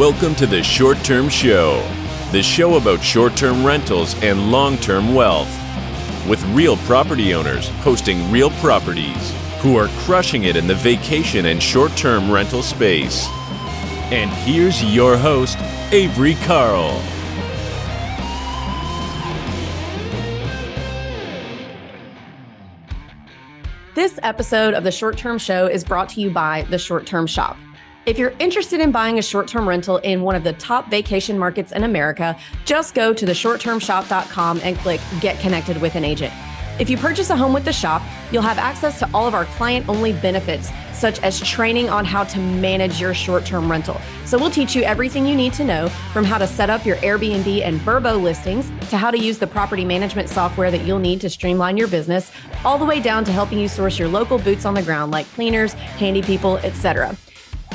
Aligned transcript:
Welcome 0.00 0.34
to 0.36 0.46
the 0.46 0.62
Short 0.62 0.96
Term 1.04 1.28
Show, 1.28 1.86
the 2.32 2.42
show 2.42 2.78
about 2.78 3.02
short 3.02 3.36
term 3.36 3.66
rentals 3.66 4.14
and 4.22 4.50
long 4.50 4.78
term 4.78 5.14
wealth. 5.14 5.54
With 6.26 6.42
real 6.54 6.78
property 6.78 7.34
owners 7.34 7.68
hosting 7.82 8.32
real 8.32 8.48
properties 8.62 9.34
who 9.58 9.76
are 9.76 9.88
crushing 10.06 10.44
it 10.44 10.56
in 10.56 10.66
the 10.66 10.74
vacation 10.74 11.44
and 11.44 11.62
short 11.62 11.94
term 11.98 12.30
rental 12.30 12.62
space. 12.62 13.28
And 14.10 14.30
here's 14.30 14.82
your 14.82 15.18
host, 15.18 15.58
Avery 15.92 16.34
Carl. 16.46 16.98
This 23.94 24.18
episode 24.22 24.72
of 24.72 24.82
the 24.82 24.92
Short 24.92 25.18
Term 25.18 25.36
Show 25.36 25.66
is 25.66 25.84
brought 25.84 26.08
to 26.08 26.22
you 26.22 26.30
by 26.30 26.62
The 26.70 26.78
Short 26.78 27.04
Term 27.04 27.26
Shop. 27.26 27.58
If 28.10 28.18
you're 28.18 28.34
interested 28.40 28.80
in 28.80 28.90
buying 28.90 29.20
a 29.20 29.22
short 29.22 29.46
term 29.46 29.68
rental 29.68 29.98
in 29.98 30.22
one 30.22 30.34
of 30.34 30.42
the 30.42 30.52
top 30.54 30.90
vacation 30.90 31.38
markets 31.38 31.70
in 31.70 31.84
America, 31.84 32.36
just 32.64 32.92
go 32.92 33.14
to 33.14 33.24
theshorttermshop.com 33.24 34.60
and 34.64 34.76
click 34.78 35.00
Get 35.20 35.38
Connected 35.38 35.80
with 35.80 35.94
an 35.94 36.04
Agent. 36.04 36.34
If 36.80 36.90
you 36.90 36.96
purchase 36.96 37.30
a 37.30 37.36
home 37.36 37.52
with 37.52 37.64
the 37.64 37.72
shop, 37.72 38.02
you'll 38.32 38.42
have 38.42 38.58
access 38.58 38.98
to 38.98 39.08
all 39.14 39.28
of 39.28 39.34
our 39.34 39.44
client 39.44 39.88
only 39.88 40.12
benefits, 40.12 40.72
such 40.92 41.22
as 41.22 41.40
training 41.40 41.88
on 41.88 42.04
how 42.04 42.24
to 42.24 42.40
manage 42.40 43.00
your 43.00 43.14
short 43.14 43.46
term 43.46 43.70
rental. 43.70 44.00
So, 44.24 44.38
we'll 44.38 44.50
teach 44.50 44.74
you 44.74 44.82
everything 44.82 45.24
you 45.24 45.36
need 45.36 45.52
to 45.52 45.64
know 45.64 45.88
from 46.12 46.24
how 46.24 46.38
to 46.38 46.48
set 46.48 46.68
up 46.68 46.84
your 46.84 46.96
Airbnb 46.96 47.62
and 47.62 47.78
Vrbo 47.78 48.20
listings 48.20 48.72
to 48.90 48.96
how 48.96 49.12
to 49.12 49.18
use 49.20 49.38
the 49.38 49.46
property 49.46 49.84
management 49.84 50.28
software 50.28 50.72
that 50.72 50.84
you'll 50.84 50.98
need 50.98 51.20
to 51.20 51.30
streamline 51.30 51.76
your 51.76 51.86
business, 51.86 52.32
all 52.64 52.76
the 52.76 52.84
way 52.84 53.00
down 53.00 53.24
to 53.24 53.30
helping 53.30 53.60
you 53.60 53.68
source 53.68 54.00
your 54.00 54.08
local 54.08 54.36
boots 54.36 54.64
on 54.64 54.74
the 54.74 54.82
ground 54.82 55.12
like 55.12 55.26
cleaners, 55.34 55.74
handy 55.74 56.22
people, 56.22 56.56
etc. 56.58 57.16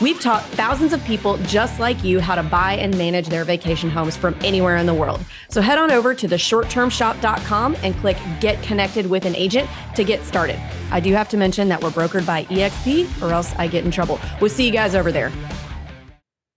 We've 0.01 0.19
taught 0.19 0.43
thousands 0.43 0.91
of 0.91 1.01
people 1.05 1.37
just 1.43 1.79
like 1.79 2.03
you 2.03 2.19
how 2.19 2.35
to 2.35 2.43
buy 2.43 2.73
and 2.73 2.97
manage 2.97 3.27
their 3.27 3.45
vacation 3.45 3.89
homes 3.89 4.17
from 4.17 4.35
anywhere 4.43 4.75
in 4.75 4.85
the 4.85 4.93
world. 4.93 5.23
So 5.49 5.61
head 5.61 5.77
on 5.77 5.89
over 5.89 6.13
to 6.13 6.27
theshorttermshop.com 6.27 7.77
and 7.81 7.95
click 7.97 8.17
Get 8.41 8.61
Connected 8.61 9.09
with 9.09 9.23
an 9.25 9.35
Agent 9.35 9.69
to 9.95 10.03
get 10.03 10.21
started. 10.25 10.59
I 10.91 10.99
do 10.99 11.13
have 11.13 11.29
to 11.29 11.37
mention 11.37 11.69
that 11.69 11.81
we're 11.81 11.91
brokered 11.91 12.25
by 12.25 12.43
EXP 12.45 13.21
or 13.21 13.31
else 13.31 13.55
I 13.55 13.67
get 13.67 13.85
in 13.85 13.91
trouble. 13.91 14.19
We'll 14.41 14.49
see 14.49 14.65
you 14.65 14.71
guys 14.71 14.95
over 14.95 15.13
there. 15.13 15.31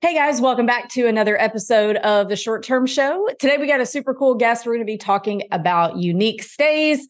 Hey 0.01 0.15
guys, 0.15 0.41
welcome 0.41 0.67
back 0.67 0.89
to 0.91 1.07
another 1.07 1.41
episode 1.41 1.97
of 1.97 2.29
the 2.29 2.37
Short 2.37 2.65
Term 2.65 2.87
Show. 2.87 3.29
Today 3.39 3.57
we 3.57 3.69
got 3.69 3.81
a 3.81 3.87
super 3.87 4.15
cool 4.15 4.35
guest. 4.35 4.67
We're 4.67 4.75
going 4.75 4.87
to 4.87 4.93
be 4.93 4.99
talking 4.99 5.43
about 5.53 5.97
unique 5.97 6.43
stays. 6.43 7.07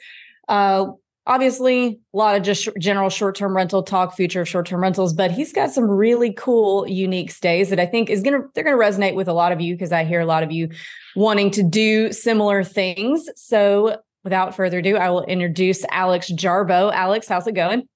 Uh, 0.46 0.88
obviously 1.28 2.00
a 2.12 2.16
lot 2.16 2.34
of 2.34 2.42
just 2.42 2.68
general 2.78 3.10
short-term 3.10 3.54
rental 3.54 3.82
talk 3.82 4.16
future 4.16 4.40
of 4.40 4.48
short-term 4.48 4.80
rentals 4.80 5.12
but 5.12 5.30
he's 5.30 5.52
got 5.52 5.70
some 5.70 5.84
really 5.84 6.32
cool 6.32 6.88
unique 6.88 7.30
stays 7.30 7.68
that 7.70 7.78
i 7.78 7.86
think 7.86 8.10
is 8.10 8.22
gonna 8.22 8.40
they're 8.54 8.64
gonna 8.64 8.76
resonate 8.76 9.14
with 9.14 9.28
a 9.28 9.32
lot 9.32 9.52
of 9.52 9.60
you 9.60 9.74
because 9.74 9.92
i 9.92 10.02
hear 10.02 10.20
a 10.20 10.26
lot 10.26 10.42
of 10.42 10.50
you 10.50 10.68
wanting 11.14 11.50
to 11.50 11.62
do 11.62 12.12
similar 12.12 12.64
things. 12.64 13.28
So 13.36 14.00
without 14.24 14.54
further 14.54 14.78
ado 14.78 14.96
i 14.96 15.10
will 15.10 15.24
introduce 15.24 15.84
alex 15.90 16.30
jarbo. 16.30 16.92
Alex 16.92 17.28
how's 17.28 17.46
it 17.46 17.54
going? 17.54 17.86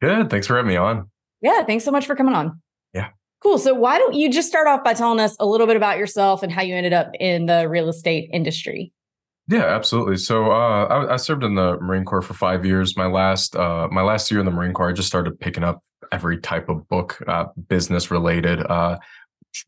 Good. 0.00 0.30
Thanks 0.30 0.46
for 0.46 0.56
having 0.56 0.70
me 0.70 0.76
on. 0.76 1.10
Yeah 1.40 1.64
thanks 1.64 1.84
so 1.84 1.90
much 1.90 2.06
for 2.06 2.16
coming 2.16 2.34
on. 2.34 2.60
Yeah. 2.94 3.10
Cool. 3.42 3.58
So 3.58 3.74
why 3.74 3.98
don't 3.98 4.14
you 4.14 4.30
just 4.30 4.48
start 4.48 4.66
off 4.66 4.82
by 4.82 4.94
telling 4.94 5.20
us 5.20 5.36
a 5.38 5.46
little 5.46 5.66
bit 5.66 5.76
about 5.76 5.98
yourself 5.98 6.42
and 6.42 6.50
how 6.50 6.62
you 6.62 6.74
ended 6.74 6.92
up 6.92 7.10
in 7.20 7.46
the 7.46 7.68
real 7.68 7.88
estate 7.88 8.30
industry 8.32 8.92
yeah, 9.48 9.64
absolutely. 9.64 10.16
So 10.16 10.50
uh, 10.50 10.86
I, 10.86 11.14
I, 11.14 11.16
served 11.16 11.42
in 11.42 11.54
the 11.54 11.76
Marine 11.78 12.04
Corps 12.04 12.22
for 12.22 12.34
five 12.34 12.64
years. 12.64 12.96
My 12.96 13.06
last 13.06 13.56
uh, 13.56 13.88
my 13.90 14.02
last 14.02 14.30
year 14.30 14.40
in 14.40 14.46
the 14.46 14.52
Marine 14.52 14.72
Corps, 14.72 14.90
I 14.90 14.92
just 14.92 15.08
started 15.08 15.38
picking 15.40 15.64
up 15.64 15.82
every 16.12 16.38
type 16.38 16.68
of 16.68 16.88
book, 16.88 17.20
uh, 17.26 17.46
business 17.68 18.10
related, 18.10 18.60
uh, 18.60 18.98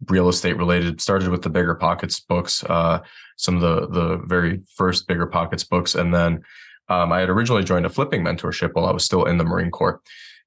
real 0.09 0.29
estate 0.29 0.57
related. 0.57 1.01
Started 1.01 1.29
with 1.29 1.43
the 1.43 1.51
Bigger 1.51 1.75
Pockets 1.75 2.21
books, 2.21 2.63
uh, 2.65 3.01
some 3.37 3.57
of 3.57 3.63
the 3.63 3.89
the 3.89 4.17
very 4.27 4.61
first 4.77 5.09
Bigger 5.09 5.27
Pockets 5.27 5.65
books, 5.65 5.95
and 5.97 6.15
then 6.15 6.43
um, 6.89 7.13
I 7.13 7.21
had 7.21 7.31
originally 7.31 7.65
joined 7.65 7.87
a 7.87 7.91
flipping 7.91 8.23
mentorship 8.23 8.75
while 8.75 8.87
I 8.87 8.93
was 8.93 9.05
still 9.05 9.25
in 9.25 9.39
the 9.39 9.45
Marine 9.45 9.71
Corps 9.71 10.01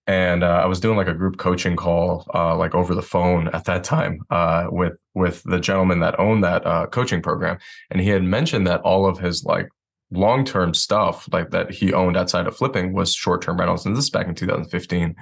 and 0.07 0.41
uh, 0.43 0.61
I 0.63 0.65
was 0.65 0.79
doing 0.79 0.95
like 0.95 1.09
a 1.09 1.13
group 1.13 1.37
coaching 1.37 1.75
call, 1.75 2.25
uh, 2.33 2.55
like 2.55 2.73
over 2.73 2.95
the 2.95 3.01
phone 3.01 3.49
at 3.49 3.65
that 3.65 3.83
time, 3.83 4.21
uh, 4.29 4.67
with 4.69 4.93
with 5.13 5.43
the 5.43 5.59
gentleman 5.59 5.99
that 5.99 6.17
owned 6.19 6.43
that 6.45 6.65
uh, 6.65 6.87
coaching 6.87 7.21
program, 7.21 7.57
and 7.91 8.01
he 8.01 8.09
had 8.09 8.23
mentioned 8.23 8.65
that 8.67 8.81
all 8.81 9.05
of 9.05 9.19
his 9.19 9.43
like 9.43 9.67
long 10.09 10.45
term 10.45 10.73
stuff, 10.73 11.27
like 11.33 11.51
that 11.51 11.71
he 11.71 11.91
owned 11.91 12.15
outside 12.15 12.47
of 12.47 12.55
flipping, 12.55 12.93
was 12.93 13.13
short 13.13 13.41
term 13.41 13.59
rentals, 13.59 13.85
and 13.85 13.95
this 13.95 14.05
is 14.05 14.09
back 14.09 14.27
in 14.27 14.35
2015, 14.35 15.13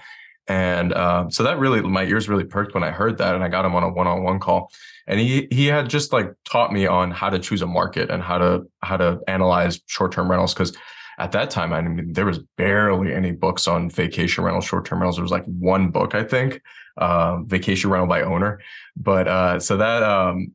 and 0.48 0.94
uh, 0.94 1.28
so 1.30 1.42
that 1.42 1.58
really 1.58 1.82
my 1.82 2.04
ears 2.04 2.30
really 2.30 2.46
perked 2.46 2.76
when 2.76 2.84
I 2.84 2.92
heard 2.92 3.18
that, 3.18 3.34
and 3.34 3.44
I 3.44 3.48
got 3.48 3.66
him 3.66 3.74
on 3.74 3.84
a 3.84 3.90
one 3.90 4.06
on 4.06 4.24
one 4.24 4.40
call, 4.40 4.72
and 5.08 5.20
he 5.20 5.48
he 5.50 5.66
had 5.66 5.90
just 5.90 6.14
like 6.14 6.32
taught 6.48 6.72
me 6.72 6.86
on 6.86 7.10
how 7.10 7.32
to 7.32 7.40
choose 7.40 7.64
a 7.64 7.68
market 7.68 8.12
and 8.12 8.22
how 8.22 8.38
to 8.38 8.62
how 8.84 8.98
to 8.98 9.20
analyze 9.28 9.82
short 9.88 10.12
term 10.12 10.30
rentals 10.30 10.54
because 10.54 10.78
at 11.18 11.32
that 11.32 11.50
time, 11.50 11.74
I 11.74 11.82
mean, 11.82 12.14
there 12.14 12.26
was 12.26 12.40
barely 12.58 13.14
any 13.14 13.32
books 13.32 13.68
on 13.68 13.90
vacation 13.90 14.44
rental, 14.44 14.62
short 14.62 14.86
term 14.86 15.00
rentals. 15.00 15.16
There 15.16 15.24
was 15.24 15.32
like 15.32 15.46
one 15.46 15.90
book, 15.90 16.14
I 16.14 16.24
think, 16.24 16.62
uh, 16.98 17.42
Vacation 17.44 17.90
Rental 17.90 18.08
by 18.08 18.22
Owner. 18.22 18.60
But 18.98 19.28
uh, 19.28 19.60
so 19.60 19.78
that 19.78 20.04
um, 20.04 20.54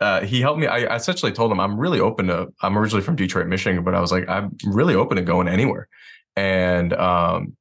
uh, 0.00 0.22
he 0.22 0.40
helped 0.40 0.58
me. 0.58 0.66
I, 0.66 0.94
essentially 0.96 1.32
told 1.32 1.52
him 1.52 1.60
I'm 1.60 1.78
really 1.78 2.00
open 2.00 2.28
to. 2.28 2.48
I'm 2.62 2.78
originally 2.78 3.02
from 3.02 3.16
Detroit, 3.16 3.46
Michigan, 3.46 3.84
but 3.84 3.94
I 3.94 4.00
was 4.00 4.10
like, 4.12 4.28
I'm 4.28 4.56
really 4.64 4.94
open 4.94 5.16
to 5.16 5.22
going 5.22 5.48
anywhere. 5.48 5.88
And 6.36 6.92
um, 6.94 7.56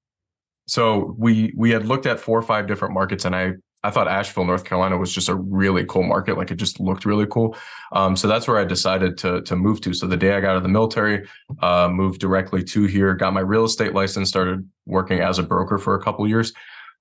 so 0.68 1.16
we 1.18 1.54
we 1.58 1.72
had 1.72 1.86
looked 1.86 2.06
at 2.06 2.20
four 2.20 2.40
or 2.40 2.44
five 2.44 2.68
different 2.68 2.94
markets, 2.94 3.26
and 3.26 3.36
I 3.36 3.54
I 3.84 3.91
thought 3.91 4.07
Asheville, 4.09 4.45
North 4.45 4.66
Carolina 4.66 4.97
was 4.97 5.13
just 5.13 5.29
a 5.29 5.35
really 5.35 5.85
cool 5.85 6.03
market. 6.03 6.38
Like 6.38 6.51
it 6.51 6.56
just 6.56 6.79
looked 6.79 7.06
really 7.06 7.25
cool. 7.28 7.56
Um, 7.94 8.16
so 8.17 8.28
that's 8.28 8.47
where 8.47 8.57
I 8.57 8.66
decided 8.66 9.17
to 9.19 9.41
to 9.44 9.56
move 9.56 9.79
to. 9.81 9.94
So 9.94 10.06
the 10.06 10.17
day 10.17 10.34
I 10.34 10.41
got 10.41 10.51
out 10.51 10.57
of 10.57 10.63
the 10.63 10.69
military, 10.69 11.28
uh, 11.62 11.88
moved 11.90 12.19
directly 12.19 12.63
to 12.66 12.84
here, 12.84 13.13
got 13.16 13.34
my 13.34 13.40
real 13.40 13.63
estate 13.63 13.94
license, 13.94 14.29
started 14.29 14.69
working 14.85 15.22
as 15.22 15.40
a 15.40 15.44
broker 15.44 15.78
for 15.78 15.95
a 15.95 16.01
couple 16.01 16.28
years. 16.28 16.51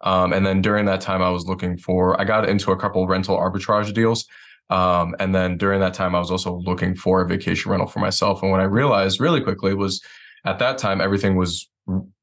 Um, 0.03 0.33
and 0.33 0.47
then 0.47 0.63
during 0.63 0.85
that 0.87 1.01
time, 1.01 1.23
I 1.23 1.31
was 1.31 1.47
looking 1.47 1.77
for, 1.77 2.21
I 2.21 2.25
got 2.25 2.49
into 2.49 2.71
a 2.71 2.77
couple 2.77 3.07
rental 3.09 3.37
arbitrage 3.37 3.93
deals. 3.93 4.27
Um, 4.71 5.17
and 5.19 5.35
then 5.35 5.57
during 5.57 5.81
that 5.81 5.95
time, 5.95 6.15
I 6.15 6.19
was 6.19 6.31
also 6.31 6.59
looking 6.59 6.95
for 6.95 7.23
a 7.23 7.27
vacation 7.27 7.71
rental 7.71 7.89
for 7.89 7.99
myself. 7.99 8.43
And 8.43 8.51
what 8.51 8.61
I 8.61 8.65
realized 8.65 9.21
really 9.21 9.41
quickly 9.41 9.75
was 9.75 10.01
at 10.45 10.59
that 10.61 10.79
time, 10.79 11.01
everything 11.01 11.37
was 11.37 11.69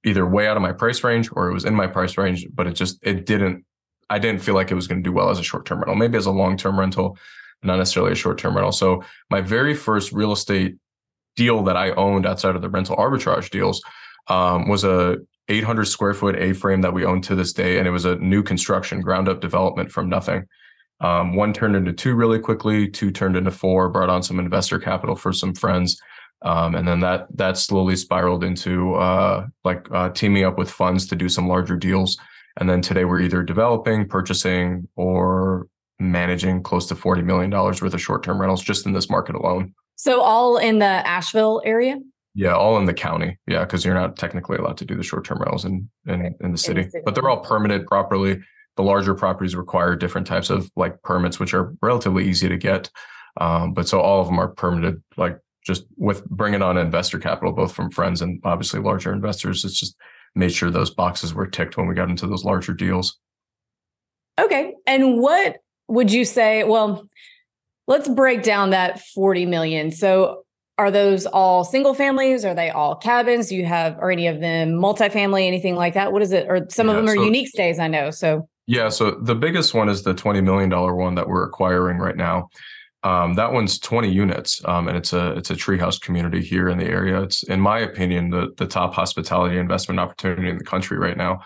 either 0.05 0.25
way 0.25 0.47
out 0.47 0.55
of 0.55 0.61
my 0.61 0.71
price 0.71 1.03
range 1.03 1.29
or 1.31 1.49
it 1.49 1.53
was 1.53 1.65
in 1.65 1.73
my 1.73 1.87
price 1.87 2.17
range, 2.17 2.45
but 2.53 2.67
it 2.67 2.73
just, 2.73 2.99
it 3.01 3.25
didn't 3.25 3.65
I 4.09 4.19
didn't 4.19 4.41
feel 4.41 4.55
like 4.55 4.71
it 4.71 4.75
was 4.75 4.87
going 4.87 5.03
to 5.03 5.09
do 5.09 5.13
well 5.13 5.29
as 5.29 5.39
a 5.39 5.43
short 5.43 5.65
term 5.65 5.79
rental, 5.79 5.95
maybe 5.95 6.17
as 6.17 6.25
a 6.25 6.31
long 6.31 6.57
term 6.57 6.79
rental, 6.79 7.17
not 7.63 7.77
necessarily 7.77 8.11
a 8.11 8.15
short 8.15 8.37
term 8.37 8.55
rental. 8.55 8.71
So 8.71 9.03
my 9.29 9.41
very 9.41 9.73
first 9.73 10.11
real 10.11 10.31
estate 10.31 10.75
deal 11.35 11.63
that 11.63 11.77
I 11.77 11.91
owned 11.91 12.25
outside 12.25 12.55
of 12.55 12.61
the 12.61 12.69
rental 12.69 12.95
arbitrage 12.95 13.49
deals 13.49 13.81
um, 14.27 14.69
was 14.69 14.83
a 14.83 15.17
800 15.47 15.85
square 15.85 16.13
foot 16.13 16.35
A 16.37 16.53
frame 16.53 16.81
that 16.81 16.93
we 16.93 17.05
own 17.05 17.21
to 17.23 17.35
this 17.35 17.53
day, 17.53 17.77
and 17.77 17.87
it 17.87 17.91
was 17.91 18.05
a 18.05 18.15
new 18.15 18.41
construction, 18.41 19.01
ground 19.01 19.29
up 19.29 19.41
development 19.41 19.91
from 19.91 20.09
nothing. 20.09 20.45
Um, 21.01 21.35
one 21.35 21.53
turned 21.53 21.75
into 21.75 21.91
two 21.91 22.15
really 22.15 22.39
quickly, 22.39 22.87
two 22.87 23.11
turned 23.11 23.35
into 23.35 23.51
four, 23.51 23.89
brought 23.89 24.09
on 24.09 24.23
some 24.23 24.39
investor 24.39 24.79
capital 24.79 25.15
for 25.15 25.33
some 25.33 25.53
friends. 25.53 25.99
Um, 26.41 26.75
and 26.75 26.87
then 26.87 26.99
that 27.01 27.27
that 27.35 27.57
slowly 27.57 27.95
spiraled 27.95 28.43
into 28.43 28.95
uh, 28.95 29.47
like 29.63 29.87
uh, 29.91 30.09
teaming 30.09 30.43
up 30.43 30.57
with 30.57 30.69
funds 30.69 31.07
to 31.07 31.15
do 31.15 31.29
some 31.29 31.47
larger 31.47 31.75
deals. 31.75 32.17
And 32.57 32.69
then 32.69 32.81
today 32.81 33.05
we're 33.05 33.21
either 33.21 33.43
developing, 33.43 34.07
purchasing, 34.07 34.87
or 34.95 35.67
managing 35.99 36.63
close 36.63 36.87
to 36.87 36.95
$40 36.95 37.23
million 37.23 37.51
worth 37.51 37.81
of 37.81 38.01
short 38.01 38.23
term 38.23 38.39
rentals 38.39 38.63
just 38.63 38.85
in 38.85 38.93
this 38.93 39.09
market 39.09 39.35
alone. 39.35 39.73
So, 39.95 40.21
all 40.21 40.57
in 40.57 40.79
the 40.79 40.85
Asheville 40.85 41.61
area? 41.65 41.97
Yeah, 42.33 42.53
all 42.53 42.77
in 42.77 42.85
the 42.85 42.93
county. 42.93 43.37
Yeah, 43.47 43.63
because 43.63 43.85
you're 43.85 43.93
not 43.93 44.17
technically 44.17 44.57
allowed 44.57 44.77
to 44.77 44.85
do 44.85 44.95
the 44.95 45.03
short 45.03 45.25
term 45.25 45.39
rentals 45.39 45.63
in, 45.63 45.89
in, 46.05 46.35
in, 46.41 46.51
the 46.51 46.57
city, 46.57 46.81
in 46.81 46.85
the 46.85 46.91
city, 46.91 47.03
but 47.05 47.15
they're 47.15 47.29
all 47.29 47.39
permitted 47.39 47.87
properly. 47.87 48.41
The 48.75 48.83
larger 48.83 49.15
properties 49.15 49.55
require 49.55 49.95
different 49.95 50.27
types 50.27 50.49
of 50.49 50.69
like 50.75 51.01
permits, 51.01 51.39
which 51.39 51.53
are 51.53 51.73
relatively 51.81 52.27
easy 52.27 52.49
to 52.49 52.57
get. 52.57 52.89
Um, 53.39 53.73
but 53.73 53.87
so 53.87 54.01
all 54.01 54.19
of 54.19 54.27
them 54.27 54.37
are 54.37 54.49
permitted, 54.49 55.01
like 55.15 55.39
just 55.65 55.85
with 55.97 56.25
bringing 56.25 56.61
on 56.61 56.77
investor 56.77 57.19
capital, 57.19 57.53
both 57.53 57.73
from 57.73 57.89
friends 57.89 58.21
and 58.21 58.41
obviously 58.43 58.81
larger 58.81 59.13
investors. 59.13 59.63
It's 59.63 59.79
just 59.79 59.95
made 60.35 60.51
sure 60.53 60.69
those 60.69 60.89
boxes 60.89 61.33
were 61.33 61.47
ticked 61.47 61.77
when 61.77 61.87
we 61.87 61.95
got 61.95 62.09
into 62.09 62.27
those 62.27 62.43
larger 62.43 62.73
deals. 62.73 63.17
Okay. 64.39 64.73
And 64.85 65.19
what 65.19 65.57
would 65.87 66.11
you 66.11 66.25
say? 66.25 66.63
Well, 66.63 67.07
let's 67.87 68.07
break 68.07 68.43
down 68.43 68.71
that 68.71 68.99
40 68.99 69.45
million. 69.45 69.91
So 69.91 70.43
are 70.77 70.91
those 70.91 71.25
all 71.25 71.63
single 71.63 71.93
families? 71.93 72.43
Are 72.43 72.53
they 72.53 72.69
all 72.69 72.95
cabins? 72.95 73.47
Do 73.47 73.55
you 73.55 73.65
have, 73.65 73.97
are 73.99 74.11
any 74.11 74.27
of 74.27 74.41
them 74.41 74.73
multifamily, 74.73 75.47
anything 75.47 75.75
like 75.75 75.93
that? 75.93 76.11
What 76.11 76.21
is 76.21 76.33
it? 76.33 76.47
Or 76.49 76.67
some 76.69 76.87
yeah, 76.87 76.93
of 76.93 76.97
them 76.97 77.09
are 77.09 77.15
so, 77.15 77.23
unique 77.23 77.47
stays, 77.47 77.79
I 77.79 77.87
know. 77.87 78.11
So 78.11 78.49
yeah. 78.67 78.89
So 78.89 79.11
the 79.11 79.35
biggest 79.35 79.73
one 79.73 79.89
is 79.89 80.03
the 80.03 80.13
$20 80.13 80.43
million 80.43 80.69
one 80.69 81.15
that 81.15 81.27
we're 81.29 81.45
acquiring 81.45 81.97
right 81.97 82.17
now. 82.17 82.49
Um, 83.05 83.35
that 83.35 83.53
one's 83.53 83.77
20 83.77 84.11
units, 84.11 84.65
um, 84.65 84.87
and 84.87 84.97
it's 84.97 85.13
a 85.13 85.33
it's 85.33 85.51
a 85.51 85.53
treehouse 85.53 86.01
community 86.01 86.41
here 86.41 86.69
in 86.69 86.79
the 86.79 86.85
area. 86.85 87.21
It's, 87.21 87.43
in 87.43 87.61
my 87.61 87.77
opinion, 87.79 88.31
the 88.31 88.51
the 88.57 88.65
top 88.65 88.95
hospitality 88.95 89.59
investment 89.59 89.99
opportunity 89.99 90.49
in 90.49 90.57
the 90.57 90.63
country 90.63 90.97
right 90.97 91.15
now. 91.15 91.41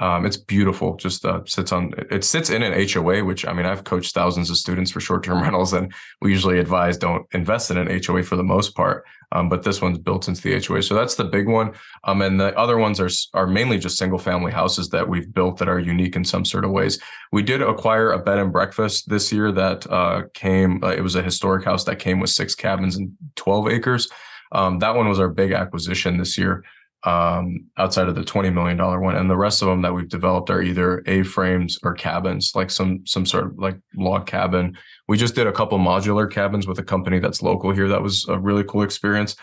Um, 0.00 0.24
it's 0.24 0.38
beautiful. 0.38 0.96
Just 0.96 1.26
uh, 1.26 1.42
sits 1.44 1.72
on 1.72 1.92
it 2.10 2.24
sits 2.24 2.48
in 2.48 2.62
an 2.62 2.88
HOA, 2.88 3.22
which 3.22 3.46
I 3.46 3.52
mean 3.52 3.66
I've 3.66 3.84
coached 3.84 4.14
thousands 4.14 4.48
of 4.48 4.56
students 4.56 4.90
for 4.90 4.98
short 4.98 5.22
term 5.22 5.42
rentals, 5.42 5.74
and 5.74 5.92
we 6.22 6.30
usually 6.30 6.58
advise 6.58 6.96
don't 6.96 7.26
invest 7.32 7.70
in 7.70 7.76
an 7.76 8.02
HOA 8.02 8.22
for 8.22 8.36
the 8.36 8.42
most 8.42 8.74
part. 8.74 9.04
Um, 9.32 9.48
but 9.48 9.62
this 9.62 9.80
one's 9.80 9.98
built 9.98 10.26
into 10.26 10.42
the 10.42 10.58
HOA, 10.58 10.82
so 10.82 10.94
that's 10.94 11.14
the 11.14 11.24
big 11.24 11.46
one. 11.46 11.72
Um, 12.04 12.20
and 12.22 12.40
the 12.40 12.56
other 12.58 12.78
ones 12.78 12.98
are 12.98 13.10
are 13.34 13.46
mainly 13.46 13.78
just 13.78 13.98
single 13.98 14.18
family 14.18 14.50
houses 14.50 14.88
that 14.88 15.06
we've 15.06 15.32
built 15.32 15.58
that 15.58 15.68
are 15.68 15.78
unique 15.78 16.16
in 16.16 16.24
some 16.24 16.46
sort 16.46 16.64
of 16.64 16.70
ways. 16.70 16.98
We 17.30 17.42
did 17.42 17.60
acquire 17.60 18.10
a 18.10 18.18
bed 18.18 18.38
and 18.38 18.50
breakfast 18.50 19.08
this 19.10 19.30
year 19.30 19.52
that 19.52 19.88
uh, 19.90 20.22
came. 20.32 20.82
Uh, 20.82 20.88
it 20.88 21.02
was 21.02 21.14
a 21.14 21.22
historic 21.22 21.64
house 21.66 21.84
that 21.84 21.98
came 21.98 22.20
with 22.20 22.30
six 22.30 22.54
cabins 22.54 22.96
and 22.96 23.12
twelve 23.36 23.68
acres. 23.68 24.08
Um, 24.52 24.78
that 24.78 24.96
one 24.96 25.08
was 25.08 25.20
our 25.20 25.28
big 25.28 25.52
acquisition 25.52 26.16
this 26.16 26.36
year 26.38 26.64
um, 27.04 27.66
outside 27.78 28.08
of 28.08 28.14
the 28.14 28.22
$20 28.22 28.52
million 28.52 28.76
one. 28.76 29.00
one, 29.00 29.16
And 29.16 29.30
the 29.30 29.36
rest 29.36 29.62
of 29.62 29.68
them 29.68 29.82
that 29.82 29.94
we've 29.94 30.08
developed 30.08 30.50
are 30.50 30.62
either 30.62 31.02
A-frames 31.06 31.78
or 31.82 31.94
cabins, 31.94 32.52
like 32.54 32.70
some 32.70 33.06
some 33.06 33.24
sort 33.24 33.46
of 33.46 33.58
like 33.58 33.78
log 33.94 34.26
cabin. 34.26 34.76
We 35.08 35.16
just 35.16 35.34
did 35.34 35.46
a 35.46 35.52
couple 35.52 35.78
modular 35.78 36.30
cabins 36.30 36.66
with 36.66 36.78
a 36.78 36.82
company 36.82 37.18
that's 37.18 37.42
local 37.42 37.72
here. 37.72 37.88
That 37.88 38.02
was 38.02 38.26
a 38.28 38.38
really 38.38 38.64
cool 38.64 38.82
experience. 38.82 39.34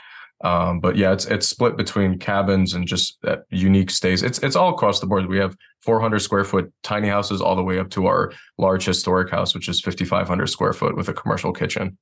Um, 0.44 0.80
but 0.80 0.96
yeah, 0.96 1.14
it's 1.14 1.26
it's 1.26 1.48
split 1.48 1.78
between 1.78 2.20
cabins 2.20 2.76
and 2.76 2.88
just 2.88 3.18
unique 3.50 3.90
stays. 3.90 4.22
It's 4.22 4.38
it's 4.40 4.56
all 4.56 4.70
across 4.70 5.00
the 5.00 5.08
board. 5.08 5.26
We 5.26 5.40
have 5.40 5.56
400 5.82 6.20
square 6.20 6.44
foot 6.44 6.72
tiny 6.84 7.08
houses 7.08 7.42
all 7.42 7.56
the 7.56 7.64
way 7.64 7.80
up 7.80 7.90
to 7.92 8.06
our 8.06 8.32
large 8.60 8.86
historic 8.86 9.32
house, 9.32 9.56
which 9.56 9.68
is 9.68 9.82
5,500 9.82 10.48
square 10.48 10.74
foot 10.74 10.96
with 10.96 11.10
a 11.10 11.14
commercial 11.14 11.54
kitchen. 11.54 11.98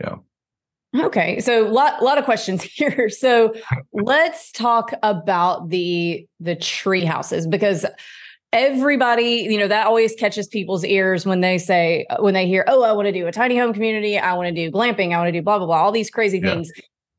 Yeah. 0.00 0.16
Okay, 0.94 1.40
so 1.40 1.66
a 1.66 1.70
lot 1.70 2.02
lot 2.02 2.18
of 2.18 2.24
questions 2.24 2.62
here. 2.74 3.08
So 3.08 3.54
let's 3.92 4.52
talk 4.52 4.92
about 5.02 5.68
the 5.68 6.26
the 6.40 6.54
tree 6.56 7.04
houses 7.04 7.46
because 7.46 7.84
everybody, 8.52 9.46
you 9.50 9.58
know, 9.58 9.66
that 9.66 9.86
always 9.86 10.14
catches 10.14 10.46
people's 10.46 10.84
ears 10.84 11.26
when 11.26 11.40
they 11.40 11.58
say 11.58 12.06
when 12.20 12.34
they 12.34 12.46
hear, 12.46 12.64
"Oh, 12.68 12.82
I 12.82 12.92
want 12.92 13.06
to 13.06 13.12
do 13.12 13.26
a 13.26 13.32
tiny 13.32 13.58
home 13.58 13.72
community, 13.72 14.18
I 14.18 14.34
want 14.34 14.48
to 14.48 14.54
do 14.54 14.70
glamping, 14.70 15.12
I 15.12 15.18
want 15.18 15.28
to 15.28 15.32
do 15.32 15.42
blah 15.42 15.58
blah 15.58 15.66
blah, 15.66 15.82
all 15.82 15.92
these 15.92 16.10
crazy 16.10 16.38
yeah. 16.38 16.54
things." 16.54 16.70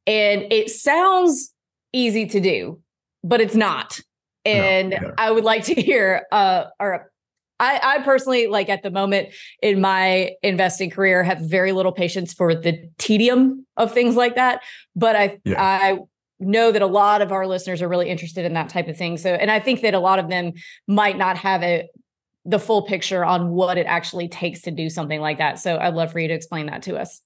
And 0.08 0.52
it 0.52 0.70
sounds 0.70 1.54
easy 1.92 2.28
to 2.28 2.40
do, 2.40 2.80
but 3.24 3.42
it's 3.42 3.56
not. 3.56 4.00
And 4.46 4.92
no, 4.92 4.98
yeah. 5.02 5.12
I 5.18 5.32
would 5.32 5.44
like 5.44 5.66
to 5.66 5.74
hear 5.82 6.24
uh 6.32 6.66
or 6.80 7.12
I, 7.60 7.80
I 7.82 8.04
personally, 8.04 8.48
like 8.48 8.70
at 8.70 8.84
the 8.84 8.92
moment 8.92 9.30
in 9.62 9.80
my 9.80 10.32
investing 10.44 10.90
career, 10.90 11.24
have 11.24 11.40
very 11.40 11.72
little 11.72 11.92
patience 11.92 12.34
for 12.34 12.54
the 12.54 12.90
tedium 12.98 13.66
of 13.78 13.94
things 13.94 14.16
like 14.16 14.36
that. 14.36 14.62
But 14.96 15.16
I, 15.16 15.40
yeah. 15.46 15.62
I 15.62 16.00
know 16.40 16.72
that 16.72 16.82
a 16.82 16.88
lot 16.88 17.22
of 17.22 17.32
our 17.32 17.48
listeners 17.48 17.82
are 17.82 17.88
really 17.88 18.10
interested 18.10 18.46
in 18.46 18.54
that 18.54 18.70
type 18.70 18.88
of 18.88 18.98
thing. 18.98 19.18
So, 19.18 19.34
and 19.34 19.50
I 19.50 19.60
think 19.60 19.82
that 19.82 19.94
a 19.94 20.00
lot 20.00 20.20
of 20.20 20.30
them 20.30 20.54
might 20.88 21.18
not 21.18 21.38
have 21.38 21.62
it 21.64 21.88
the 22.44 22.60
full 22.60 22.84
picture 22.84 23.24
on 23.24 23.50
what 23.52 23.78
it 23.78 23.88
actually 23.88 24.28
takes 24.28 24.62
to 24.62 24.72
do 24.72 24.90
something 24.90 25.22
like 25.22 25.38
that. 25.38 25.58
So, 25.60 25.78
I'd 25.78 25.94
love 25.94 26.12
for 26.12 26.20
you 26.20 26.28
to 26.28 26.34
explain 26.34 26.66
that 26.68 26.84
to 26.84 26.98
us. 26.98 27.22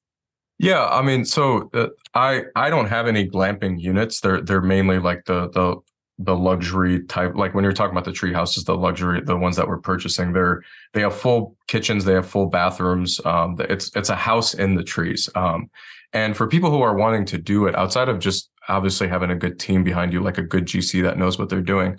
Yeah, 0.60 0.86
I 0.86 1.02
mean, 1.02 1.24
so 1.24 1.70
uh, 1.74 1.88
I 2.14 2.44
I 2.54 2.70
don't 2.70 2.88
have 2.88 3.08
any 3.08 3.28
glamping 3.28 3.80
units. 3.80 4.20
They're 4.20 4.42
they're 4.42 4.62
mainly 4.62 5.00
like 5.00 5.24
the 5.26 5.50
the 5.50 5.78
the 6.20 6.36
luxury 6.36 7.04
type 7.06 7.34
like 7.36 7.54
when 7.54 7.64
you're 7.64 7.74
talking 7.74 7.94
about 7.94 8.04
the 8.04 8.12
tree 8.12 8.34
houses 8.34 8.66
the 8.66 8.76
luxury 8.76 9.22
the 9.22 9.38
ones 9.38 9.56
that 9.56 9.68
we're 9.68 9.78
purchasing 9.78 10.34
they're 10.34 10.62
they 10.94 11.02
have 11.02 11.16
full 11.16 11.56
kitchens 11.68 12.04
they 12.04 12.14
have 12.14 12.28
full 12.28 12.46
bathrooms 12.46 13.22
um, 13.26 13.56
it's 13.70 13.90
it's 13.96 14.10
a 14.10 14.16
house 14.16 14.54
in 14.54 14.76
the 14.76 14.84
trees 14.84 15.30
um, 15.36 15.70
and 16.12 16.36
for 16.36 16.46
people 16.46 16.70
who 16.70 16.82
are 16.82 16.96
wanting 16.96 17.26
to 17.26 17.38
do 17.38 17.68
it 17.68 17.76
outside 17.76 18.10
of 18.10 18.20
just 18.20 18.52
obviously 18.68 19.08
having 19.08 19.32
a 19.32 19.36
good 19.36 19.58
team 19.58 19.84
behind 19.84 20.12
you 20.12 20.22
like 20.22 20.38
a 20.38 20.44
good 20.44 20.66
gc 20.66 21.02
that 21.02 21.18
knows 21.18 21.40
what 21.40 21.48
they're 21.48 21.62
doing 21.62 21.98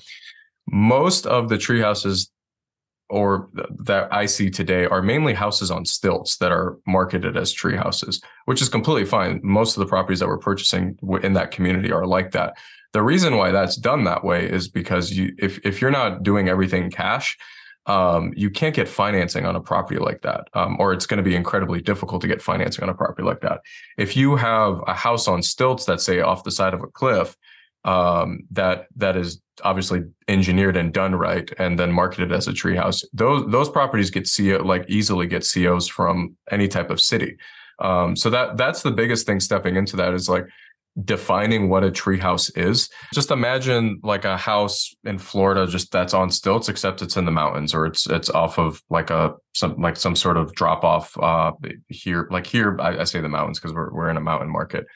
most 0.66 1.26
of 1.26 1.48
the 1.48 1.56
tree 1.56 1.80
houses 1.80 2.30
or 3.10 3.48
that 3.80 4.12
I 4.12 4.26
see 4.26 4.50
today 4.50 4.86
are 4.86 5.02
mainly 5.02 5.34
houses 5.34 5.70
on 5.70 5.84
stilts 5.84 6.36
that 6.36 6.52
are 6.52 6.78
marketed 6.86 7.36
as 7.36 7.52
tree 7.52 7.76
houses, 7.76 8.22
which 8.44 8.62
is 8.62 8.68
completely 8.68 9.04
fine. 9.04 9.40
Most 9.42 9.76
of 9.76 9.80
the 9.80 9.86
properties 9.86 10.20
that 10.20 10.28
we're 10.28 10.38
purchasing 10.38 10.96
in 11.24 11.32
that 11.32 11.50
community 11.50 11.90
are 11.90 12.06
like 12.06 12.30
that. 12.30 12.56
The 12.92 13.02
reason 13.02 13.36
why 13.36 13.52
that's 13.52 13.76
done 13.76 14.04
that 14.04 14.24
way 14.24 14.48
is 14.48 14.68
because 14.68 15.12
you 15.12 15.34
if 15.38 15.58
if 15.64 15.80
you're 15.80 15.90
not 15.90 16.22
doing 16.22 16.48
everything 16.48 16.90
cash, 16.90 17.36
um, 17.86 18.32
you 18.36 18.50
can't 18.50 18.74
get 18.74 18.88
financing 18.88 19.46
on 19.46 19.56
a 19.56 19.60
property 19.60 19.98
like 20.00 20.22
that, 20.22 20.48
um, 20.54 20.76
or 20.78 20.92
it's 20.92 21.06
going 21.06 21.18
to 21.18 21.28
be 21.28 21.34
incredibly 21.34 21.80
difficult 21.80 22.20
to 22.22 22.28
get 22.28 22.42
financing 22.42 22.82
on 22.82 22.90
a 22.90 22.94
property 22.94 23.22
like 23.22 23.40
that. 23.40 23.60
If 23.96 24.16
you 24.16 24.36
have 24.36 24.80
a 24.86 24.94
house 24.94 25.28
on 25.28 25.42
stilts 25.42 25.84
that 25.86 26.00
say 26.00 26.20
off 26.20 26.44
the 26.44 26.50
side 26.50 26.74
of 26.74 26.82
a 26.82 26.88
cliff, 26.88 27.36
um, 27.84 28.40
that 28.50 28.86
that 28.96 29.16
is 29.16 29.40
obviously 29.64 30.02
engineered 30.28 30.76
and 30.76 30.92
done 30.92 31.14
right, 31.14 31.50
and 31.58 31.78
then 31.78 31.92
marketed 31.92 32.32
as 32.32 32.48
a 32.48 32.52
treehouse, 32.52 33.04
those 33.12 33.50
those 33.50 33.68
properties 33.68 34.10
get 34.10 34.28
CO 34.28 34.62
like 34.64 34.84
easily 34.88 35.26
get 35.26 35.48
COs 35.50 35.88
from 35.88 36.36
any 36.50 36.68
type 36.68 36.90
of 36.90 37.00
city. 37.00 37.36
Um, 37.80 38.14
so 38.14 38.28
that 38.30 38.56
that's 38.56 38.82
the 38.82 38.90
biggest 38.90 39.26
thing 39.26 39.40
stepping 39.40 39.76
into 39.76 39.96
that 39.96 40.12
is 40.12 40.28
like 40.28 40.46
defining 41.04 41.68
what 41.68 41.84
a 41.84 41.90
treehouse 41.90 42.50
is. 42.56 42.88
Just 43.14 43.30
imagine 43.30 44.00
like 44.02 44.24
a 44.24 44.36
house 44.36 44.94
in 45.04 45.18
Florida, 45.18 45.66
just 45.66 45.92
that's 45.92 46.14
on 46.14 46.30
stilts, 46.30 46.68
except 46.68 47.02
it's 47.02 47.16
in 47.16 47.24
the 47.24 47.30
mountains 47.30 47.74
or 47.74 47.86
it's 47.86 48.06
it's 48.08 48.30
off 48.30 48.58
of 48.58 48.82
like 48.90 49.10
a 49.10 49.34
some 49.54 49.80
like 49.80 49.96
some 49.96 50.16
sort 50.16 50.36
of 50.36 50.54
drop 50.54 50.84
off 50.84 51.16
uh 51.18 51.52
here. 51.88 52.28
Like 52.30 52.46
here, 52.46 52.76
I, 52.80 52.98
I 52.98 53.04
say 53.04 53.20
the 53.20 53.28
mountains 53.28 53.58
because 53.58 53.74
we're 53.74 53.92
we're 53.92 54.10
in 54.10 54.16
a 54.16 54.20
mountain 54.20 54.50
market. 54.50 54.86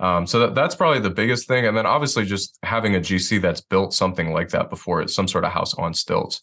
Um, 0.00 0.26
so 0.26 0.40
that, 0.40 0.54
that's 0.54 0.74
probably 0.74 1.00
the 1.00 1.10
biggest 1.10 1.46
thing. 1.46 1.66
And 1.66 1.76
then 1.76 1.86
obviously 1.86 2.24
just 2.24 2.58
having 2.62 2.96
a 2.96 3.00
GC 3.00 3.40
that's 3.40 3.60
built 3.60 3.94
something 3.94 4.32
like 4.32 4.48
that 4.50 4.68
before, 4.68 5.00
it's 5.00 5.14
some 5.14 5.28
sort 5.28 5.44
of 5.44 5.52
house 5.52 5.72
on 5.74 5.94
stilts. 5.94 6.40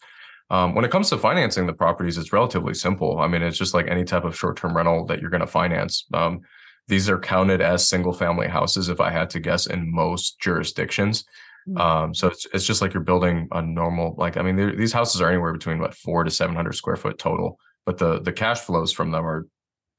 Um, 0.50 0.74
when 0.74 0.84
it 0.84 0.90
comes 0.90 1.08
to 1.10 1.18
financing 1.18 1.66
the 1.66 1.72
properties, 1.72 2.18
it's 2.18 2.32
relatively 2.32 2.74
simple. 2.74 3.20
I 3.20 3.28
mean, 3.28 3.42
it's 3.42 3.58
just 3.58 3.74
like 3.74 3.86
any 3.88 4.04
type 4.04 4.24
of 4.24 4.36
short 4.36 4.56
term 4.56 4.76
rental 4.76 5.06
that 5.06 5.20
you're 5.20 5.30
going 5.30 5.40
to 5.40 5.46
finance. 5.46 6.06
Um, 6.12 6.40
these 6.88 7.08
are 7.08 7.18
counted 7.18 7.60
as 7.60 7.88
single 7.88 8.12
family 8.12 8.48
houses, 8.48 8.88
if 8.88 9.00
I 9.00 9.10
had 9.10 9.30
to 9.30 9.40
guess, 9.40 9.66
in 9.66 9.92
most 9.92 10.40
jurisdictions. 10.40 11.24
Mm-hmm. 11.68 11.78
Um, 11.80 12.14
so 12.14 12.28
it's 12.28 12.46
it's 12.52 12.66
just 12.66 12.82
like 12.82 12.92
you're 12.92 13.02
building 13.02 13.48
a 13.52 13.62
normal, 13.62 14.14
like 14.18 14.36
I 14.36 14.42
mean, 14.42 14.76
these 14.76 14.92
houses 14.92 15.20
are 15.20 15.28
anywhere 15.28 15.52
between 15.52 15.78
what 15.78 15.94
four 15.94 16.24
to 16.24 16.30
seven 16.30 16.56
hundred 16.56 16.72
square 16.72 16.96
foot 16.96 17.18
total, 17.18 17.58
but 17.86 17.98
the 17.98 18.20
the 18.20 18.32
cash 18.32 18.60
flows 18.60 18.92
from 18.92 19.12
them 19.12 19.24
are 19.24 19.46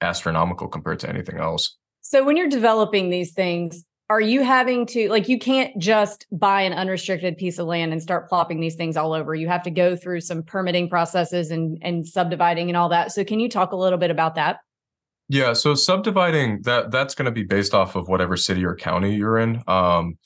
astronomical 0.02 0.68
compared 0.68 1.00
to 1.00 1.10
anything 1.10 1.38
else. 1.38 1.78
So 2.02 2.24
when 2.24 2.36
you're 2.36 2.50
developing 2.50 3.10
these 3.10 3.32
things, 3.32 3.86
are 4.10 4.20
you 4.20 4.44
having 4.44 4.86
to 4.86 5.10
like 5.10 5.30
you 5.30 5.40
can't 5.40 5.78
just 5.80 6.28
buy 6.32 6.62
an 6.62 6.74
unrestricted 6.74 7.38
piece 7.38 7.58
of 7.58 7.68
land 7.68 7.94
and 7.94 8.02
start 8.02 8.30
plopping 8.30 8.60
these 8.60 8.76
things 8.76 8.98
all 8.98 9.14
over 9.14 9.34
you 9.34 9.48
have 9.48 9.64
to 9.64 9.72
go 9.72 9.96
through 9.96 10.20
some 10.20 10.44
permitting 10.44 10.90
processes 10.90 11.52
and 11.52 11.80
and 11.82 12.06
subdividing 12.06 12.70
and 12.70 12.78
all 12.78 12.90
that 12.90 13.12
so 13.12 13.24
can 13.24 13.40
you 13.40 13.50
talk 13.50 13.72
a 13.72 13.76
little 13.76 13.98
bit 13.98 14.12
about 14.12 14.36
that 14.36 14.60
yeah, 15.34 15.54
so 15.54 15.74
subdividing 15.74 16.62
that 16.62 16.92
that's 16.92 17.16
going 17.16 17.26
to 17.26 17.32
be 17.32 17.42
based 17.42 17.74
off 17.74 17.96
of 17.96 18.08
whatever 18.08 18.38
city 18.38 18.64
or 18.64 18.76
county 18.76 19.16
you're 19.16 19.40
in. 19.40 19.64
Um, 19.68 20.20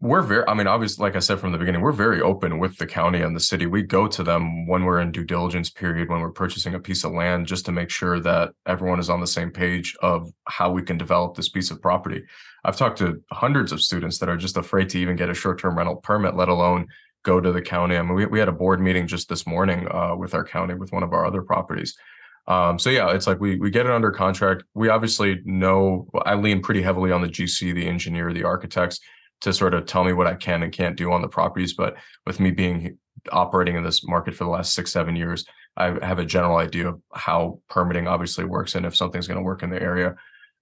we're 0.00 0.22
very, 0.22 0.44
I 0.48 0.54
mean, 0.54 0.66
obviously, 0.66 1.04
like 1.04 1.14
I 1.14 1.20
said 1.20 1.38
from 1.38 1.52
the 1.52 1.58
beginning, 1.58 1.82
we're 1.82 1.92
very 1.92 2.20
open 2.20 2.58
with 2.58 2.76
the 2.76 2.86
county 2.86 3.20
and 3.20 3.36
the 3.36 3.40
city. 3.40 3.66
We 3.66 3.82
go 3.82 4.08
to 4.08 4.24
them 4.24 4.66
when 4.66 4.82
we're 4.82 5.00
in 5.00 5.12
due 5.12 5.22
diligence 5.22 5.70
period, 5.70 6.08
when 6.08 6.20
we're 6.20 6.32
purchasing 6.32 6.74
a 6.74 6.80
piece 6.80 7.04
of 7.04 7.12
land, 7.12 7.46
just 7.46 7.64
to 7.66 7.72
make 7.72 7.90
sure 7.90 8.18
that 8.20 8.50
everyone 8.66 8.98
is 8.98 9.08
on 9.08 9.20
the 9.20 9.26
same 9.28 9.52
page 9.52 9.96
of 10.02 10.28
how 10.48 10.68
we 10.68 10.82
can 10.82 10.98
develop 10.98 11.36
this 11.36 11.48
piece 11.48 11.70
of 11.70 11.80
property. 11.80 12.24
I've 12.64 12.76
talked 12.76 12.98
to 12.98 13.22
hundreds 13.30 13.70
of 13.70 13.80
students 13.80 14.18
that 14.18 14.28
are 14.28 14.36
just 14.36 14.56
afraid 14.56 14.88
to 14.90 14.98
even 14.98 15.14
get 15.14 15.30
a 15.30 15.34
short 15.34 15.60
term 15.60 15.78
rental 15.78 15.96
permit, 15.96 16.34
let 16.34 16.48
alone 16.48 16.88
go 17.22 17.40
to 17.40 17.52
the 17.52 17.62
county. 17.62 17.96
I 17.96 18.02
mean, 18.02 18.14
we, 18.14 18.26
we 18.26 18.40
had 18.40 18.48
a 18.48 18.52
board 18.52 18.80
meeting 18.80 19.06
just 19.06 19.28
this 19.28 19.46
morning 19.46 19.86
uh, 19.92 20.16
with 20.16 20.34
our 20.34 20.44
county 20.44 20.74
with 20.74 20.90
one 20.90 21.04
of 21.04 21.12
our 21.12 21.24
other 21.24 21.40
properties 21.40 21.96
um, 22.46 22.78
so 22.78 22.90
yeah, 22.90 23.10
it's 23.12 23.26
like 23.26 23.40
we 23.40 23.56
we 23.56 23.70
get 23.70 23.86
it 23.86 23.92
under 23.92 24.10
contract. 24.10 24.64
We 24.74 24.88
obviously 24.88 25.40
know 25.44 26.08
I 26.24 26.34
lean 26.34 26.60
pretty 26.60 26.82
heavily 26.82 27.10
on 27.10 27.22
the 27.22 27.28
GC, 27.28 27.74
the 27.74 27.86
engineer, 27.86 28.32
the 28.32 28.44
architects 28.44 29.00
to 29.40 29.52
sort 29.52 29.74
of 29.74 29.86
tell 29.86 30.04
me 30.04 30.12
what 30.12 30.26
I 30.26 30.34
can 30.34 30.62
and 30.62 30.72
can't 30.72 30.96
do 30.96 31.12
on 31.12 31.22
the 31.22 31.28
properties. 31.28 31.74
But 31.74 31.96
with 32.26 32.40
me 32.40 32.50
being 32.50 32.98
operating 33.32 33.76
in 33.76 33.82
this 33.82 34.06
market 34.06 34.34
for 34.34 34.44
the 34.44 34.50
last 34.50 34.74
six, 34.74 34.92
seven 34.92 35.16
years, 35.16 35.46
I 35.76 35.96
have 36.04 36.18
a 36.18 36.24
general 36.24 36.56
idea 36.56 36.88
of 36.88 37.00
how 37.12 37.60
permitting 37.68 38.06
obviously 38.06 38.44
works 38.44 38.74
and 38.74 38.84
if 38.84 38.94
something's 38.94 39.26
going 39.26 39.38
to 39.38 39.44
work 39.44 39.62
in 39.62 39.70
the 39.70 39.82
area. 39.82 40.14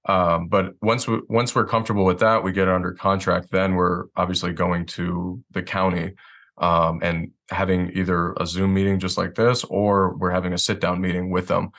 Um, 0.08 0.48
but 0.48 0.74
once 0.82 1.06
we 1.06 1.20
once 1.28 1.54
we're 1.54 1.66
comfortable 1.66 2.04
with 2.04 2.20
that, 2.20 2.42
we 2.42 2.52
get 2.52 2.68
it 2.68 2.74
under 2.74 2.92
contract. 2.92 3.50
Then 3.50 3.74
we're 3.74 4.06
obviously 4.16 4.52
going 4.52 4.86
to 4.86 5.42
the 5.50 5.62
county 5.62 6.12
um, 6.58 7.00
and 7.02 7.30
having 7.50 7.90
either 7.94 8.34
a 8.34 8.46
Zoom 8.46 8.74
meeting 8.74 8.98
just 8.98 9.16
like 9.16 9.34
this, 9.34 9.64
or 9.64 10.16
we're 10.16 10.30
having 10.30 10.52
a 10.52 10.58
sit 10.58 10.80
down 10.80 11.00
meeting 11.00 11.30
with 11.30 11.48
them, 11.48 11.70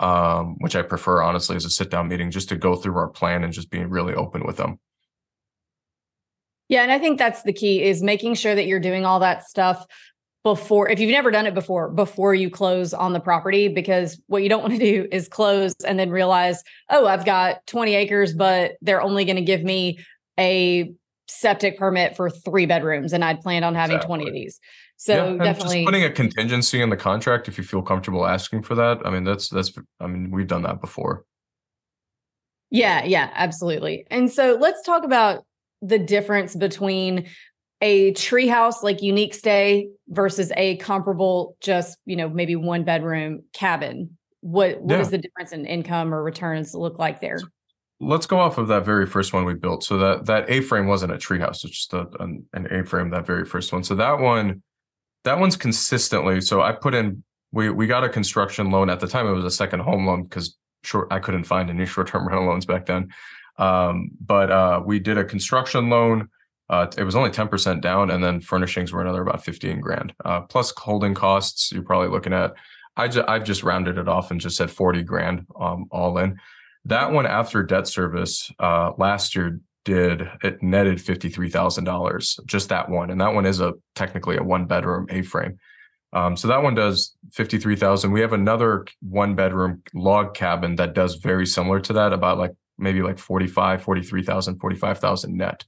um, 0.00 0.56
which 0.58 0.76
I 0.76 0.82
prefer 0.82 1.22
honestly 1.22 1.56
as 1.56 1.64
a 1.64 1.70
sit 1.70 1.90
down 1.90 2.08
meeting 2.08 2.30
just 2.30 2.48
to 2.50 2.56
go 2.56 2.76
through 2.76 2.96
our 2.96 3.08
plan 3.08 3.44
and 3.44 3.52
just 3.52 3.70
being 3.70 3.88
really 3.88 4.14
open 4.14 4.44
with 4.46 4.56
them. 4.56 4.78
Yeah, 6.68 6.82
and 6.82 6.92
I 6.92 6.98
think 6.98 7.18
that's 7.18 7.42
the 7.42 7.52
key 7.52 7.82
is 7.82 8.02
making 8.02 8.34
sure 8.34 8.54
that 8.54 8.66
you're 8.66 8.80
doing 8.80 9.04
all 9.04 9.20
that 9.20 9.46
stuff 9.46 9.86
before 10.44 10.88
if 10.88 10.98
you've 10.98 11.10
never 11.10 11.30
done 11.30 11.46
it 11.46 11.54
before 11.54 11.88
before 11.90 12.34
you 12.34 12.50
close 12.50 12.92
on 12.92 13.12
the 13.12 13.20
property 13.20 13.68
because 13.68 14.20
what 14.26 14.42
you 14.42 14.48
don't 14.48 14.62
want 14.62 14.72
to 14.72 14.78
do 15.02 15.06
is 15.12 15.28
close 15.28 15.74
and 15.86 15.98
then 15.98 16.10
realize 16.10 16.62
oh 16.90 17.06
i've 17.06 17.24
got 17.24 17.64
20 17.66 17.94
acres 17.94 18.32
but 18.32 18.72
they're 18.82 19.02
only 19.02 19.24
going 19.24 19.36
to 19.36 19.42
give 19.42 19.62
me 19.62 19.98
a 20.38 20.92
septic 21.32 21.78
permit 21.78 22.16
for 22.16 22.30
three 22.30 22.66
bedrooms 22.66 23.12
and 23.12 23.24
I'd 23.24 23.40
planned 23.40 23.64
on 23.64 23.74
having 23.74 23.96
exactly. 23.96 24.24
20 24.24 24.28
of 24.28 24.34
these. 24.34 24.60
So 24.96 25.32
yeah, 25.32 25.44
definitely 25.44 25.84
putting 25.84 26.04
a 26.04 26.10
contingency 26.10 26.80
in 26.80 26.90
the 26.90 26.96
contract 26.96 27.48
if 27.48 27.58
you 27.58 27.64
feel 27.64 27.82
comfortable 27.82 28.26
asking 28.26 28.62
for 28.62 28.74
that. 28.76 29.00
I 29.04 29.10
mean, 29.10 29.24
that's 29.24 29.48
that's 29.48 29.72
I 29.98 30.06
mean, 30.06 30.30
we've 30.30 30.46
done 30.46 30.62
that 30.62 30.80
before. 30.80 31.24
Yeah, 32.70 33.04
yeah, 33.04 33.30
absolutely. 33.34 34.06
And 34.10 34.30
so 34.30 34.56
let's 34.60 34.82
talk 34.82 35.04
about 35.04 35.44
the 35.82 35.98
difference 35.98 36.54
between 36.54 37.26
a 37.82 38.12
treehouse 38.12 38.82
like 38.82 39.02
unique 39.02 39.34
stay 39.34 39.88
versus 40.08 40.52
a 40.56 40.76
comparable 40.76 41.56
just, 41.60 41.98
you 42.06 42.14
know, 42.16 42.28
maybe 42.28 42.54
one 42.54 42.84
bedroom 42.84 43.42
cabin. 43.52 44.16
What 44.40 44.80
what 44.80 44.92
yeah. 44.92 44.98
does 44.98 45.10
the 45.10 45.18
difference 45.18 45.52
in 45.52 45.66
income 45.66 46.14
or 46.14 46.22
returns 46.22 46.74
look 46.74 46.98
like 46.98 47.20
there? 47.20 47.40
Let's 48.02 48.26
go 48.26 48.38
off 48.38 48.58
of 48.58 48.68
that 48.68 48.84
very 48.84 49.06
first 49.06 49.32
one 49.32 49.44
we 49.44 49.54
built. 49.54 49.84
So 49.84 49.96
that 49.98 50.26
that 50.26 50.50
A 50.50 50.60
frame 50.60 50.86
wasn't 50.86 51.12
a 51.12 51.16
treehouse; 51.16 51.64
it's 51.64 51.70
just 51.70 51.94
a, 51.94 52.06
an, 52.20 52.44
an 52.52 52.66
A 52.70 52.84
frame. 52.84 53.10
That 53.10 53.26
very 53.26 53.44
first 53.44 53.72
one. 53.72 53.84
So 53.84 53.94
that 53.94 54.18
one, 54.18 54.62
that 55.24 55.38
one's 55.38 55.56
consistently. 55.56 56.40
So 56.40 56.60
I 56.60 56.72
put 56.72 56.94
in. 56.94 57.22
We 57.52 57.70
we 57.70 57.86
got 57.86 58.04
a 58.04 58.08
construction 58.08 58.70
loan 58.70 58.90
at 58.90 59.00
the 59.00 59.06
time. 59.06 59.26
It 59.26 59.32
was 59.32 59.44
a 59.44 59.50
second 59.50 59.80
home 59.80 60.06
loan 60.06 60.24
because 60.24 60.56
short 60.82 61.08
I 61.10 61.20
couldn't 61.20 61.44
find 61.44 61.70
any 61.70 61.86
short 61.86 62.08
term 62.08 62.26
rental 62.26 62.46
loans 62.46 62.66
back 62.66 62.86
then. 62.86 63.08
Um, 63.58 64.10
but 64.20 64.50
uh, 64.50 64.82
we 64.84 64.98
did 64.98 65.18
a 65.18 65.24
construction 65.24 65.88
loan. 65.88 66.28
Uh, 66.70 66.86
it 66.96 67.04
was 67.04 67.14
only 67.14 67.28
10% 67.28 67.82
down, 67.82 68.10
and 68.10 68.24
then 68.24 68.40
furnishings 68.40 68.92
were 68.92 69.02
another 69.02 69.20
about 69.20 69.44
15 69.44 69.78
grand. 69.80 70.14
Uh, 70.24 70.40
plus 70.40 70.72
holding 70.74 71.12
costs, 71.12 71.70
you're 71.70 71.82
probably 71.82 72.08
looking 72.08 72.32
at. 72.32 72.54
I 72.96 73.08
ju- 73.08 73.24
I've 73.28 73.44
just 73.44 73.62
rounded 73.62 73.98
it 73.98 74.08
off 74.08 74.30
and 74.30 74.40
just 74.40 74.56
said 74.56 74.70
40 74.70 75.02
grand 75.02 75.46
um, 75.58 75.86
all 75.90 76.16
in. 76.16 76.38
That 76.86 77.12
one 77.12 77.26
after 77.26 77.62
debt 77.62 77.86
service 77.86 78.50
uh, 78.58 78.92
last 78.98 79.34
year 79.36 79.60
did 79.84 80.28
it 80.42 80.62
netted 80.62 81.00
fifty 81.00 81.28
three 81.28 81.50
thousand 81.50 81.84
dollars. 81.84 82.38
Just 82.46 82.68
that 82.70 82.88
one, 82.88 83.10
and 83.10 83.20
that 83.20 83.34
one 83.34 83.46
is 83.46 83.60
a 83.60 83.74
technically 83.94 84.36
a 84.36 84.42
one 84.42 84.66
bedroom 84.66 85.06
A 85.10 85.22
frame. 85.22 85.58
Um, 86.12 86.36
so 86.36 86.48
that 86.48 86.62
one 86.62 86.74
does 86.74 87.16
fifty 87.32 87.58
three 87.58 87.76
thousand. 87.76 88.12
We 88.12 88.20
have 88.20 88.32
another 88.32 88.86
one 89.00 89.34
bedroom 89.34 89.82
log 89.94 90.34
cabin 90.34 90.76
that 90.76 90.94
does 90.94 91.16
very 91.16 91.46
similar 91.46 91.80
to 91.80 91.92
that, 91.94 92.12
about 92.12 92.38
like 92.38 92.52
maybe 92.78 93.02
like 93.02 93.18
45, 93.18 93.82
43,000, 93.82 94.58
45,000 94.58 95.36
net. 95.36 95.64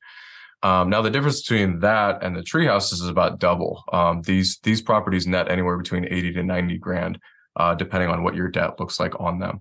Um, 0.62 0.88
now 0.88 1.02
the 1.02 1.11
difference 1.11 1.42
between 1.42 1.80
that 1.80 2.23
and 2.23 2.35
the 2.35 2.42
tree 2.42 2.66
houses 2.66 3.00
is 3.00 3.09
about 3.09 3.38
double. 3.38 3.85
Um, 3.92 4.23
these 4.23 4.59
these 4.62 4.80
properties 4.80 5.26
net 5.26 5.50
anywhere 5.50 5.76
between 5.76 6.06
80 6.06 6.33
to 6.33 6.42
90 6.42 6.78
grand, 6.78 7.18
uh, 7.56 7.75
depending 7.75 8.09
on 8.09 8.23
what 8.23 8.35
your 8.35 8.49
debt 8.49 8.80
looks 8.80 8.99
like 8.99 9.18
on 9.21 9.38
them. 9.38 9.61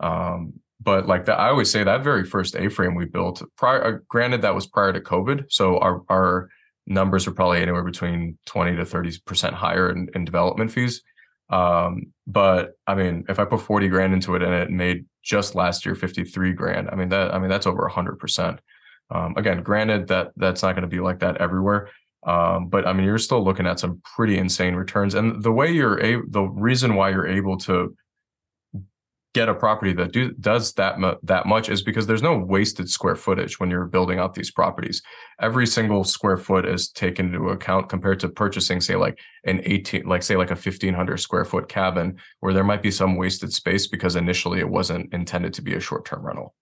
Um, 0.00 0.54
but 0.82 1.06
like 1.06 1.26
that, 1.26 1.38
I 1.38 1.48
always 1.48 1.70
say 1.70 1.84
that 1.84 2.02
very 2.02 2.24
first 2.24 2.56
A-frame 2.56 2.94
we 2.94 3.04
built, 3.04 3.42
prior, 3.56 3.84
uh, 3.84 3.98
granted 4.08 4.42
that 4.42 4.54
was 4.54 4.66
prior 4.66 4.92
to 4.92 5.00
COVID, 5.00 5.46
so 5.50 5.78
our 5.78 6.02
our 6.08 6.48
numbers 6.86 7.26
are 7.26 7.32
probably 7.32 7.62
anywhere 7.62 7.84
between 7.84 8.38
20 8.46 8.76
to 8.76 8.84
30 8.84 9.18
percent 9.24 9.54
higher 9.54 9.90
in, 9.90 10.08
in 10.14 10.24
development 10.24 10.72
fees. 10.72 11.02
Um, 11.50 12.12
but 12.26 12.72
I 12.86 12.94
mean, 12.94 13.24
if 13.28 13.38
I 13.38 13.44
put 13.44 13.60
40 13.60 13.88
grand 13.88 14.14
into 14.14 14.34
it 14.34 14.42
and 14.42 14.54
it 14.54 14.70
made 14.70 15.04
just 15.22 15.54
last 15.54 15.84
year 15.84 15.94
53 15.94 16.52
grand, 16.54 16.88
I 16.90 16.96
mean 16.96 17.10
that 17.10 17.34
I 17.34 17.38
mean 17.38 17.50
that's 17.50 17.66
over 17.66 17.82
100 17.82 18.18
percent. 18.18 18.60
Um, 19.10 19.34
again, 19.36 19.62
granted 19.62 20.08
that 20.08 20.32
that's 20.36 20.62
not 20.62 20.72
going 20.72 20.82
to 20.82 20.88
be 20.88 21.00
like 21.00 21.20
that 21.20 21.36
everywhere. 21.36 21.90
Um, 22.24 22.68
but 22.68 22.86
I 22.86 22.92
mean, 22.92 23.04
you're 23.04 23.18
still 23.18 23.44
looking 23.44 23.66
at 23.66 23.80
some 23.80 24.00
pretty 24.16 24.38
insane 24.38 24.74
returns, 24.74 25.14
and 25.14 25.42
the 25.42 25.52
way 25.52 25.72
you're 25.72 26.00
able, 26.00 26.22
the 26.28 26.42
reason 26.42 26.94
why 26.94 27.10
you're 27.10 27.26
able 27.26 27.58
to 27.58 27.94
get 29.34 29.48
a 29.48 29.54
property 29.54 29.92
that 29.94 30.12
do, 30.12 30.32
does 30.32 30.74
that 30.74 30.98
mu- 30.98 31.14
that 31.22 31.46
much 31.46 31.68
is 31.68 31.82
because 31.82 32.06
there's 32.06 32.22
no 32.22 32.36
wasted 32.36 32.88
square 32.90 33.16
footage 33.16 33.58
when 33.58 33.70
you're 33.70 33.86
building 33.86 34.18
out 34.18 34.34
these 34.34 34.50
properties. 34.50 35.02
Every 35.40 35.66
single 35.66 36.04
square 36.04 36.36
foot 36.36 36.66
is 36.66 36.90
taken 36.90 37.26
into 37.26 37.48
account 37.48 37.88
compared 37.88 38.20
to 38.20 38.28
purchasing, 38.28 38.80
say, 38.80 38.96
like 38.96 39.18
an 39.44 39.62
18, 39.64 40.04
like 40.04 40.22
say, 40.22 40.36
like 40.36 40.50
a 40.50 40.54
1500 40.54 41.16
square 41.16 41.44
foot 41.44 41.68
cabin 41.68 42.18
where 42.40 42.52
there 42.52 42.64
might 42.64 42.82
be 42.82 42.90
some 42.90 43.16
wasted 43.16 43.52
space 43.52 43.86
because 43.86 44.16
initially 44.16 44.60
it 44.60 44.68
wasn't 44.68 45.12
intended 45.14 45.54
to 45.54 45.62
be 45.62 45.74
a 45.74 45.80
short 45.80 46.04
term 46.04 46.24
rental. 46.24 46.54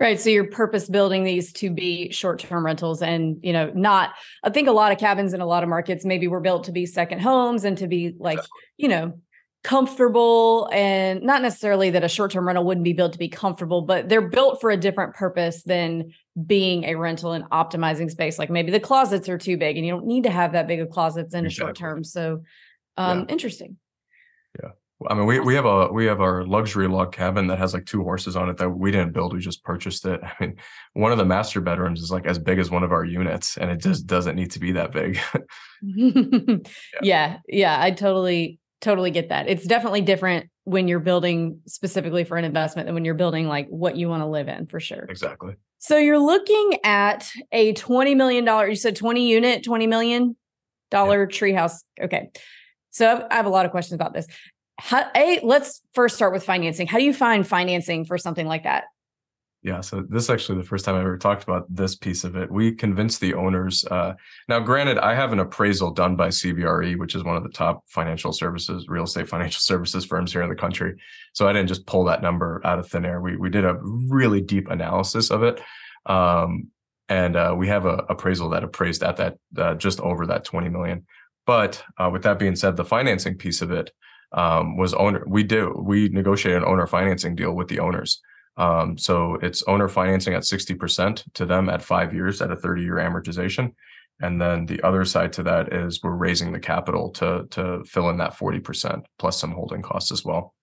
Right. 0.00 0.20
So 0.20 0.30
you're 0.30 0.44
purpose 0.44 0.88
building 0.88 1.24
these 1.24 1.52
to 1.54 1.70
be 1.70 2.12
short 2.12 2.38
term 2.38 2.64
rentals 2.64 3.02
and, 3.02 3.38
you 3.42 3.52
know, 3.52 3.72
not, 3.74 4.10
I 4.44 4.50
think 4.50 4.68
a 4.68 4.72
lot 4.72 4.92
of 4.92 4.98
cabins 4.98 5.34
in 5.34 5.40
a 5.40 5.46
lot 5.46 5.64
of 5.64 5.68
markets 5.68 6.04
maybe 6.04 6.28
were 6.28 6.40
built 6.40 6.64
to 6.64 6.72
be 6.72 6.86
second 6.86 7.20
homes 7.20 7.64
and 7.64 7.76
to 7.78 7.88
be 7.88 8.14
like, 8.16 8.38
you 8.76 8.86
know, 8.86 9.14
comfortable 9.64 10.68
and 10.72 11.22
not 11.22 11.42
necessarily 11.42 11.90
that 11.90 12.04
a 12.04 12.08
short-term 12.08 12.46
rental 12.46 12.64
wouldn't 12.64 12.84
be 12.84 12.92
built 12.92 13.12
to 13.12 13.18
be 13.18 13.28
comfortable 13.28 13.82
but 13.82 14.08
they're 14.08 14.28
built 14.28 14.60
for 14.60 14.70
a 14.70 14.76
different 14.76 15.14
purpose 15.14 15.64
than 15.64 16.12
being 16.46 16.84
a 16.84 16.94
rental 16.94 17.32
and 17.32 17.44
optimizing 17.50 18.08
space 18.08 18.38
like 18.38 18.50
maybe 18.50 18.70
the 18.70 18.78
closets 18.78 19.28
are 19.28 19.36
too 19.36 19.56
big 19.56 19.76
and 19.76 19.84
you 19.84 19.92
don't 19.92 20.06
need 20.06 20.22
to 20.22 20.30
have 20.30 20.52
that 20.52 20.68
big 20.68 20.78
of 20.78 20.88
closets 20.90 21.34
in 21.34 21.44
exactly. 21.44 21.48
a 21.48 21.66
short 21.66 21.76
term 21.76 22.04
so 22.04 22.42
um 22.96 23.20
yeah. 23.20 23.24
interesting 23.28 23.76
yeah 24.62 24.70
I 25.08 25.14
mean, 25.14 25.26
we, 25.26 25.38
we 25.38 25.54
have 25.54 25.64
a 25.64 25.92
we 25.92 26.06
have 26.06 26.20
our 26.20 26.44
luxury 26.44 26.88
log 26.88 27.12
cabin 27.12 27.46
that 27.48 27.58
has 27.58 27.72
like 27.72 27.86
two 27.86 28.02
horses 28.02 28.34
on 28.34 28.48
it 28.48 28.56
that 28.56 28.70
we 28.70 28.90
didn't 28.90 29.12
build. 29.12 29.32
We 29.32 29.38
just 29.38 29.62
purchased 29.62 30.04
it. 30.04 30.20
I 30.24 30.34
mean, 30.40 30.56
one 30.94 31.12
of 31.12 31.18
the 31.18 31.24
master 31.24 31.60
bedrooms 31.60 32.00
is 32.00 32.10
like 32.10 32.26
as 32.26 32.36
big 32.38 32.58
as 32.58 32.68
one 32.68 32.82
of 32.82 32.90
our 32.90 33.04
units, 33.04 33.56
and 33.56 33.70
it 33.70 33.76
just 33.76 34.08
doesn't 34.08 34.34
need 34.34 34.50
to 34.52 34.58
be 34.58 34.72
that 34.72 34.90
big. 34.90 35.20
yeah. 35.82 36.58
yeah, 37.00 37.36
yeah, 37.46 37.80
I 37.80 37.92
totally 37.92 38.58
totally 38.80 39.10
get 39.10 39.30
that. 39.30 39.48
It's 39.48 39.64
definitely 39.64 40.02
different 40.02 40.50
when 40.64 40.88
you're 40.88 41.00
building 41.00 41.60
specifically 41.66 42.24
for 42.24 42.36
an 42.36 42.44
investment 42.44 42.86
than 42.86 42.94
when 42.94 43.04
you're 43.04 43.14
building 43.14 43.48
like 43.48 43.66
what 43.68 43.96
you 43.96 44.08
want 44.08 44.22
to 44.22 44.26
live 44.26 44.48
in 44.48 44.66
for 44.66 44.80
sure. 44.80 45.06
Exactly. 45.08 45.54
So 45.78 45.96
you're 45.96 46.18
looking 46.18 46.78
at 46.84 47.30
a 47.52 47.72
$20 47.74 48.16
million, 48.16 48.46
you 48.68 48.76
said 48.76 48.96
20 48.96 49.28
unit, 49.28 49.64
$20 49.64 49.88
million 49.88 50.36
yeah. 50.92 50.98
treehouse. 50.98 51.82
Okay. 52.00 52.30
So 52.90 53.26
I 53.30 53.34
have 53.34 53.46
a 53.46 53.50
lot 53.50 53.64
of 53.64 53.70
questions 53.70 53.94
about 53.94 54.12
this. 54.12 54.26
How, 54.78 55.10
a, 55.14 55.40
let's 55.42 55.82
first 55.92 56.16
start 56.16 56.32
with 56.32 56.44
financing. 56.44 56.86
How 56.86 56.98
do 56.98 57.04
you 57.04 57.12
find 57.12 57.46
financing 57.46 58.04
for 58.04 58.18
something 58.18 58.46
like 58.46 58.64
that? 58.64 58.84
Yeah, 59.68 59.82
so 59.82 60.02
this 60.08 60.24
is 60.24 60.30
actually 60.30 60.56
the 60.56 60.64
first 60.64 60.86
time 60.86 60.94
I 60.94 61.00
ever 61.00 61.18
talked 61.18 61.42
about 61.42 61.66
this 61.68 61.94
piece 61.94 62.24
of 62.24 62.36
it. 62.36 62.50
We 62.50 62.72
convinced 62.72 63.20
the 63.20 63.34
owners. 63.34 63.84
Uh, 63.84 64.14
now, 64.48 64.60
granted, 64.60 64.96
I 64.96 65.14
have 65.14 65.30
an 65.30 65.40
appraisal 65.40 65.90
done 65.90 66.16
by 66.16 66.28
CBRE, 66.28 66.98
which 66.98 67.14
is 67.14 67.22
one 67.22 67.36
of 67.36 67.42
the 67.42 67.50
top 67.50 67.84
financial 67.86 68.32
services, 68.32 68.88
real 68.88 69.04
estate 69.04 69.28
financial 69.36 69.60
services 69.60 70.06
firms 70.06 70.32
here 70.32 70.40
in 70.40 70.48
the 70.48 70.54
country. 70.54 70.98
So 71.34 71.46
I 71.46 71.52
didn't 71.52 71.68
just 71.68 71.84
pull 71.84 72.04
that 72.04 72.22
number 72.22 72.62
out 72.64 72.78
of 72.78 72.88
thin 72.88 73.04
air. 73.04 73.20
We 73.20 73.36
we 73.36 73.50
did 73.50 73.66
a 73.66 73.76
really 73.82 74.40
deep 74.40 74.70
analysis 74.70 75.30
of 75.30 75.42
it, 75.42 75.60
um, 76.06 76.68
and 77.10 77.36
uh, 77.36 77.54
we 77.54 77.68
have 77.68 77.84
a 77.84 78.06
appraisal 78.08 78.48
that 78.50 78.64
appraised 78.64 79.02
at 79.02 79.18
that 79.18 79.36
uh, 79.58 79.74
just 79.74 80.00
over 80.00 80.24
that 80.28 80.46
twenty 80.46 80.70
million. 80.70 81.04
But 81.44 81.84
uh, 81.98 82.08
with 82.10 82.22
that 82.22 82.38
being 82.38 82.56
said, 82.56 82.78
the 82.78 82.86
financing 82.86 83.36
piece 83.36 83.60
of 83.60 83.70
it 83.70 83.90
um, 84.32 84.78
was 84.78 84.94
owner. 84.94 85.24
We 85.26 85.42
do 85.42 85.78
we 85.78 86.08
negotiated 86.08 86.62
an 86.62 86.68
owner 86.68 86.86
financing 86.86 87.34
deal 87.34 87.52
with 87.52 87.68
the 87.68 87.80
owners. 87.80 88.22
Um, 88.58 88.98
so 88.98 89.38
it's 89.40 89.62
owner 89.68 89.88
financing 89.88 90.34
at 90.34 90.42
60% 90.42 91.32
to 91.34 91.46
them 91.46 91.68
at 91.68 91.82
five 91.82 92.12
years 92.12 92.42
at 92.42 92.50
a 92.50 92.56
30 92.56 92.82
year 92.82 92.96
amortization. 92.96 93.72
And 94.20 94.40
then 94.40 94.66
the 94.66 94.82
other 94.82 95.04
side 95.04 95.32
to 95.34 95.44
that 95.44 95.72
is 95.72 96.02
we're 96.02 96.10
raising 96.10 96.52
the 96.52 96.58
capital 96.58 97.10
to 97.12 97.46
to 97.50 97.84
fill 97.84 98.10
in 98.10 98.18
that 98.18 98.36
40% 98.36 99.04
plus 99.18 99.40
some 99.40 99.52
holding 99.52 99.80
costs 99.80 100.10
as 100.10 100.24
well. 100.24 100.54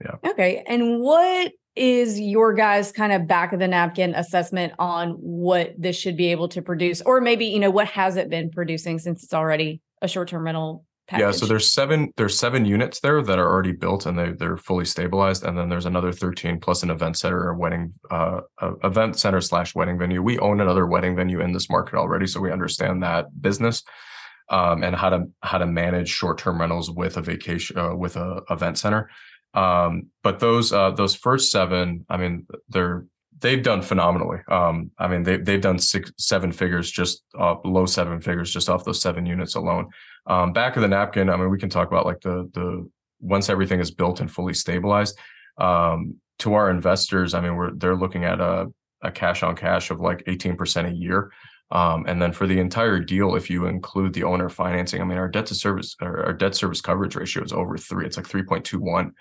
Yeah. 0.00 0.30
Okay. 0.30 0.62
And 0.66 1.00
what 1.00 1.52
is 1.74 2.20
your 2.20 2.54
guys 2.54 2.92
kind 2.92 3.12
of 3.12 3.26
back 3.26 3.52
of 3.52 3.58
the 3.58 3.66
napkin 3.66 4.14
assessment 4.14 4.72
on 4.78 5.10
what 5.10 5.74
this 5.76 5.96
should 5.96 6.16
be 6.16 6.30
able 6.30 6.48
to 6.50 6.62
produce? 6.62 7.00
Or 7.00 7.20
maybe, 7.20 7.46
you 7.46 7.58
know, 7.58 7.70
what 7.70 7.88
has 7.88 8.16
it 8.16 8.30
been 8.30 8.50
producing 8.50 9.00
since 9.00 9.24
it's 9.24 9.34
already 9.34 9.80
a 10.00 10.06
short-term 10.06 10.44
rental 10.44 10.84
Package. 11.06 11.20
Yeah, 11.20 11.30
so 11.32 11.44
there's 11.44 11.70
seven 11.70 12.14
there's 12.16 12.38
seven 12.38 12.64
units 12.64 13.00
there 13.00 13.22
that 13.22 13.38
are 13.38 13.46
already 13.46 13.72
built 13.72 14.06
and 14.06 14.18
they 14.18 14.32
they're 14.32 14.56
fully 14.56 14.86
stabilized, 14.86 15.44
and 15.44 15.56
then 15.56 15.68
there's 15.68 15.84
another 15.84 16.12
13 16.12 16.60
plus 16.60 16.82
an 16.82 16.90
event 16.90 17.18
center 17.18 17.50
a 17.50 17.58
wedding 17.58 17.92
uh, 18.10 18.40
event 18.82 19.18
center 19.18 19.42
slash 19.42 19.74
wedding 19.74 19.98
venue. 19.98 20.22
We 20.22 20.38
own 20.38 20.62
another 20.62 20.86
wedding 20.86 21.14
venue 21.14 21.40
in 21.40 21.52
this 21.52 21.68
market 21.68 21.96
already, 21.96 22.26
so 22.26 22.40
we 22.40 22.50
understand 22.50 23.02
that 23.02 23.26
business 23.42 23.82
um, 24.48 24.82
and 24.82 24.94
how 24.96 25.10
to 25.10 25.24
how 25.42 25.58
to 25.58 25.66
manage 25.66 26.08
short 26.08 26.38
term 26.38 26.60
rentals 26.60 26.90
with 26.90 27.16
a 27.16 27.22
vacation 27.22 27.78
uh, 27.78 27.94
with 27.94 28.16
a 28.16 28.42
event 28.50 28.78
center. 28.78 29.10
Um, 29.54 30.06
but 30.22 30.40
those 30.40 30.72
uh, 30.72 30.90
those 30.92 31.14
first 31.14 31.50
seven, 31.50 32.04
I 32.08 32.16
mean, 32.16 32.46
they're 32.68 33.06
they've 33.40 33.62
done 33.62 33.82
phenomenally. 33.82 34.38
Um, 34.48 34.90
I 34.98 35.08
mean, 35.08 35.22
they 35.22 35.36
they've 35.36 35.60
done 35.60 35.78
six 35.78 36.12
seven 36.18 36.52
figures 36.52 36.90
just 36.90 37.22
uh, 37.38 37.56
low 37.64 37.86
seven 37.86 38.20
figures 38.20 38.52
just 38.52 38.68
off 38.68 38.84
those 38.84 39.00
seven 39.00 39.26
units 39.26 39.54
alone. 39.54 39.90
Um, 40.26 40.52
back 40.52 40.76
of 40.76 40.82
the 40.82 40.88
napkin, 40.88 41.28
I 41.28 41.36
mean, 41.36 41.50
we 41.50 41.58
can 41.58 41.68
talk 41.68 41.88
about 41.88 42.06
like 42.06 42.20
the 42.20 42.50
the 42.54 42.88
once 43.20 43.48
everything 43.48 43.80
is 43.80 43.90
built 43.90 44.20
and 44.20 44.30
fully 44.30 44.54
stabilized. 44.54 45.18
Um, 45.58 46.16
to 46.40 46.54
our 46.54 46.70
investors, 46.70 47.34
I 47.34 47.40
mean, 47.40 47.56
we're 47.56 47.72
they're 47.72 47.96
looking 47.96 48.24
at 48.24 48.40
a, 48.40 48.66
a 49.02 49.10
cash 49.10 49.42
on 49.42 49.56
cash 49.56 49.90
of 49.90 50.00
like 50.00 50.24
18% 50.24 50.90
a 50.90 50.94
year. 50.94 51.30
Um, 51.70 52.04
and 52.06 52.20
then 52.20 52.32
for 52.32 52.46
the 52.46 52.58
entire 52.58 53.00
deal, 53.00 53.34
if 53.34 53.48
you 53.50 53.66
include 53.66 54.12
the 54.12 54.24
owner 54.24 54.48
financing, 54.48 55.00
I 55.00 55.04
mean, 55.04 55.18
our 55.18 55.28
debt 55.28 55.46
to 55.46 55.54
service, 55.54 55.96
our, 56.00 56.26
our 56.26 56.32
debt 56.32 56.54
service 56.54 56.80
coverage 56.80 57.16
ratio 57.16 57.42
is 57.42 57.52
over 57.52 57.76
three. 57.76 58.06
It's 58.06 58.16
like 58.16 58.28
3.21. 58.28 59.12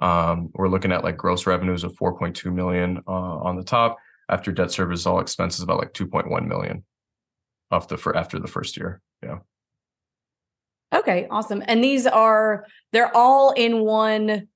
Um, 0.00 0.50
we're 0.54 0.68
looking 0.68 0.92
at 0.92 1.02
like 1.02 1.16
gross 1.16 1.46
revenues 1.46 1.84
of 1.84 1.94
4.2 1.94 2.52
million 2.52 3.02
uh, 3.06 3.10
on 3.10 3.56
the 3.56 3.64
top. 3.64 3.98
after 4.28 4.52
debt 4.52 4.70
service, 4.70 5.06
all 5.06 5.20
expenses, 5.20 5.62
about 5.62 5.78
like 5.78 5.92
2.1 5.92 6.46
million 6.46 6.84
off 7.70 7.88
the 7.88 7.96
for 7.98 8.16
after 8.16 8.38
the 8.38 8.46
first 8.46 8.76
year. 8.76 9.00
Yeah. 9.22 9.38
Okay, 10.94 11.26
awesome. 11.30 11.62
And 11.66 11.82
these 11.84 12.06
are 12.06 12.64
they're 12.92 13.14
all 13.14 13.52
in 13.52 13.80
one 13.80 14.48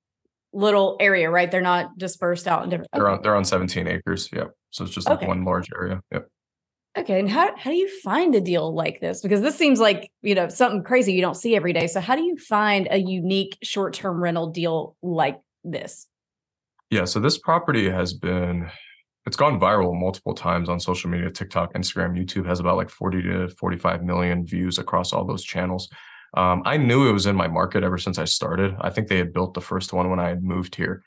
little 0.53 0.97
area, 1.01 1.31
right? 1.31 1.51
They're 1.51 1.61
not 1.61 1.99
dispersed 1.99 2.47
out 2.47 2.65
in 2.65 2.71
different. 2.71 2.91
They're 2.93 3.09
on 3.09 3.23
they're 3.23 3.37
on 3.37 3.45
17 3.45 3.87
acres. 3.87 4.29
Yep. 4.33 4.51
So 4.71 4.85
it's 4.85 4.95
just 4.95 5.09
like 5.09 5.19
okay. 5.19 5.27
one 5.27 5.45
large 5.45 5.69
area. 5.75 6.01
Yep. 6.13 6.29
Okay. 6.99 7.21
And 7.21 7.31
how 7.31 7.55
how 7.57 7.71
do 7.71 7.77
you 7.77 7.89
find 8.01 8.35
a 8.35 8.41
deal 8.41 8.75
like 8.75 9.01
this? 9.01 9.21
Because 9.21 9.41
this 9.41 9.57
seems 9.57 9.81
like, 9.81 10.11
you 10.23 10.35
know, 10.35 10.49
something 10.49 10.83
crazy 10.83 11.13
you 11.13 11.21
don't 11.21 11.37
see 11.37 11.55
every 11.55 11.73
day. 11.73 11.87
So 11.87 12.01
how 12.01 12.17
do 12.17 12.23
you 12.23 12.37
find 12.37 12.89
a 12.91 12.99
unique 12.99 13.59
short-term 13.63 14.23
rental 14.23 14.49
deal 14.49 14.97
like 15.03 15.39
this? 15.65 16.07
Yeah. 16.91 17.05
So 17.05 17.21
this 17.21 17.39
property 17.39 17.91
has 17.91 18.15
been 18.15 18.71
it's 19.25 19.37
gone 19.37 19.61
viral 19.61 19.99
multiple 19.99 20.35
times 20.35 20.69
on 20.69 20.81
social 20.81 21.09
media, 21.09 21.31
TikTok, 21.31 21.75
Instagram, 21.75 22.19
YouTube 22.19 22.45
has 22.47 22.59
about 22.59 22.77
like 22.77 22.91
40 22.91 23.23
to 23.23 23.49
45 23.49 24.03
million 24.03 24.45
views 24.45 24.79
across 24.79 25.13
all 25.13 25.25
those 25.25 25.45
channels. 25.45 25.89
Um, 26.35 26.63
I 26.65 26.77
knew 26.77 27.09
it 27.09 27.13
was 27.13 27.27
in 27.27 27.37
my 27.37 27.49
market 27.49 27.85
ever 27.85 27.99
since 27.99 28.19
I 28.19 28.25
started. 28.25 28.75
I 28.81 28.91
think 28.91 29.09
they 29.09 29.19
had 29.19 29.33
built 29.33 29.55
the 29.55 29.61
first 29.61 29.93
one 29.93 30.09
when 30.09 30.21
I 30.21 30.29
had 30.29 30.43
moved 30.43 30.75
here. 30.75 31.03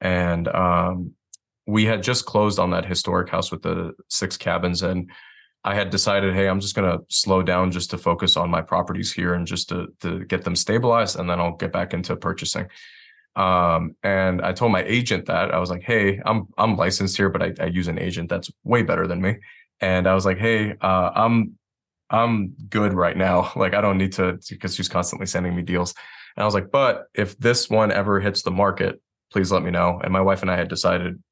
And 0.00 0.48
um, 0.48 1.12
we 1.66 1.84
had 1.84 2.02
just 2.02 2.26
closed 2.26 2.58
on 2.58 2.70
that 2.70 2.84
historic 2.84 3.28
house 3.28 3.50
with 3.50 3.62
the 3.62 3.92
six 4.08 4.36
cabins. 4.36 4.82
And 4.82 5.10
I 5.62 5.74
had 5.74 5.90
decided, 5.90 6.34
hey, 6.34 6.48
I'm 6.48 6.60
just 6.60 6.74
going 6.74 6.90
to 6.90 7.04
slow 7.08 7.42
down 7.42 7.70
just 7.70 7.90
to 7.90 7.98
focus 7.98 8.36
on 8.36 8.50
my 8.50 8.60
properties 8.60 9.12
here 9.12 9.34
and 9.34 9.46
just 9.46 9.68
to, 9.70 9.88
to 10.00 10.24
get 10.24 10.44
them 10.44 10.56
stabilized. 10.56 11.18
And 11.18 11.30
then 11.30 11.40
I'll 11.40 11.56
get 11.56 11.72
back 11.72 11.94
into 11.94 12.16
purchasing. 12.16 12.66
Um, 13.36 13.96
and 14.02 14.42
I 14.42 14.52
told 14.52 14.72
my 14.72 14.84
agent 14.84 15.26
that 15.26 15.52
I 15.52 15.58
was 15.58 15.70
like, 15.70 15.82
hey, 15.82 16.20
I'm 16.24 16.46
I'm 16.56 16.76
licensed 16.76 17.16
here, 17.16 17.28
but 17.28 17.42
I, 17.42 17.52
I 17.60 17.66
use 17.66 17.88
an 17.88 17.98
agent 17.98 18.28
that's 18.28 18.50
way 18.62 18.82
better 18.82 19.06
than 19.06 19.20
me. 19.20 19.38
And 19.80 20.06
I 20.06 20.14
was 20.14 20.24
like, 20.24 20.38
hey, 20.38 20.74
uh, 20.80 21.10
I'm 21.14 21.58
I'm 22.10 22.54
good 22.68 22.92
right 22.92 23.16
now. 23.16 23.52
Like 23.56 23.74
I 23.74 23.80
don't 23.80 23.98
need 23.98 24.12
to 24.12 24.38
because 24.48 24.74
she's 24.74 24.88
constantly 24.88 25.26
sending 25.26 25.54
me 25.54 25.62
deals. 25.62 25.94
And 26.36 26.42
I 26.42 26.46
was 26.46 26.54
like, 26.54 26.70
but 26.70 27.04
if 27.14 27.38
this 27.38 27.70
one 27.70 27.92
ever 27.92 28.20
hits 28.20 28.42
the 28.42 28.50
market, 28.50 29.00
please 29.32 29.50
let 29.50 29.62
me 29.62 29.70
know. 29.70 30.00
And 30.02 30.12
my 30.12 30.20
wife 30.20 30.42
and 30.42 30.50
I 30.50 30.56
had 30.56 30.68
decided 30.68 31.22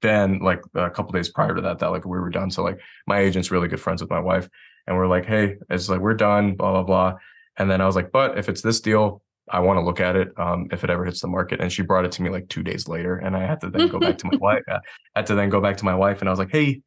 then 0.00 0.38
like 0.38 0.62
a 0.74 0.90
couple 0.90 1.12
days 1.12 1.28
prior 1.28 1.54
to 1.54 1.60
that 1.62 1.78
that 1.78 1.90
like 1.90 2.04
we 2.04 2.18
were 2.18 2.30
done. 2.30 2.50
So 2.50 2.62
like 2.62 2.78
my 3.06 3.18
agent's 3.18 3.50
really 3.50 3.68
good 3.68 3.80
friends 3.80 4.00
with 4.00 4.10
my 4.10 4.20
wife. 4.20 4.48
And 4.86 4.96
we're 4.96 5.06
like, 5.06 5.26
hey, 5.26 5.56
it's 5.70 5.88
like 5.88 6.00
we're 6.00 6.14
done, 6.14 6.54
blah, 6.54 6.72
blah, 6.72 6.82
blah. 6.82 7.14
And 7.56 7.70
then 7.70 7.80
I 7.80 7.86
was 7.86 7.96
like, 7.96 8.12
but 8.12 8.38
if 8.38 8.48
it's 8.48 8.62
this 8.62 8.80
deal, 8.80 9.22
I 9.48 9.60
want 9.60 9.76
to 9.78 9.82
look 9.82 10.00
at 10.00 10.16
it 10.16 10.28
um, 10.38 10.68
if 10.72 10.84
it 10.84 10.90
ever 10.90 11.04
hits 11.04 11.20
the 11.20 11.28
market. 11.28 11.60
And 11.60 11.70
she 11.70 11.82
brought 11.82 12.04
it 12.04 12.12
to 12.12 12.22
me 12.22 12.30
like 12.30 12.48
two 12.48 12.62
days 12.62 12.88
later. 12.88 13.16
And 13.16 13.36
I 13.36 13.46
had 13.46 13.60
to 13.60 13.70
then 13.70 13.88
go 13.88 13.98
back 13.98 14.18
to 14.18 14.26
my 14.26 14.36
wife. 14.40 14.62
I 14.68 14.80
had 15.16 15.26
to 15.26 15.34
then 15.34 15.50
go 15.50 15.60
back 15.60 15.76
to 15.78 15.84
my 15.84 15.94
wife 15.94 16.20
and 16.20 16.28
I 16.28 16.32
was 16.32 16.38
like, 16.38 16.50
hey, 16.50 16.82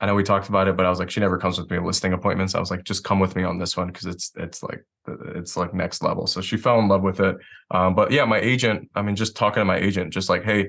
I 0.00 0.06
know 0.06 0.14
we 0.14 0.22
talked 0.22 0.48
about 0.48 0.68
it, 0.68 0.76
but 0.76 0.86
I 0.86 0.90
was 0.90 1.00
like, 1.00 1.10
she 1.10 1.20
never 1.20 1.38
comes 1.38 1.58
with 1.58 1.70
me 1.70 1.78
listing 1.78 2.12
appointments. 2.12 2.54
I 2.54 2.60
was 2.60 2.70
like, 2.70 2.84
just 2.84 3.02
come 3.02 3.18
with 3.18 3.34
me 3.34 3.42
on 3.42 3.58
this 3.58 3.76
one 3.76 3.88
because 3.88 4.06
it's 4.06 4.32
it's 4.36 4.62
like 4.62 4.84
it's 5.34 5.56
like 5.56 5.74
next 5.74 6.02
level. 6.02 6.26
So 6.26 6.40
she 6.40 6.56
fell 6.56 6.78
in 6.78 6.86
love 6.88 7.02
with 7.02 7.20
it. 7.20 7.36
Um, 7.70 7.94
but 7.94 8.12
yeah, 8.12 8.24
my 8.24 8.38
agent, 8.38 8.90
I 8.94 9.02
mean, 9.02 9.16
just 9.16 9.36
talking 9.36 9.60
to 9.60 9.64
my 9.64 9.78
agent, 9.78 10.12
just 10.12 10.28
like, 10.28 10.44
hey, 10.44 10.68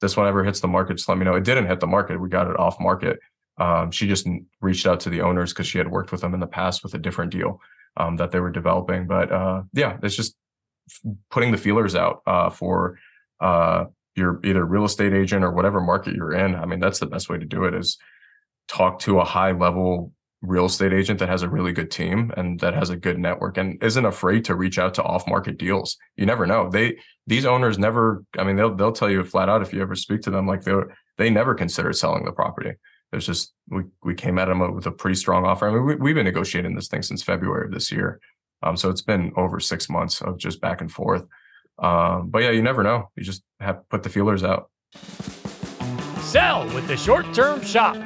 this 0.00 0.16
one 0.16 0.26
ever 0.26 0.44
hits 0.44 0.60
the 0.60 0.68
market, 0.68 0.94
just 0.94 1.08
let 1.08 1.18
me 1.18 1.24
know. 1.24 1.34
It 1.34 1.44
didn't 1.44 1.66
hit 1.66 1.80
the 1.80 1.86
market. 1.86 2.20
We 2.20 2.30
got 2.30 2.48
it 2.48 2.58
off 2.58 2.80
market. 2.80 3.18
Um, 3.58 3.90
she 3.90 4.08
just 4.08 4.26
reached 4.62 4.86
out 4.86 5.00
to 5.00 5.10
the 5.10 5.20
owners 5.20 5.52
because 5.52 5.66
she 5.66 5.76
had 5.76 5.90
worked 5.90 6.10
with 6.10 6.22
them 6.22 6.32
in 6.32 6.40
the 6.40 6.46
past 6.46 6.82
with 6.82 6.94
a 6.94 6.98
different 6.98 7.32
deal 7.32 7.60
um, 7.98 8.16
that 8.16 8.30
they 8.30 8.40
were 8.40 8.50
developing. 8.50 9.06
But 9.06 9.30
uh, 9.30 9.62
yeah, 9.74 9.98
it's 10.02 10.16
just 10.16 10.36
putting 11.30 11.52
the 11.52 11.58
feelers 11.58 11.94
out 11.94 12.22
uh, 12.26 12.48
for 12.48 12.98
uh, 13.40 13.84
your 14.16 14.40
either 14.44 14.64
real 14.64 14.84
estate 14.84 15.12
agent 15.12 15.44
or 15.44 15.50
whatever 15.50 15.80
market 15.80 16.14
you're 16.14 16.32
in. 16.32 16.54
I 16.54 16.64
mean, 16.64 16.80
that's 16.80 16.98
the 16.98 17.06
best 17.06 17.28
way 17.28 17.38
to 17.38 17.44
do 17.44 17.64
it 17.64 17.74
is 17.74 17.98
talk 18.70 19.00
to 19.00 19.18
a 19.18 19.24
high 19.24 19.50
level 19.50 20.12
real 20.42 20.66
estate 20.66 20.92
agent 20.92 21.18
that 21.18 21.28
has 21.28 21.42
a 21.42 21.48
really 21.48 21.72
good 21.72 21.90
team 21.90 22.32
and 22.36 22.58
that 22.60 22.72
has 22.72 22.88
a 22.88 22.96
good 22.96 23.18
network 23.18 23.58
and 23.58 23.82
isn't 23.82 24.06
afraid 24.06 24.44
to 24.44 24.54
reach 24.54 24.78
out 24.78 24.94
to 24.94 25.02
off 25.02 25.26
market 25.28 25.58
deals. 25.58 25.98
You 26.16 26.24
never 26.24 26.46
know. 26.46 26.70
They 26.70 26.98
these 27.26 27.44
owners 27.44 27.78
never 27.78 28.24
I 28.38 28.44
mean 28.44 28.56
they'll 28.56 28.74
they'll 28.74 28.92
tell 28.92 29.10
you 29.10 29.22
flat 29.24 29.48
out 29.48 29.60
if 29.60 29.72
you 29.72 29.82
ever 29.82 29.94
speak 29.94 30.22
to 30.22 30.30
them 30.30 30.46
like 30.46 30.62
they 30.62 30.74
they 31.18 31.30
never 31.30 31.54
consider 31.54 31.92
selling 31.92 32.24
the 32.24 32.32
property. 32.32 32.72
There's 33.10 33.26
just 33.26 33.52
we 33.68 33.82
we 34.02 34.14
came 34.14 34.38
at 34.38 34.46
them 34.46 34.74
with 34.74 34.86
a 34.86 34.92
pretty 34.92 35.16
strong 35.16 35.44
offer. 35.44 35.68
I 35.68 35.72
mean 35.72 35.84
we, 35.84 35.96
we've 35.96 36.14
been 36.14 36.24
negotiating 36.24 36.74
this 36.74 36.88
thing 36.88 37.02
since 37.02 37.22
February 37.22 37.66
of 37.66 37.72
this 37.72 37.90
year. 37.90 38.20
Um, 38.62 38.76
so 38.76 38.88
it's 38.88 39.02
been 39.02 39.32
over 39.36 39.58
6 39.58 39.88
months 39.88 40.20
of 40.20 40.38
just 40.38 40.60
back 40.60 40.80
and 40.80 40.92
forth. 40.92 41.24
Um, 41.78 42.28
but 42.28 42.42
yeah, 42.42 42.50
you 42.50 42.62
never 42.62 42.82
know. 42.82 43.10
You 43.16 43.24
just 43.24 43.42
have 43.58 43.88
put 43.88 44.02
the 44.02 44.10
feelers 44.10 44.44
out. 44.44 44.70
Sell 46.20 46.66
with 46.74 46.86
the 46.86 46.96
short-term 46.96 47.64
shop. 47.64 47.96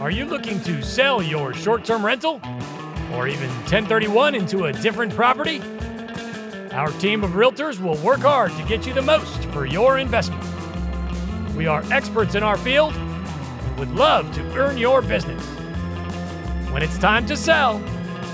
Are 0.00 0.10
you 0.10 0.24
looking 0.24 0.58
to 0.62 0.82
sell 0.82 1.22
your 1.22 1.54
short 1.54 1.84
term 1.84 2.04
rental 2.04 2.40
or 3.12 3.28
even 3.28 3.48
1031 3.48 4.34
into 4.34 4.64
a 4.64 4.72
different 4.72 5.14
property? 5.14 5.62
Our 6.72 6.90
team 6.98 7.22
of 7.22 7.30
realtors 7.30 7.80
will 7.80 7.96
work 7.98 8.18
hard 8.20 8.50
to 8.56 8.64
get 8.64 8.84
you 8.86 8.92
the 8.92 9.02
most 9.02 9.44
for 9.46 9.64
your 9.64 9.98
investment. 9.98 10.42
We 11.54 11.68
are 11.68 11.84
experts 11.92 12.34
in 12.34 12.42
our 12.42 12.58
field 12.58 12.92
and 12.94 13.78
would 13.78 13.92
love 13.92 14.34
to 14.34 14.42
earn 14.56 14.78
your 14.78 15.00
business. 15.00 15.44
When 16.70 16.82
it's 16.82 16.98
time 16.98 17.24
to 17.26 17.36
sell, 17.36 17.80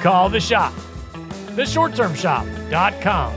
call 0.00 0.30
the 0.30 0.40
shop. 0.40 0.72
TheShortTermShop.com. 1.54 3.36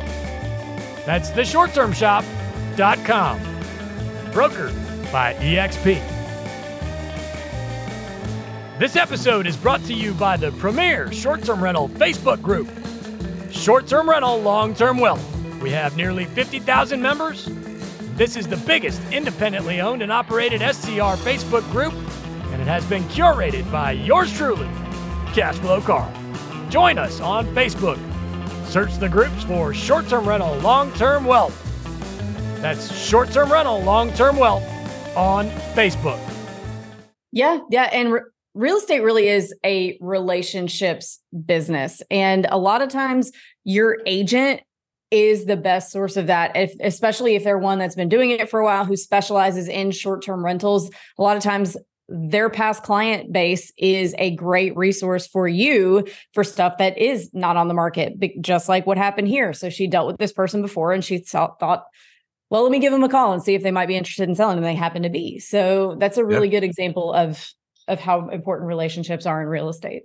That's 1.05 1.29
TheShortTermShop.com. 1.31 3.39
Brokered 4.31 5.12
by 5.12 5.33
EXP. 5.33 6.12
This 8.79 8.95
episode 8.95 9.45
is 9.45 9.55
brought 9.55 9.83
to 9.86 9.93
you 9.93 10.13
by 10.15 10.36
the 10.36 10.51
premier 10.53 11.12
short 11.12 11.43
term 11.43 11.63
rental 11.63 11.89
Facebook 11.89 12.41
group, 12.41 12.67
Short 13.51 13.86
Term 13.86 14.09
Rental 14.09 14.41
Long 14.41 14.73
Term 14.73 14.97
Wealth. 14.97 15.23
We 15.62 15.69
have 15.69 15.95
nearly 15.95 16.25
50,000 16.25 16.99
members. 16.99 17.45
This 18.15 18.36
is 18.36 18.47
the 18.47 18.57
biggest 18.57 18.99
independently 19.12 19.79
owned 19.79 20.01
and 20.01 20.12
operated 20.12 20.62
STR 20.62 21.15
Facebook 21.21 21.69
group, 21.71 21.93
and 22.51 22.62
it 22.62 22.67
has 22.67 22.83
been 22.86 23.03
curated 23.05 23.71
by 23.71 23.91
yours 23.91 24.36
truly, 24.36 24.67
Cashflow 25.33 25.83
Carl. 25.83 26.12
Join 26.69 26.97
us 26.97 27.21
on 27.21 27.45
Facebook. 27.53 27.99
Search 28.65 28.97
the 28.97 29.07
groups 29.07 29.43
for 29.43 29.71
Short 29.73 30.07
Term 30.07 30.27
Rental 30.27 30.57
Long 30.57 30.91
Term 30.93 31.25
Wealth. 31.25 31.55
That's 32.59 32.91
Short 32.97 33.29
Term 33.29 33.51
Rental 33.51 33.81
Long 33.83 34.12
Term 34.13 34.36
Wealth 34.36 34.63
on 35.15 35.47
Facebook. 35.75 36.19
Yeah, 37.31 37.59
yeah. 37.69 37.89
And 37.91 38.13
re- 38.13 38.21
real 38.54 38.78
estate 38.78 39.02
really 39.02 39.28
is 39.28 39.54
a 39.66 39.98
relationships 40.02 41.20
business. 41.46 42.02
And 42.12 42.46
a 42.50 42.58
lot 42.58 42.82
of 42.82 42.89
times 42.89 43.32
your 43.63 44.00
agent 44.06 44.62
is 45.12 45.46
the 45.46 45.58
best 45.58 45.92
source 45.92 46.18
of 46.18 46.28
that, 46.28 46.56
if, 46.56 46.74
especially 46.80 47.36
if 47.36 47.44
they're 47.44 47.58
one 47.58 47.78
that's 47.78 47.96
been 47.96 48.10
doing 48.10 48.32
it 48.32 48.50
for 48.50 48.60
a 48.60 48.63
while, 48.63 48.84
who 48.84 48.98
specializes 48.98 49.68
in 49.68 49.92
short 49.92 50.24
term 50.24 50.44
rentals. 50.44 50.89
A 51.18 51.22
lot 51.22 51.38
of 51.38 51.44
times, 51.44 51.78
their 52.10 52.50
past 52.50 52.84
client 52.84 53.32
base 53.32 53.72
is 53.78 54.13
a 54.18 54.36
great 54.36 54.76
resource 54.76 55.26
for 55.26 55.48
you 55.48 56.06
for 56.34 56.44
stuff 56.44 56.78
that 56.78 56.98
is 56.98 57.30
not 57.34 57.56
on 57.56 57.70
the 57.70 57.74
market, 57.74 58.42
just 58.42 58.68
like 58.68 58.86
what 58.86 58.98
happened 58.98 59.28
here. 59.28 59.54
So 59.54 59.70
she 59.70 59.88
dealt 59.88 60.08
with 60.08 60.18
this 60.18 60.34
person 60.34 60.62
before 60.62 60.92
and 60.92 61.04
she 61.04 61.20
thought, 61.20 61.86
well, 62.50 62.63
let 62.63 62.72
me 62.72 62.80
give 62.80 62.92
them 62.92 63.04
a 63.04 63.10
call 63.10 63.32
and 63.32 63.42
see 63.42 63.56
if 63.56 63.63
they 63.63 63.72
might 63.72 63.88
be 63.88 63.96
interested 63.96 64.28
in 64.28 64.36
selling. 64.36 64.58
And 64.58 64.66
they 64.66 64.76
happen 64.76 65.04
to 65.04 65.10
be. 65.10 65.39
So 65.39 65.96
that's 65.98 66.18
a 66.18 66.26
really 66.26 66.50
yep. 66.50 66.62
good 66.62 66.66
example 66.66 67.13
of 67.13 67.50
of 67.88 68.00
how 68.00 68.30
important 68.30 68.67
relationships 68.67 69.26
are 69.26 69.41
in 69.41 69.48
real 69.48 69.69
estate. 69.69 70.04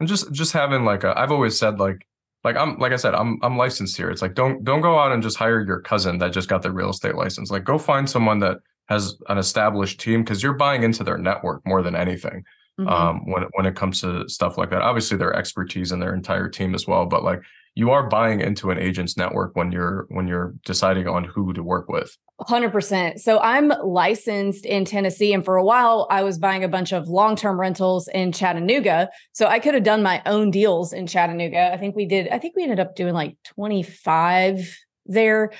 And 0.00 0.08
just 0.08 0.32
just 0.32 0.52
having 0.52 0.84
like 0.84 1.04
a, 1.04 1.18
I've 1.18 1.32
always 1.32 1.58
said 1.58 1.78
like 1.78 2.06
like 2.44 2.56
I'm 2.56 2.78
like 2.78 2.92
I 2.92 2.96
said 2.96 3.14
I'm 3.14 3.38
I'm 3.42 3.56
licensed 3.56 3.96
here. 3.96 4.10
It's 4.10 4.22
like 4.22 4.34
don't 4.34 4.62
don't 4.64 4.80
go 4.80 4.98
out 4.98 5.12
and 5.12 5.22
just 5.22 5.36
hire 5.36 5.60
your 5.60 5.80
cousin 5.80 6.18
that 6.18 6.32
just 6.32 6.48
got 6.48 6.62
their 6.62 6.72
real 6.72 6.90
estate 6.90 7.14
license. 7.14 7.50
Like 7.50 7.64
go 7.64 7.78
find 7.78 8.08
someone 8.08 8.38
that 8.40 8.58
has 8.88 9.16
an 9.28 9.38
established 9.38 10.00
team 10.00 10.22
because 10.22 10.42
you're 10.42 10.54
buying 10.54 10.82
into 10.82 11.04
their 11.04 11.18
network 11.18 11.66
more 11.66 11.82
than 11.82 11.94
anything. 11.96 12.44
Mm-hmm. 12.80 12.88
Um, 12.88 13.30
when 13.30 13.44
when 13.54 13.66
it 13.66 13.74
comes 13.74 14.00
to 14.02 14.28
stuff 14.28 14.56
like 14.56 14.70
that, 14.70 14.82
obviously 14.82 15.16
their 15.16 15.34
expertise 15.34 15.90
and 15.90 16.00
their 16.00 16.14
entire 16.14 16.48
team 16.48 16.74
as 16.74 16.86
well. 16.86 17.06
But 17.06 17.24
like 17.24 17.42
you 17.78 17.92
are 17.92 18.08
buying 18.08 18.40
into 18.40 18.72
an 18.72 18.78
agent's 18.78 19.16
network 19.16 19.54
when 19.54 19.70
you're 19.70 20.06
when 20.08 20.26
you're 20.26 20.52
deciding 20.64 21.06
on 21.06 21.22
who 21.22 21.52
to 21.52 21.62
work 21.62 21.88
with 21.88 22.18
100% 22.40 23.20
so 23.20 23.38
i'm 23.38 23.68
licensed 23.84 24.66
in 24.66 24.84
tennessee 24.84 25.32
and 25.32 25.44
for 25.44 25.56
a 25.56 25.64
while 25.64 26.08
i 26.10 26.24
was 26.24 26.38
buying 26.38 26.64
a 26.64 26.68
bunch 26.68 26.92
of 26.92 27.06
long-term 27.08 27.58
rentals 27.58 28.08
in 28.08 28.32
chattanooga 28.32 29.08
so 29.32 29.46
i 29.46 29.60
could 29.60 29.74
have 29.74 29.84
done 29.84 30.02
my 30.02 30.20
own 30.26 30.50
deals 30.50 30.92
in 30.92 31.06
chattanooga 31.06 31.72
i 31.72 31.76
think 31.76 31.94
we 31.94 32.04
did 32.04 32.28
i 32.30 32.38
think 32.38 32.56
we 32.56 32.64
ended 32.64 32.80
up 32.80 32.96
doing 32.96 33.14
like 33.14 33.36
25 33.44 34.76
there 35.06 35.52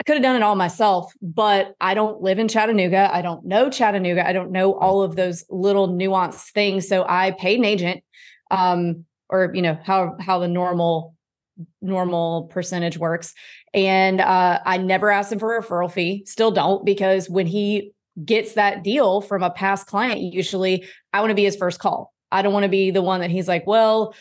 I 0.00 0.04
could 0.04 0.14
have 0.14 0.22
done 0.22 0.36
it 0.36 0.42
all 0.42 0.54
myself, 0.54 1.12
but 1.20 1.74
I 1.80 1.94
don't 1.94 2.22
live 2.22 2.38
in 2.38 2.46
Chattanooga. 2.46 3.10
I 3.12 3.20
don't 3.20 3.44
know 3.44 3.68
Chattanooga. 3.68 4.26
I 4.26 4.32
don't 4.32 4.52
know 4.52 4.74
all 4.74 5.02
of 5.02 5.16
those 5.16 5.44
little 5.50 5.88
nuanced 5.88 6.52
things. 6.52 6.86
So 6.86 7.04
I 7.06 7.32
paid 7.32 7.58
an 7.58 7.64
agent, 7.64 8.04
um, 8.52 9.06
or 9.28 9.50
you 9.52 9.60
know 9.60 9.76
how 9.84 10.14
how 10.20 10.38
the 10.38 10.46
normal 10.46 11.16
normal 11.80 12.44
percentage 12.44 12.98
works. 12.98 13.34
And 13.74 14.20
uh, 14.20 14.60
I 14.64 14.78
never 14.78 15.10
asked 15.10 15.32
him 15.32 15.38
for 15.38 15.56
a 15.56 15.62
referral 15.62 15.90
fee, 15.90 16.24
still 16.26 16.50
don't, 16.50 16.84
because 16.84 17.28
when 17.28 17.46
he 17.46 17.92
gets 18.24 18.54
that 18.54 18.82
deal 18.82 19.20
from 19.20 19.42
a 19.42 19.50
past 19.50 19.86
client, 19.86 20.20
usually 20.20 20.86
I 21.12 21.20
want 21.20 21.30
to 21.30 21.34
be 21.34 21.44
his 21.44 21.56
first 21.56 21.78
call. 21.78 22.12
I 22.30 22.42
don't 22.42 22.52
want 22.52 22.64
to 22.64 22.68
be 22.68 22.90
the 22.90 23.02
one 23.02 23.20
that 23.20 23.30
he's 23.30 23.48
like, 23.48 23.66
well, 23.66 24.14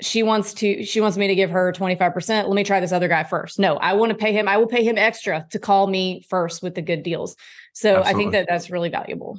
she 0.00 0.22
wants 0.22 0.54
to 0.54 0.84
she 0.84 1.00
wants 1.00 1.16
me 1.16 1.28
to 1.28 1.34
give 1.34 1.50
her 1.50 1.72
25% 1.72 2.48
let 2.48 2.54
me 2.54 2.64
try 2.64 2.80
this 2.80 2.92
other 2.92 3.06
guy 3.06 3.22
first 3.22 3.60
no 3.60 3.76
i 3.76 3.92
want 3.92 4.10
to 4.10 4.18
pay 4.18 4.32
him 4.32 4.48
i 4.48 4.56
will 4.56 4.66
pay 4.66 4.82
him 4.82 4.98
extra 4.98 5.46
to 5.50 5.58
call 5.58 5.86
me 5.86 6.24
first 6.28 6.62
with 6.62 6.74
the 6.74 6.82
good 6.82 7.04
deals 7.04 7.36
so 7.74 7.98
Absolutely. 7.98 8.10
i 8.10 8.14
think 8.14 8.32
that 8.32 8.46
that's 8.48 8.70
really 8.70 8.88
valuable 8.88 9.38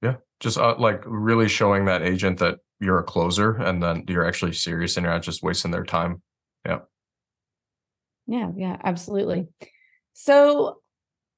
yeah 0.00 0.14
just 0.38 0.58
uh, 0.58 0.76
like 0.78 1.02
really 1.06 1.48
showing 1.48 1.86
that 1.86 2.02
agent 2.02 2.38
that 2.38 2.58
you're 2.78 3.00
a 3.00 3.04
closer 3.04 3.56
and 3.56 3.82
then 3.82 4.04
you're 4.08 4.26
actually 4.26 4.52
serious 4.52 4.96
and 4.96 5.04
you're 5.04 5.12
not 5.12 5.22
just 5.22 5.42
wasting 5.42 5.72
their 5.72 5.84
time 5.84 6.22
yeah 6.66 6.78
yeah 8.26 8.50
yeah 8.56 8.76
absolutely 8.84 9.46
so 10.12 10.80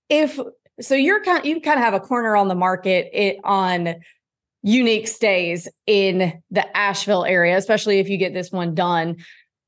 if 0.09 0.39
so 0.81 0.95
you're 0.95 1.23
kind 1.23 1.45
you 1.45 1.61
kind 1.61 1.79
of 1.79 1.85
have 1.85 1.95
a 1.95 2.01
corner 2.01 2.37
on 2.37 2.49
the 2.49 2.55
market 2.55 3.11
it 3.13 3.39
on 3.45 3.97
unique 4.63 5.09
stays 5.09 5.69
in 5.87 6.41
the 6.51 6.77
Asheville 6.77 7.25
area, 7.25 7.57
especially 7.57 7.99
if 7.99 8.09
you 8.09 8.17
get 8.17 8.33
this 8.33 8.53
one 8.53 8.75
done. 8.75 9.17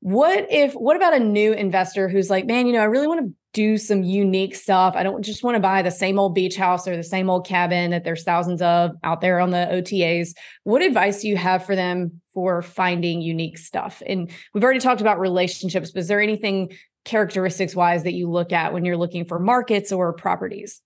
What 0.05 0.45
if, 0.51 0.73
what 0.73 0.95
about 0.95 1.15
a 1.15 1.19
new 1.19 1.51
investor 1.51 2.07
who's 2.07 2.29
like, 2.29 2.45
man, 2.45 2.67
you 2.67 2.73
know, 2.73 2.81
I 2.81 2.83
really 2.83 3.07
want 3.07 3.25
to 3.25 3.33
do 3.53 3.75
some 3.75 4.03
unique 4.03 4.53
stuff. 4.53 4.93
I 4.95 5.01
don't 5.01 5.23
just 5.23 5.43
want 5.43 5.55
to 5.55 5.59
buy 5.59 5.81
the 5.81 5.89
same 5.89 6.19
old 6.19 6.35
beach 6.35 6.55
house 6.55 6.87
or 6.87 6.95
the 6.95 7.01
same 7.01 7.27
old 7.27 7.47
cabin 7.47 7.89
that 7.89 8.03
there's 8.03 8.21
thousands 8.21 8.61
of 8.61 8.91
out 9.03 9.21
there 9.21 9.39
on 9.39 9.49
the 9.49 9.67
OTAs. 9.71 10.35
What 10.63 10.83
advice 10.83 11.23
do 11.23 11.27
you 11.27 11.37
have 11.37 11.65
for 11.65 11.75
them 11.75 12.21
for 12.35 12.61
finding 12.61 13.19
unique 13.19 13.57
stuff? 13.57 14.03
And 14.05 14.29
we've 14.53 14.63
already 14.63 14.79
talked 14.79 15.01
about 15.01 15.19
relationships, 15.19 15.89
but 15.89 16.01
is 16.01 16.07
there 16.07 16.21
anything 16.21 16.73
characteristics 17.03 17.75
wise 17.75 18.03
that 18.03 18.13
you 18.13 18.29
look 18.29 18.53
at 18.53 18.73
when 18.73 18.85
you're 18.85 18.97
looking 18.97 19.25
for 19.25 19.39
markets 19.39 19.91
or 19.91 20.13
properties? 20.13 20.83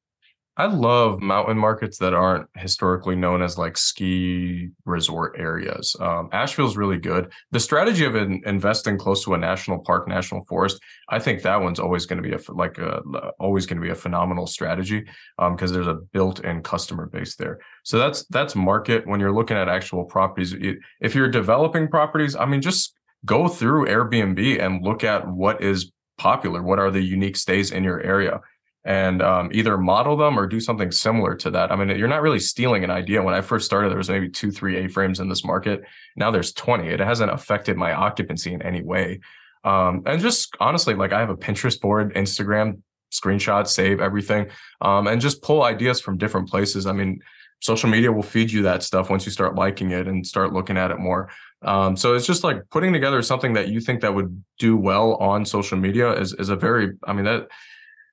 I 0.60 0.65
love 0.65 1.22
mountain 1.22 1.58
markets 1.58 2.00
that 2.00 2.13
aren't 2.13 2.50
historically 2.58 3.15
known 3.15 3.41
as 3.41 3.58
like 3.58 3.78
ski 3.78 4.67
resort 4.84 5.38
areas. 5.39 5.95
Um, 6.02 6.28
Asheville's 6.34 6.76
really 6.76 6.98
good. 6.98 7.32
The 7.52 7.62
strategy 7.62 8.04
of 8.04 8.17
in, 8.17 8.41
investing 8.45 8.98
close 8.98 9.24
to 9.24 9.36
a 9.36 9.38
national 9.38 9.80
park, 9.80 10.10
national 10.10 10.43
forest, 10.43 10.82
I 11.08 11.17
think 11.17 11.43
that 11.43 11.62
one's 11.62 11.80
always 11.80 12.06
going 12.06 12.22
to 12.22 12.30
be 12.30 12.36
a 12.36 12.39
like 12.52 12.78
a 12.78 13.02
always 13.39 13.65
going 13.67 13.78
to 13.78 13.82
be 13.82 13.91
a 13.91 13.95
phenomenal 13.95 14.48
strategy 14.48 15.06
because 15.38 15.72
um, 15.72 15.74
there's 15.74 15.88
a 15.88 16.02
built-in 16.12 16.62
customer 16.62 17.06
base 17.06 17.38
there. 17.38 17.60
So 17.86 17.98
that's 17.98 18.26
that's 18.26 18.54
market 18.54 19.08
when 19.08 19.22
you're 19.22 19.32
looking 19.32 19.56
at 19.56 19.69
actual 19.69 20.04
properties. 20.04 20.54
If 21.00 21.15
you're 21.15 21.30
developing 21.30 21.88
properties, 21.88 22.36
I 22.36 22.45
mean, 22.45 22.62
just 22.62 22.93
go 23.24 23.48
through 23.48 23.86
Airbnb 23.86 24.62
and 24.62 24.84
look 24.84 25.06
at 25.06 25.26
what 25.26 25.63
is 25.63 25.89
popular. 26.17 26.62
What 26.62 26.80
are 26.80 26.91
the 26.91 27.02
unique 27.02 27.38
stays 27.38 27.72
in 27.72 27.86
your 27.86 28.02
area? 28.02 28.41
And 28.86 29.22
um, 29.22 29.50
either 29.54 29.78
model 29.78 30.15
them 30.15 30.39
or 30.39 30.48
do 30.48 30.60
something 30.60 30.92
similar 30.92 31.36
to 31.36 31.52
that. 31.52 31.72
I 31.72 31.76
mean, 31.76 31.98
you're 31.98 32.08
not 32.08 32.22
really 32.22 32.39
stealing 32.39 32.84
an 32.84 32.92
idea. 32.92 33.22
When 33.22 33.34
I 33.34 33.42
first 33.42 33.65
started, 33.65 33.89
there 33.89 33.98
was 33.98 34.10
maybe 34.10 34.30
two, 34.30 34.52
three 34.52 34.78
A-frames 34.78 35.20
in 35.20 35.28
this 35.28 35.44
market. 35.44 35.84
Now 36.15 36.32
there's 36.32 36.54
20. 36.54 36.88
It 36.88 37.00
hasn't 37.00 37.32
affected 37.32 37.76
my 37.76 37.94
occupancy 37.94 38.54
in 38.54 38.62
any 38.62 38.82
way. 38.82 39.20
Um, 39.63 40.04
and 40.06 40.22
just 40.22 40.56
honestly, 40.60 40.96
like 40.96 41.12
I 41.12 41.20
have 41.20 41.30
a 41.30 41.36
Pinterest 41.36 41.80
board, 41.80 42.13
Instagram, 42.15 42.82
screenshots, 43.12 43.68
save 43.68 44.00
everything, 44.00 44.48
um, 44.82 45.08
and 45.08 45.20
just 45.20 45.42
pull 45.42 45.63
ideas 45.63 46.00
from 46.00 46.18
different 46.18 46.48
places. 46.48 46.86
I 46.86 46.94
mean, 46.94 47.20
social 47.62 47.89
media 47.89 48.12
will 48.12 48.24
feed 48.24 48.52
you 48.52 48.62
that 48.63 48.84
stuff 48.84 49.10
once 49.10 49.26
you 49.26 49.32
start 49.32 49.56
liking 49.56 49.92
it 49.92 50.08
and 50.08 50.26
start 50.26 50.54
looking 50.54 50.78
at 50.78 50.92
it 50.92 51.00
more. 51.00 51.30
Um, 51.62 51.98
so 51.98 52.13
it's 52.13 52.26
just 52.26 52.44
like 52.44 52.62
putting 52.70 52.94
together 52.94 53.22
something 53.22 53.54
that 53.54 53.68
you 53.68 53.82
think 53.82 54.02
that 54.02 54.15
would 54.15 54.44
do 54.58 54.78
well 54.78 55.15
on 55.15 55.46
social 55.46 55.78
media 55.78 56.13
is 56.13 56.34
is 56.34 56.48
a 56.48 56.56
very, 56.56 56.94
I 57.04 57.12
mean 57.12 57.26
that 57.26 57.50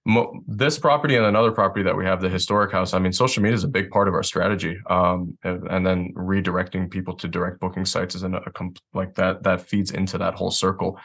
mo- 0.07 0.41
this 0.47 0.79
property 0.79 1.17
and 1.17 1.27
another 1.27 1.51
property 1.51 1.83
that 1.83 1.97
we 1.97 2.05
have, 2.05 2.23
the 2.23 2.29
historic 2.29 2.73
house. 2.73 2.95
I 2.95 2.99
mean, 2.99 3.13
social 3.13 3.43
media 3.43 3.57
is 3.57 3.65
a 3.65 3.69
big 3.69 3.91
part 3.91 4.09
of 4.09 4.15
our 4.15 4.23
strategy, 4.23 4.79
um, 4.89 5.37
and, 5.43 5.67
and, 5.69 5.87
then 5.87 6.15
redirecting 6.15 6.91
people 6.91 7.15
to 7.17 7.29
direct 7.29 7.61
booking 7.61 7.85
sites 7.85 8.15
is 8.15 8.23
a, 8.23 8.41
comp- 8.55 8.79
like 8.95 9.15
that. 9.17 9.43
That 9.43 9.61
feeds 9.61 9.91
into 9.91 10.17
that 10.19 10.35
whole 10.35 10.51
circle. 10.51 10.99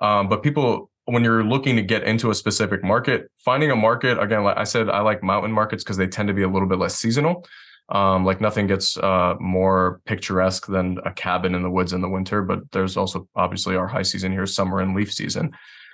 Um, 0.00 0.28
but 0.28 0.42
people, 0.42 0.90
when 1.04 1.22
you're 1.24 1.44
looking 1.44 1.76
to 1.76 1.82
get 1.82 2.02
into 2.02 2.30
a 2.30 2.34
specific 2.34 2.82
market, 2.82 3.30
finding 3.38 3.70
a 3.70 3.76
market 3.76 4.18
again, 4.18 4.42
like 4.42 4.58
I 4.58 4.64
said, 4.64 4.90
I 4.90 5.00
like 5.00 5.22
mountain 5.22 5.52
markets 5.52 5.84
because 5.84 5.96
they 5.96 6.08
tend 6.08 6.28
to 6.28 6.34
be 6.34 6.42
a 6.42 6.48
little 6.48 6.68
bit 6.68 6.78
less 6.78 6.96
seasonal. 6.96 7.46
Um, 7.88 8.24
like 8.24 8.40
nothing 8.40 8.68
gets 8.68 8.96
uh, 8.98 9.34
more 9.40 10.00
picturesque 10.04 10.66
than 10.66 10.98
a 11.04 11.12
cabin 11.12 11.56
in 11.56 11.62
the 11.62 11.70
woods 11.70 11.92
in 11.92 12.00
the 12.00 12.08
winter, 12.08 12.42
but 12.42 12.60
there's 12.70 12.96
also 12.96 13.28
obviously 13.34 13.74
our 13.74 13.88
high 13.88 14.02
season 14.02 14.30
here, 14.30 14.46
summer 14.46 14.80
and 14.80 14.94
leaf 14.94 15.12
season. 15.12 15.52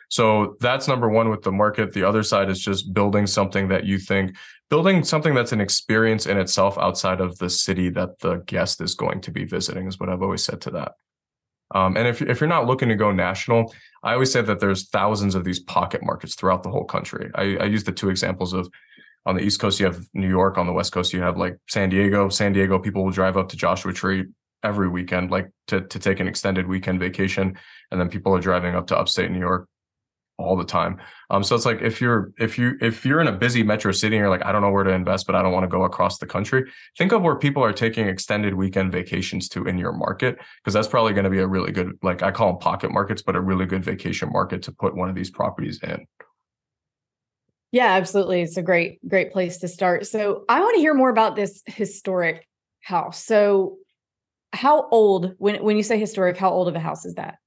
So 0.08 0.56
that's 0.60 0.86
number 0.86 1.08
one 1.08 1.30
with 1.30 1.42
the 1.42 1.52
market. 1.52 1.92
The 1.92 2.04
other 2.04 2.22
side 2.22 2.48
is 2.48 2.60
just 2.60 2.92
building 2.92 3.26
something 3.26 3.68
that 3.68 3.84
you 3.84 3.98
think, 3.98 4.36
building 4.70 5.02
something 5.02 5.34
that's 5.34 5.52
an 5.52 5.60
experience 5.60 6.26
in 6.26 6.38
itself 6.38 6.78
outside 6.78 7.20
of 7.20 7.38
the 7.38 7.50
city 7.50 7.90
that 7.90 8.20
the 8.20 8.36
guest 8.46 8.80
is 8.80 8.94
going 8.94 9.20
to 9.22 9.30
be 9.30 9.44
visiting, 9.44 9.86
is 9.86 9.98
what 9.98 10.08
I've 10.08 10.22
always 10.22 10.44
said 10.44 10.60
to 10.62 10.70
that. 10.72 10.92
Um, 11.74 11.96
and 11.96 12.06
if, 12.06 12.22
if 12.22 12.40
you're 12.40 12.48
not 12.48 12.66
looking 12.66 12.88
to 12.88 12.94
go 12.94 13.10
national, 13.10 13.74
I 14.04 14.12
always 14.12 14.30
say 14.30 14.40
that 14.42 14.60
there's 14.60 14.88
thousands 14.88 15.34
of 15.34 15.44
these 15.44 15.58
pocket 15.58 16.04
markets 16.04 16.36
throughout 16.36 16.62
the 16.62 16.70
whole 16.70 16.84
country. 16.84 17.28
I, 17.34 17.56
I 17.56 17.64
use 17.64 17.82
the 17.82 17.92
two 17.92 18.08
examples 18.08 18.52
of 18.52 18.68
on 19.26 19.34
the 19.34 19.42
East 19.42 19.58
Coast, 19.58 19.80
you 19.80 19.86
have 19.86 20.06
New 20.14 20.28
York. 20.28 20.56
On 20.56 20.66
the 20.66 20.72
West 20.72 20.92
Coast, 20.92 21.12
you 21.12 21.20
have 21.20 21.36
like 21.36 21.58
San 21.68 21.88
Diego. 21.88 22.28
San 22.28 22.52
Diego, 22.52 22.78
people 22.78 23.02
will 23.02 23.10
drive 23.10 23.36
up 23.36 23.48
to 23.48 23.56
Joshua 23.56 23.92
Tree 23.92 24.26
every 24.62 24.88
weekend, 24.88 25.32
like 25.32 25.50
to, 25.66 25.80
to 25.80 25.98
take 25.98 26.20
an 26.20 26.28
extended 26.28 26.68
weekend 26.68 27.00
vacation. 27.00 27.58
And 27.90 28.00
then 28.00 28.08
people 28.08 28.32
are 28.36 28.40
driving 28.40 28.76
up 28.76 28.86
to 28.86 28.96
upstate 28.96 29.32
New 29.32 29.40
York 29.40 29.68
all 30.38 30.56
the 30.56 30.64
time. 30.64 31.00
Um, 31.30 31.42
so 31.42 31.56
it's 31.56 31.64
like 31.64 31.80
if 31.80 32.00
you're 32.00 32.32
if 32.38 32.58
you 32.58 32.76
if 32.80 33.06
you're 33.06 33.20
in 33.20 33.26
a 33.26 33.32
busy 33.32 33.62
metro 33.62 33.92
city 33.92 34.16
and 34.16 34.20
you're 34.20 34.30
like, 34.30 34.44
I 34.44 34.52
don't 34.52 34.62
know 34.62 34.70
where 34.70 34.84
to 34.84 34.90
invest, 34.90 35.26
but 35.26 35.34
I 35.34 35.42
don't 35.42 35.52
want 35.52 35.64
to 35.64 35.68
go 35.68 35.84
across 35.84 36.18
the 36.18 36.26
country, 36.26 36.70
think 36.98 37.12
of 37.12 37.22
where 37.22 37.36
people 37.36 37.64
are 37.64 37.72
taking 37.72 38.08
extended 38.08 38.54
weekend 38.54 38.92
vacations 38.92 39.48
to 39.50 39.66
in 39.66 39.78
your 39.78 39.92
market, 39.92 40.38
because 40.60 40.74
that's 40.74 40.88
probably 40.88 41.14
going 41.14 41.24
to 41.24 41.30
be 41.30 41.40
a 41.40 41.46
really 41.46 41.72
good, 41.72 41.98
like 42.02 42.22
I 42.22 42.30
call 42.30 42.48
them 42.48 42.58
pocket 42.58 42.90
markets, 42.90 43.22
but 43.22 43.34
a 43.34 43.40
really 43.40 43.66
good 43.66 43.84
vacation 43.84 44.30
market 44.30 44.62
to 44.62 44.72
put 44.72 44.94
one 44.94 45.08
of 45.08 45.14
these 45.14 45.30
properties 45.30 45.82
in. 45.82 46.06
Yeah, 47.72 47.92
absolutely. 47.92 48.42
It's 48.42 48.56
a 48.56 48.62
great, 48.62 49.06
great 49.06 49.32
place 49.32 49.58
to 49.58 49.68
start. 49.68 50.06
So 50.06 50.44
I 50.48 50.60
want 50.60 50.74
to 50.76 50.80
hear 50.80 50.94
more 50.94 51.10
about 51.10 51.36
this 51.36 51.62
historic 51.66 52.46
house. 52.80 53.22
So 53.22 53.78
how 54.52 54.88
old 54.90 55.34
when 55.38 55.62
when 55.62 55.76
you 55.76 55.82
say 55.82 55.98
historic, 55.98 56.36
how 56.36 56.50
old 56.50 56.68
of 56.68 56.74
a 56.74 56.80
house 56.80 57.04
is 57.04 57.14
that? 57.14 57.38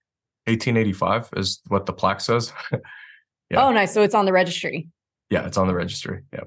1885 0.49 1.29
is 1.37 1.61
what 1.67 1.85
the 1.85 1.93
plaque 1.93 2.21
says. 2.21 2.51
yeah. 3.51 3.65
Oh, 3.65 3.71
nice. 3.71 3.93
So 3.93 4.01
it's 4.01 4.15
on 4.15 4.25
the 4.25 4.33
registry. 4.33 4.87
Yeah, 5.29 5.45
it's 5.45 5.57
on 5.57 5.67
the 5.67 5.75
registry. 5.75 6.23
Yeah. 6.33 6.45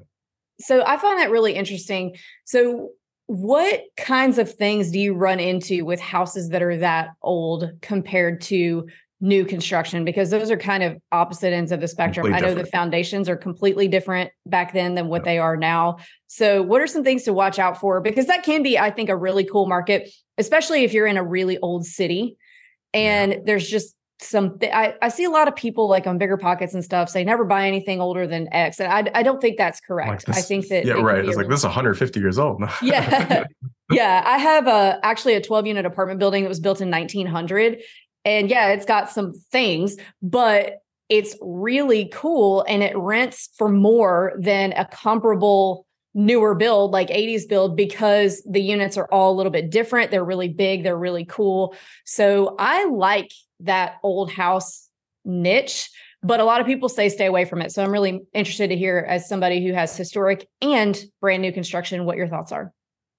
So 0.60 0.84
I 0.86 0.96
find 0.96 1.18
that 1.18 1.30
really 1.30 1.54
interesting. 1.54 2.16
So, 2.44 2.90
what 3.26 3.82
kinds 3.96 4.36
of 4.36 4.52
things 4.52 4.90
do 4.90 4.98
you 4.98 5.14
run 5.14 5.40
into 5.40 5.84
with 5.84 6.00
houses 6.00 6.50
that 6.50 6.62
are 6.62 6.76
that 6.78 7.10
old 7.22 7.70
compared 7.80 8.40
to 8.42 8.88
new 9.20 9.44
construction? 9.44 10.04
Because 10.04 10.30
those 10.30 10.50
are 10.50 10.56
kind 10.56 10.82
of 10.82 10.98
opposite 11.12 11.52
ends 11.52 11.72
of 11.72 11.80
the 11.80 11.88
spectrum. 11.88 12.26
Completely 12.26 12.36
I 12.36 12.40
know 12.40 12.54
different. 12.54 12.66
the 12.66 12.76
foundations 12.76 13.28
are 13.28 13.36
completely 13.36 13.88
different 13.88 14.32
back 14.44 14.72
then 14.72 14.94
than 14.96 15.08
what 15.08 15.22
yeah. 15.22 15.32
they 15.32 15.38
are 15.38 15.56
now. 15.56 15.98
So, 16.26 16.62
what 16.62 16.80
are 16.80 16.86
some 16.86 17.04
things 17.04 17.22
to 17.24 17.32
watch 17.32 17.58
out 17.58 17.80
for? 17.80 18.00
Because 18.00 18.26
that 18.26 18.42
can 18.42 18.62
be, 18.62 18.78
I 18.78 18.90
think, 18.90 19.08
a 19.08 19.16
really 19.16 19.44
cool 19.44 19.66
market, 19.66 20.10
especially 20.36 20.84
if 20.84 20.92
you're 20.92 21.06
in 21.06 21.16
a 21.16 21.24
really 21.24 21.58
old 21.58 21.86
city 21.86 22.36
and 22.94 23.32
yeah. 23.32 23.38
there's 23.44 23.68
just 23.68 23.96
some 24.24 24.58
I, 24.62 24.94
I 25.02 25.08
see 25.08 25.24
a 25.24 25.30
lot 25.30 25.48
of 25.48 25.56
people 25.56 25.88
like 25.88 26.06
on 26.06 26.18
bigger 26.18 26.36
pockets 26.36 26.74
and 26.74 26.84
stuff 26.84 27.08
say 27.08 27.24
never 27.24 27.44
buy 27.44 27.66
anything 27.66 28.00
older 28.00 28.26
than 28.26 28.52
X. 28.52 28.80
And 28.80 28.92
I, 28.92 29.18
I 29.18 29.22
don't 29.22 29.40
think 29.40 29.58
that's 29.58 29.80
correct. 29.80 30.08
Like 30.08 30.22
this, 30.22 30.38
I 30.38 30.40
think 30.42 30.68
that 30.68 30.84
yeah, 30.84 30.94
right. 30.94 31.24
It's 31.24 31.36
like 31.36 31.48
this 31.48 31.60
is 31.60 31.64
150 31.64 32.20
years 32.20 32.38
old. 32.38 32.62
yeah. 32.82 33.44
yeah. 33.90 34.22
I 34.24 34.38
have 34.38 34.66
a 34.66 35.00
actually 35.02 35.34
a 35.34 35.40
12 35.40 35.66
unit 35.66 35.86
apartment 35.86 36.20
building 36.20 36.44
that 36.44 36.48
was 36.48 36.60
built 36.60 36.80
in 36.80 36.90
1900. 36.90 37.82
And 38.24 38.48
yeah, 38.48 38.68
it's 38.68 38.86
got 38.86 39.10
some 39.10 39.32
things, 39.50 39.96
but 40.22 40.78
it's 41.08 41.36
really 41.42 42.08
cool 42.12 42.64
and 42.68 42.82
it 42.82 42.96
rents 42.96 43.50
for 43.58 43.68
more 43.68 44.32
than 44.38 44.72
a 44.72 44.86
comparable 44.86 45.86
newer 46.14 46.54
build 46.54 46.90
like 46.90 47.08
80s 47.08 47.48
build 47.48 47.76
because 47.76 48.42
the 48.48 48.60
units 48.60 48.96
are 48.96 49.08
all 49.10 49.32
a 49.32 49.36
little 49.36 49.52
bit 49.52 49.70
different. 49.70 50.10
They're 50.10 50.24
really 50.24 50.48
big 50.48 50.84
they're 50.84 50.96
really 50.96 51.24
cool. 51.24 51.74
So 52.04 52.54
i 52.58 52.84
like 52.86 53.32
that 53.60 53.96
old 54.02 54.30
house 54.30 54.88
niche 55.24 55.90
but 56.24 56.38
a 56.38 56.44
lot 56.44 56.60
of 56.60 56.66
people 56.66 56.88
say 56.88 57.08
stay 57.08 57.26
away 57.26 57.44
from 57.44 57.62
it. 57.62 57.72
So 57.72 57.82
i'm 57.82 57.92
really 57.92 58.20
interested 58.34 58.68
to 58.68 58.76
hear 58.76 59.06
as 59.08 59.28
somebody 59.28 59.64
who 59.64 59.72
has 59.72 59.96
historic 59.96 60.48
and 60.60 61.02
brand 61.20 61.42
new 61.42 61.52
construction 61.52 62.04
what 62.04 62.16
your 62.16 62.28
thoughts 62.28 62.52
are. 62.52 62.72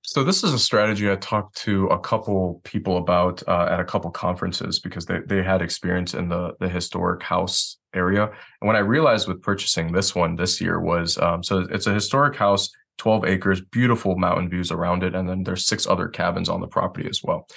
So 0.06 0.23
this 0.23 0.43
is 0.43 0.53
a 0.53 0.60
strategy 0.60 1.10
I 1.10 1.15
talked 1.15 1.56
to 1.60 1.88
a 1.88 1.97
couple 1.97 2.60
people 2.65 2.97
about 2.97 3.41
uh, 3.47 3.69
at 3.71 3.79
a 3.79 3.86
couple 3.86 4.12
conferences 4.12 4.79
because 4.79 5.06
they, 5.06 5.19
they 5.25 5.41
had 5.41 5.62
experience 5.62 6.13
in 6.13 6.27
the 6.27 6.53
the 6.60 6.67
historic 6.67 7.23
house 7.23 7.77
area. 7.93 8.23
And 8.23 8.67
what 8.67 8.75
I 8.75 8.79
realized 8.79 9.27
with 9.29 9.41
purchasing 9.41 9.93
this 9.93 10.13
one 10.13 10.36
this 10.36 10.60
year 10.60 10.79
was 10.79 11.17
um, 11.17 11.41
so 11.41 11.65
it's 11.71 11.88
a 11.88 11.93
historic 11.93 12.36
house 12.36 12.69
12 12.97 13.25
acres, 13.25 13.62
beautiful 13.62 14.17
mountain 14.17 14.49
views 14.49 14.71
around 14.71 15.03
it. 15.03 15.15
And 15.15 15.27
then 15.27 15.43
there's 15.43 15.65
six 15.65 15.88
other 15.88 16.08
cabins 16.08 16.49
on 16.49 16.62
the 16.62 16.67
property 16.67 17.08
as 17.10 17.21
well. 17.23 17.47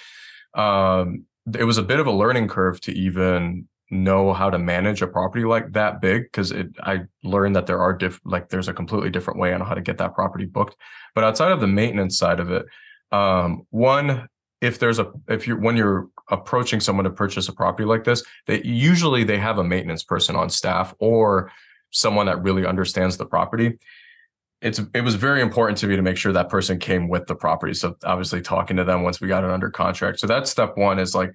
Um, 0.55 1.25
it 1.57 1.65
was 1.65 1.79
a 1.79 1.83
bit 1.83 2.01
of 2.01 2.07
a 2.07 2.13
learning 2.13 2.49
curve 2.49 2.81
to 2.83 2.93
even 2.93 3.69
know 3.91 4.33
how 4.33 4.51
to 4.51 4.59
manage 4.59 5.01
a 5.01 5.07
property 5.07 5.45
like 5.45 5.73
that 5.73 6.01
big 6.01 6.25
because 6.25 6.51
it 6.51 6.69
I 6.81 7.03
learned 7.23 7.55
that 7.55 7.67
there 7.67 7.79
are 7.79 7.93
diff 7.93 8.21
like 8.25 8.49
there's 8.49 8.67
a 8.67 8.73
completely 8.73 9.11
different 9.11 9.39
way 9.39 9.55
on 9.55 9.61
how 9.61 9.75
to 9.75 9.81
get 9.81 9.99
that 9.99 10.15
property 10.15 10.45
booked. 10.45 10.77
But 11.15 11.23
outside 11.23 11.53
of 11.53 11.61
the 11.61 11.69
maintenance 11.69 12.19
side 12.19 12.41
of 12.41 12.51
it, 12.51 12.67
um, 13.13 13.63
one 13.71 14.29
if 14.61 14.79
there's 14.79 14.99
a 14.99 15.13
if 15.29 15.47
you 15.47 15.57
when 15.57 15.77
you're 15.77 16.09
approaching 16.31 16.81
someone 16.81 17.05
to 17.05 17.11
purchase 17.11 17.49
a 17.49 17.53
property 17.53 17.85
like 17.85 18.05
this, 18.05 18.25
they 18.47 18.63
usually 18.65 19.23
they 19.23 19.39
have 19.39 19.59
a 19.59 19.65
maintenance 19.65 20.03
person 20.03 20.35
on 20.35 20.51
staff 20.51 20.95
or 20.99 21.53
someone 21.91 22.27
that 22.27 22.43
really 22.43 22.67
understands 22.67 23.17
the 23.17 23.27
property. 23.27 23.79
It's 24.63 24.81
it 24.95 25.03
was 25.03 25.15
very 25.15 25.43
important 25.43 25.79
to 25.79 25.87
me 25.87 25.97
to 25.97 26.03
make 26.03 26.17
sure 26.17 26.33
that 26.33 26.49
person 26.49 26.79
came 26.79 27.09
with 27.09 27.27
the 27.27 27.35
property. 27.35 27.75
So 27.75 27.97
obviously 28.05 28.41
talking 28.41 28.77
to 28.79 28.85
them 28.85 29.03
once 29.03 29.21
we 29.21 29.29
got 29.29 29.45
it 29.45 29.51
under 29.51 29.71
contract. 29.71 30.19
So 30.19 30.27
that's 30.27 30.51
step 30.51 30.77
one 30.77 30.99
is 30.99 31.15
like 31.15 31.33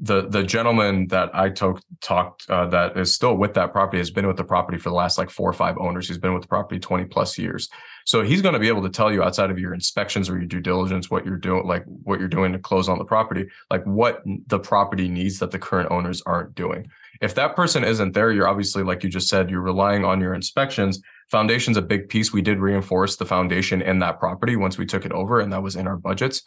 the 0.00 0.28
the 0.28 0.42
gentleman 0.42 1.06
that 1.08 1.30
I 1.34 1.48
talked 1.48 1.84
talked 2.00 2.50
uh, 2.50 2.66
that 2.66 2.96
is 2.98 3.14
still 3.14 3.36
with 3.36 3.54
that 3.54 3.72
property 3.72 3.98
has 3.98 4.10
been 4.10 4.26
with 4.26 4.36
the 4.36 4.44
property 4.44 4.78
for 4.78 4.90
the 4.90 4.96
last 4.96 5.16
like 5.16 5.30
four 5.30 5.48
or 5.48 5.54
five 5.54 5.78
owners. 5.78 6.08
He's 6.08 6.18
been 6.18 6.34
with 6.34 6.42
the 6.42 6.48
property 6.48 6.78
20 6.78 7.06
plus 7.06 7.38
years. 7.38 7.68
So 8.04 8.22
he's 8.22 8.42
going 8.42 8.52
to 8.52 8.60
be 8.60 8.68
able 8.68 8.82
to 8.82 8.90
tell 8.90 9.12
you 9.12 9.22
outside 9.22 9.50
of 9.50 9.58
your 9.58 9.74
inspections 9.74 10.28
or 10.28 10.36
your 10.36 10.46
due 10.46 10.60
diligence 10.60 11.10
what 11.10 11.24
you're 11.24 11.36
doing, 11.36 11.66
like 11.66 11.84
what 11.86 12.20
you're 12.20 12.28
doing 12.28 12.52
to 12.52 12.58
close 12.58 12.88
on 12.88 12.98
the 12.98 13.04
property, 13.04 13.46
like 13.68 13.82
what 13.84 14.22
the 14.46 14.60
property 14.60 15.08
needs 15.08 15.40
that 15.40 15.50
the 15.50 15.58
current 15.58 15.90
owners 15.90 16.22
aren't 16.22 16.54
doing. 16.54 16.86
If 17.20 17.34
that 17.34 17.56
person 17.56 17.82
isn't 17.82 18.12
there, 18.12 18.30
you're 18.30 18.46
obviously, 18.46 18.84
like 18.84 19.02
you 19.02 19.10
just 19.10 19.28
said, 19.28 19.50
you're 19.50 19.60
relying 19.60 20.04
on 20.04 20.20
your 20.20 20.34
inspections. 20.34 21.02
Foundation's 21.30 21.76
a 21.76 21.82
big 21.82 22.08
piece. 22.08 22.32
We 22.32 22.42
did 22.42 22.58
reinforce 22.58 23.16
the 23.16 23.26
foundation 23.26 23.82
in 23.82 23.98
that 23.98 24.20
property 24.20 24.56
once 24.56 24.78
we 24.78 24.86
took 24.86 25.04
it 25.04 25.12
over, 25.12 25.40
and 25.40 25.52
that 25.52 25.62
was 25.62 25.76
in 25.76 25.86
our 25.86 25.96
budgets. 25.96 26.42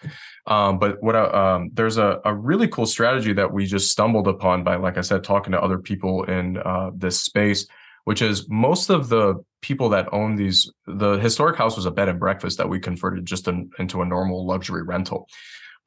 Um, 0.48 0.80
but 0.80 1.02
what 1.04 1.16
um, 1.16 1.70
there's 1.74 1.98
a, 1.98 2.22
a 2.24 2.34
really 2.34 2.68
cool 2.68 2.86
strategy 2.86 3.34
that 3.34 3.52
we 3.52 3.66
just 3.66 3.92
stumbled 3.92 4.28
upon 4.28 4.64
by, 4.64 4.76
like 4.76 4.98
I 4.98 5.02
said, 5.02 5.24
talking 5.24 5.52
to 5.52 5.62
other 5.62 5.78
people 5.78 6.24
in 6.24 6.58
uh, 6.58 6.92
this 6.96 7.22
space 7.22 7.68
which 8.06 8.24
is 8.24 8.50
most 8.50 8.90
of 8.90 9.10
the 9.10 9.36
people 9.62 9.90
that 9.90 10.12
own 10.12 10.36
these 10.36 10.72
the 10.88 11.20
historic 11.20 11.56
house 11.56 11.76
was 11.76 11.86
a 11.86 11.92
bed 11.92 12.10
and 12.10 12.20
breakfast 12.20 12.58
that 12.58 12.68
we 12.68 12.80
converted 12.80 13.24
just 13.24 13.48
in, 13.48 13.70
into 13.78 14.02
a 14.02 14.06
normal 14.06 14.48
luxury 14.48 14.82
rental 14.82 15.28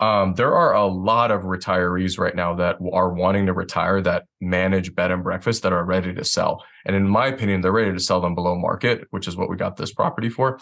um, 0.01 0.35
there 0.35 0.55
are 0.55 0.75
a 0.75 0.87
lot 0.87 1.31
of 1.31 1.43
retirees 1.43 2.19
right 2.19 2.35
now 2.35 2.55
that 2.57 2.77
are 2.93 3.13
wanting 3.13 3.47
to 3.47 3.53
retire 3.53 4.01
that 4.03 4.25
manage 4.41 4.95
bed 4.95 5.13
and 5.13 5.23
breakfast 5.23 5.63
that 5.63 5.73
are 5.73 5.85
ready 5.85 6.13
to 6.13 6.25
sell. 6.25 6.65
And 6.85 6.97
in 6.97 7.07
my 7.07 7.29
opinion 7.29 7.61
they're 7.61 7.73
ready 7.73 7.93
to 7.93 8.01
sell 8.01 8.21
them 8.21 8.35
below 8.35 8.57
market 8.57 9.07
which 9.11 9.29
is 9.29 9.37
what 9.37 9.49
we 9.49 9.57
got 9.57 9.77
this 9.77 9.93
property 9.93 10.29
for. 10.29 10.59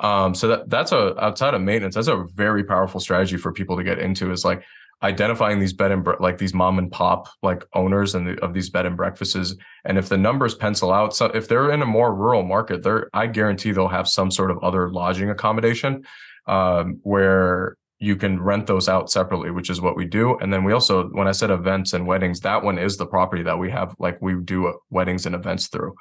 Um, 0.00 0.34
so 0.34 0.48
that 0.48 0.70
that's 0.70 0.92
a 0.92 1.22
outside 1.22 1.54
of 1.54 1.60
maintenance 1.60 1.96
that's 1.96 2.08
a 2.08 2.24
very 2.34 2.64
powerful 2.64 3.00
strategy 3.00 3.36
for 3.36 3.52
people 3.52 3.76
to 3.76 3.84
get 3.84 3.98
into 3.98 4.30
is 4.30 4.44
like 4.44 4.62
identifying 5.02 5.58
these 5.58 5.72
bed 5.72 5.92
and 5.92 6.02
bre- 6.04 6.20
like 6.20 6.38
these 6.38 6.54
mom 6.54 6.78
and 6.78 6.90
pop 6.90 7.28
like 7.42 7.64
owners 7.74 8.14
and 8.14 8.26
the, 8.26 8.42
of 8.42 8.54
these 8.54 8.70
bed 8.70 8.86
and 8.86 8.96
breakfasts. 8.96 9.54
And 9.84 9.98
if 9.98 10.08
the 10.08 10.16
numbers 10.16 10.54
pencil 10.54 10.92
out 10.92 11.14
so 11.14 11.26
if 11.26 11.46
they're 11.46 11.70
in 11.72 11.82
a 11.82 11.86
more 11.86 12.14
rural 12.14 12.42
market 12.42 12.82
they're 12.82 13.10
i 13.12 13.26
guarantee 13.26 13.72
they'll 13.72 13.88
have 13.88 14.08
some 14.08 14.30
sort 14.30 14.50
of 14.50 14.58
other 14.62 14.90
lodging 14.90 15.28
accommodation 15.30 16.04
um, 16.46 17.00
where 17.02 17.76
you 17.98 18.16
can 18.16 18.40
rent 18.40 18.66
those 18.66 18.88
out 18.88 19.10
separately 19.10 19.50
which 19.50 19.70
is 19.70 19.80
what 19.80 19.96
we 19.96 20.04
do 20.04 20.36
and 20.38 20.52
then 20.52 20.64
we 20.64 20.72
also 20.72 21.08
when 21.08 21.28
i 21.28 21.32
said 21.32 21.50
events 21.50 21.92
and 21.92 22.06
weddings 22.06 22.40
that 22.40 22.62
one 22.62 22.78
is 22.78 22.96
the 22.96 23.06
property 23.06 23.42
that 23.42 23.58
we 23.58 23.70
have 23.70 23.94
like 23.98 24.20
we 24.20 24.34
do 24.42 24.72
weddings 24.90 25.26
and 25.26 25.34
events 25.34 25.68
through 25.68 25.94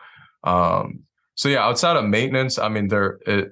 um, 0.43 0.99
so 1.35 1.49
yeah 1.49 1.63
outside 1.63 1.97
of 1.97 2.05
maintenance 2.05 2.57
i 2.57 2.69
mean 2.69 2.87
there 2.87 3.19
it, 3.25 3.51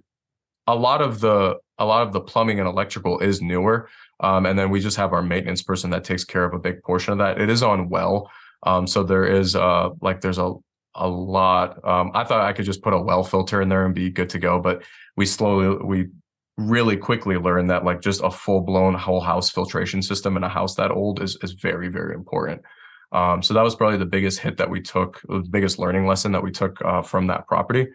a 0.68 0.76
lot 0.76 1.02
of 1.02 1.20
the 1.20 1.56
a 1.78 1.86
lot 1.86 2.06
of 2.06 2.14
the 2.14 2.22
plumbing 2.22 2.60
and 2.60 2.68
electrical 2.68 3.20
is 3.20 3.42
newer 3.42 3.90
um, 4.20 4.46
and 4.46 4.58
then 4.58 4.70
we 4.70 4.80
just 4.80 4.98
have 4.98 5.14
our 5.14 5.22
maintenance 5.22 5.62
person 5.62 5.90
that 5.90 6.04
takes 6.04 6.24
care 6.24 6.46
of 6.46 6.54
a 6.54 6.60
big 6.60 6.82
portion 6.84 7.12
of 7.14 7.20
that. 7.20 7.40
It 7.40 7.50
is 7.50 7.62
on 7.62 7.90
well. 7.90 8.30
Um, 8.64 8.88
so 8.88 9.04
there 9.04 9.26
is 9.26 9.56
uh 9.56 9.90
like 10.02 10.22
there's 10.22 10.38
a 10.38 10.54
a 10.96 11.08
lot. 11.08 11.84
Um, 11.86 12.12
I 12.14 12.24
thought 12.24 12.42
I 12.42 12.54
could 12.54 12.66
just 12.66 12.82
put 12.82 12.94
a 12.94 13.00
well 13.00 13.24
filter 13.24 13.62
in 13.62 13.70
there 13.70 13.86
and 13.86 13.94
be 13.94 14.10
good 14.10 14.30
to 14.30 14.40
go, 14.40 14.60
but 14.60 14.84
we 15.18 15.26
slowly 15.26 15.78
we 15.84 16.08
really 16.58 16.96
quickly 16.96 17.38
learned 17.38 17.70
that 17.70 17.84
like 17.84 18.02
just 18.02 18.22
a 18.24 18.32
full 18.32 18.62
blown 18.62 18.94
whole 18.94 19.22
house 19.22 19.50
filtration 19.50 20.02
system 20.02 20.38
in 20.38 20.44
a 20.44 20.50
house 20.50 20.76
that 20.76 20.92
old 20.92 21.22
is 21.22 21.38
is 21.42 21.54
very 21.54 21.90
very 21.90 22.14
important. 22.14 22.62
Um, 23.12 23.42
so 23.42 23.54
that 23.54 23.64
was 23.64 23.76
probably 23.76 23.98
the 23.98 24.06
biggest 24.06 24.40
hit 24.40 24.58
that 24.58 24.70
we 24.70 24.82
took, 24.82 25.22
the 25.28 25.40
biggest 25.50 25.80
learning 25.80 26.06
lesson 26.06 26.32
that 26.34 26.44
we 26.44 26.52
took 26.52 26.84
uh, 26.84 27.02
from 27.02 27.28
that 27.28 27.48
property. 27.48 27.88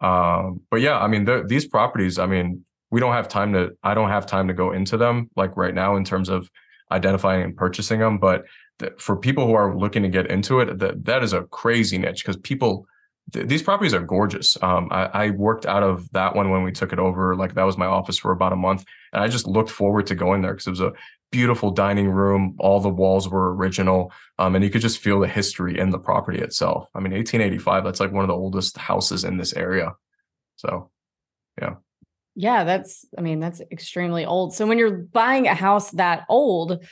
Um, 0.00 0.62
but 0.70 0.80
yeah, 0.80 0.98
I 0.98 1.06
mean, 1.06 1.28
these 1.46 1.66
properties, 1.66 2.18
I 2.18 2.26
mean, 2.26 2.64
we 2.94 3.00
don't 3.00 3.12
have 3.12 3.26
time 3.26 3.52
to 3.52 3.70
i 3.82 3.92
don't 3.92 4.08
have 4.08 4.24
time 4.24 4.46
to 4.46 4.54
go 4.54 4.70
into 4.70 4.96
them 4.96 5.28
like 5.34 5.56
right 5.56 5.74
now 5.74 5.96
in 5.96 6.04
terms 6.04 6.28
of 6.28 6.48
identifying 6.92 7.42
and 7.42 7.56
purchasing 7.56 7.98
them 7.98 8.18
but 8.18 8.44
th- 8.78 8.92
for 8.98 9.16
people 9.16 9.48
who 9.48 9.54
are 9.54 9.76
looking 9.76 10.04
to 10.04 10.08
get 10.08 10.30
into 10.30 10.60
it 10.60 10.78
that 10.78 11.04
that 11.04 11.24
is 11.24 11.32
a 11.32 11.42
crazy 11.42 11.98
niche 11.98 12.22
because 12.24 12.36
people 12.42 12.86
th- 13.32 13.46
these 13.46 13.62
properties 13.62 13.94
are 13.94 14.00
gorgeous 14.00 14.56
um, 14.62 14.88
I, 14.90 15.04
I, 15.04 15.30
worked 15.30 15.66
out 15.66 15.82
of 15.82 16.10
that 16.12 16.34
one 16.34 16.50
when 16.50 16.62
we 16.62 16.72
took 16.72 16.92
it 16.92 16.98
over 16.98 17.36
like 17.36 17.54
that 17.54 17.64
was 17.64 17.78
my 17.78 17.86
office 17.86 18.18
for 18.18 18.32
about 18.32 18.52
a 18.52 18.56
month 18.56 18.84
and 19.12 19.22
i 19.22 19.28
just 19.28 19.46
looked 19.46 19.70
forward 19.70 20.06
to 20.08 20.14
going 20.14 20.42
there 20.42 20.52
because 20.52 20.66
it 20.66 20.70
was 20.70 20.80
a 20.80 20.92
beautiful 21.32 21.70
dining 21.70 22.08
room 22.08 22.54
all 22.58 22.80
the 22.80 22.88
walls 22.88 23.28
were 23.28 23.54
original 23.54 24.12
um, 24.38 24.54
and 24.54 24.64
you 24.64 24.70
could 24.70 24.82
just 24.82 24.98
feel 24.98 25.18
the 25.18 25.28
history 25.28 25.78
in 25.78 25.90
the 25.90 25.98
property 25.98 26.38
itself 26.38 26.88
i 26.94 27.00
mean 27.00 27.12
1885 27.12 27.84
that's 27.84 28.00
like 28.00 28.12
one 28.12 28.24
of 28.24 28.28
the 28.28 28.34
oldest 28.34 28.76
houses 28.76 29.24
in 29.24 29.36
this 29.36 29.52
area 29.54 29.92
so 30.56 30.90
yeah 31.60 31.74
yeah, 32.36 32.64
that's, 32.64 33.04
I 33.16 33.20
mean, 33.20 33.38
that's 33.38 33.60
extremely 33.70 34.24
old. 34.24 34.54
So 34.54 34.66
when 34.66 34.78
you're 34.78 34.90
buying 34.90 35.46
a 35.46 35.54
house 35.54 35.92
that 35.92 36.24
old, 36.28 36.84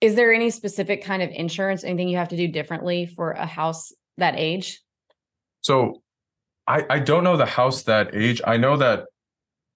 is 0.00 0.14
there 0.14 0.32
any 0.32 0.50
specific 0.50 1.02
kind 1.02 1.22
of 1.22 1.30
insurance, 1.30 1.82
anything 1.82 2.08
you 2.08 2.18
have 2.18 2.28
to 2.28 2.36
do 2.36 2.46
differently 2.46 3.06
for 3.06 3.32
a 3.32 3.46
house 3.46 3.92
that 4.18 4.34
age? 4.36 4.80
So 5.64 6.02
I, 6.66 6.84
I 6.88 6.98
don't 6.98 7.24
know 7.24 7.36
the 7.36 7.46
house 7.46 7.82
that 7.84 8.14
age. 8.14 8.40
I 8.46 8.56
know 8.56 8.76
that 8.76 9.06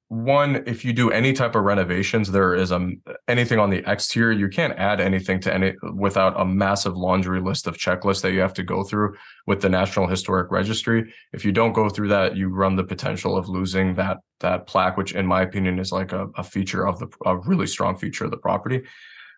one 0.09 0.63
if 0.67 0.87
you 0.87 0.93
do 0.95 1.11
any 1.11 1.35
type 1.35 1.55
of 1.55 1.63
renovations 1.63 2.31
there 2.31 2.55
is 2.55 2.73
um 2.73 2.99
anything 3.29 3.59
on 3.59 3.69
the 3.69 3.83
exterior 3.91 4.33
you 4.33 4.49
can't 4.49 4.73
add 4.79 5.03
anything 5.03 5.39
to 5.39 5.53
any 5.53 5.75
without 5.95 6.33
a 6.41 6.47
massive 6.47 6.97
laundry 6.97 7.43
list 7.43 7.67
of 7.67 7.77
checklists 7.77 8.23
that 8.23 8.33
you 8.33 8.41
have 8.41 8.55
to 8.55 8.63
go 8.63 8.83
through 8.83 9.15
with 9.47 9.61
the 9.61 9.69
national 9.69 10.07
historic 10.07 10.51
registry 10.51 11.13
if 11.35 11.45
you 11.45 11.53
don't 11.53 11.75
go 11.75 11.91
through 11.91 12.09
that 12.09 12.35
you 12.35 12.49
run 12.49 12.75
the 12.75 12.83
potential 12.83 13.37
of 13.37 13.51
losing 13.51 13.95
that 13.95 14.17
that 14.41 14.67
plaque 14.67 14.97
which 14.97 15.13
in 15.13 15.27
my 15.27 15.43
opinion 15.43 15.79
is 15.79 15.93
like 15.93 16.13
a, 16.13 16.27
a 16.37 16.43
feature 16.43 16.89
of 16.89 16.99
the 16.99 17.09
a 17.27 17.37
really 17.37 17.67
strong 17.67 17.95
feature 17.95 18.25
of 18.25 18.31
the 18.31 18.39
property 18.39 18.83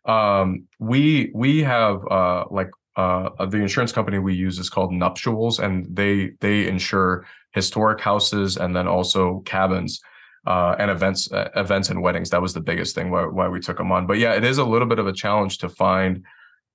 um 0.05 0.69
we 0.79 1.33
we 1.35 1.65
have 1.65 2.01
uh 2.13 2.45
like 2.49 2.71
uh, 2.97 3.47
the 3.47 3.59
insurance 3.59 3.93
company 3.93 4.19
we 4.19 4.35
use 4.35 4.59
is 4.59 4.71
called 4.71 4.93
Nuptials, 4.93 5.59
and 5.59 5.87
they 5.95 6.33
they 6.41 6.67
insure 6.67 7.27
historic 7.53 8.01
houses 8.01 8.57
and 8.57 8.75
then 8.75 8.87
also 8.87 9.41
cabins 9.41 10.01
uh, 10.47 10.75
and 10.79 10.91
events 10.91 11.31
uh, 11.33 11.49
events 11.57 11.91
and 11.91 12.03
weddings. 12.03 12.31
That 12.31 12.43
was 12.43 12.55
the 12.55 12.61
biggest 12.61 12.95
thing 12.95 13.11
why, 13.11 13.25
why 13.27 13.49
we 13.49 13.61
took 13.61 13.79
them 13.79 13.93
on. 13.93 14.07
But 14.07 14.19
yeah, 14.19 14.35
it 14.35 14.45
is 14.45 14.59
a 14.59 14.65
little 14.65 14.89
bit 14.89 14.99
of 14.99 15.07
a 15.07 15.13
challenge 15.13 15.59
to 15.59 15.69
find. 15.69 16.25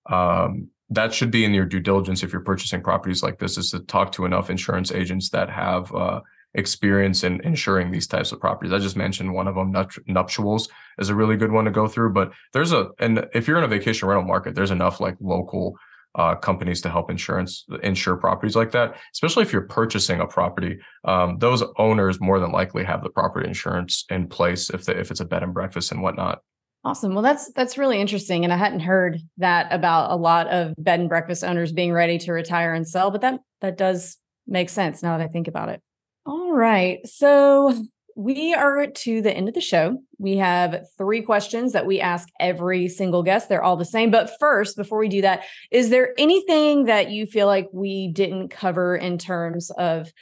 Um, 0.09 0.69
that 0.89 1.13
should 1.13 1.31
be 1.31 1.43
in 1.43 1.53
your 1.53 1.65
due 1.65 1.79
diligence 1.79 2.21
if 2.21 2.31
you're 2.31 2.41
purchasing 2.41 2.81
properties 2.81 3.23
like 3.23 3.39
this 3.39 3.57
is 3.57 3.71
to 3.71 3.79
talk 3.79 4.11
to 4.11 4.25
enough 4.25 4.51
insurance 4.51 4.91
agents 4.91 5.29
that 5.29 5.49
have 5.49 5.93
uh, 5.95 6.21
experience 6.53 7.23
in 7.23 7.41
insuring 7.41 7.91
these 7.91 8.05
types 8.05 8.31
of 8.31 8.39
properties. 8.39 8.71
I 8.71 8.77
just 8.77 8.95
mentioned 8.95 9.33
one 9.33 9.47
of 9.47 9.55
them, 9.55 9.71
nuptials, 10.07 10.69
is 10.99 11.09
a 11.09 11.15
really 11.15 11.37
good 11.37 11.51
one 11.51 11.65
to 11.65 11.71
go 11.71 11.87
through. 11.87 12.13
But 12.13 12.31
there's 12.53 12.71
a, 12.71 12.89
and 12.99 13.25
if 13.33 13.47
you're 13.47 13.57
in 13.57 13.63
a 13.63 13.67
vacation 13.67 14.07
rental 14.07 14.27
market, 14.27 14.53
there's 14.53 14.71
enough 14.71 14.99
like 14.99 15.15
local 15.19 15.75
uh, 16.15 16.35
companies 16.35 16.81
to 16.81 16.89
help 16.89 17.09
insurance 17.09 17.65
insure 17.83 18.15
properties 18.15 18.55
like 18.55 18.71
that. 18.71 18.95
Especially 19.13 19.43
if 19.43 19.51
you're 19.51 19.63
purchasing 19.63 20.19
a 20.19 20.27
property, 20.27 20.77
um, 21.03 21.37
those 21.39 21.63
owners 21.77 22.19
more 22.19 22.39
than 22.39 22.51
likely 22.51 22.83
have 22.83 23.03
the 23.03 23.09
property 23.09 23.47
insurance 23.47 24.05
in 24.09 24.27
place 24.27 24.69
if 24.69 24.85
they, 24.85 24.95
if 24.95 25.11
it's 25.11 25.19
a 25.19 25.25
bed 25.25 25.43
and 25.43 25.53
breakfast 25.53 25.91
and 25.91 26.01
whatnot. 26.01 26.41
Awesome. 26.83 27.15
Well, 27.15 27.23
that's 27.23 27.51
that's 27.53 27.79
really 27.79 27.99
interesting, 27.99 28.43
and 28.43 28.53
I 28.53 28.57
hadn't 28.57 28.81
heard 28.81 29.19
that 29.37 29.73
about 29.73 30.11
a 30.11 30.15
lot 30.15 30.47
of 30.49 30.75
bed 30.77 30.99
and 30.99 31.09
breakfast 31.09 31.43
owners 31.43 31.71
being 31.71 31.91
ready 31.91 32.19
to 32.19 32.31
retire 32.31 32.73
and 32.75 32.87
sell. 32.87 33.09
But 33.09 33.21
that 33.21 33.39
that 33.61 33.77
does 33.77 34.17
make 34.45 34.69
sense 34.69 35.01
now 35.01 35.17
that 35.17 35.23
I 35.23 35.27
think 35.27 35.47
about 35.47 35.69
it. 35.69 35.81
All 36.27 36.53
right. 36.53 36.99
So 37.07 37.75
we 38.15 38.53
are 38.53 38.87
to 38.87 39.21
the 39.21 39.31
end 39.31 39.49
of 39.49 39.53
the 39.53 39.61
show. 39.61 40.01
We 40.17 40.37
have 40.37 40.85
three 40.97 41.21
questions 41.21 41.73
that 41.73 41.85
we 41.85 41.99
ask 41.99 42.29
every 42.39 42.87
single 42.87 43.23
guest. 43.23 43.49
They're 43.49 43.63
all 43.63 43.75
the 43.75 43.83
same. 43.83 44.09
But 44.09 44.31
first, 44.39 44.77
before 44.77 44.99
we 44.99 45.09
do 45.09 45.21
that, 45.21 45.43
is 45.69 45.89
there 45.89 46.13
anything 46.17 46.85
that 46.85 47.11
you 47.11 47.25
feel 47.25 47.45
like 47.45 47.67
we 47.73 48.07
didn't 48.07 48.49
cover 48.49 48.95
in 48.95 49.17
terms 49.17 49.69
of 49.71 50.13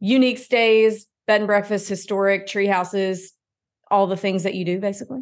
unique 0.00 0.38
stays, 0.38 1.06
bed 1.28 1.42
and 1.42 1.46
breakfast, 1.46 1.88
historic 1.88 2.48
tree 2.48 2.66
houses, 2.66 3.32
all 3.88 4.08
the 4.08 4.16
things 4.16 4.42
that 4.42 4.54
you 4.54 4.64
do 4.64 4.80
basically? 4.80 5.20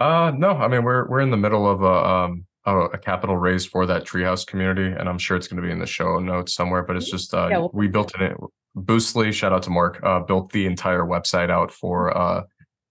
Uh 0.00 0.32
no, 0.36 0.50
I 0.50 0.68
mean 0.68 0.84
we're 0.84 1.08
we're 1.08 1.20
in 1.20 1.30
the 1.30 1.36
middle 1.36 1.70
of 1.70 1.82
a 1.82 2.08
um 2.08 2.46
a, 2.66 2.98
capital 2.98 3.36
raise 3.36 3.66
for 3.66 3.86
that 3.86 4.04
treehouse 4.04 4.46
community, 4.46 4.86
and 4.86 5.08
I'm 5.08 5.18
sure 5.18 5.36
it's 5.36 5.48
going 5.48 5.60
to 5.60 5.66
be 5.66 5.72
in 5.72 5.78
the 5.78 5.86
show 5.86 6.18
notes 6.18 6.54
somewhere. 6.54 6.82
But 6.82 6.96
it's 6.96 7.10
just 7.10 7.34
uh, 7.34 7.48
yeah, 7.50 7.58
well, 7.58 7.70
we 7.72 7.88
built 7.88 8.12
it. 8.18 8.36
Boostly, 8.76 9.32
shout 9.32 9.52
out 9.52 9.62
to 9.64 9.70
Mark, 9.70 10.00
uh, 10.02 10.20
built 10.20 10.50
the 10.50 10.66
entire 10.66 11.02
website 11.02 11.50
out 11.50 11.70
for 11.70 12.16
uh, 12.16 12.42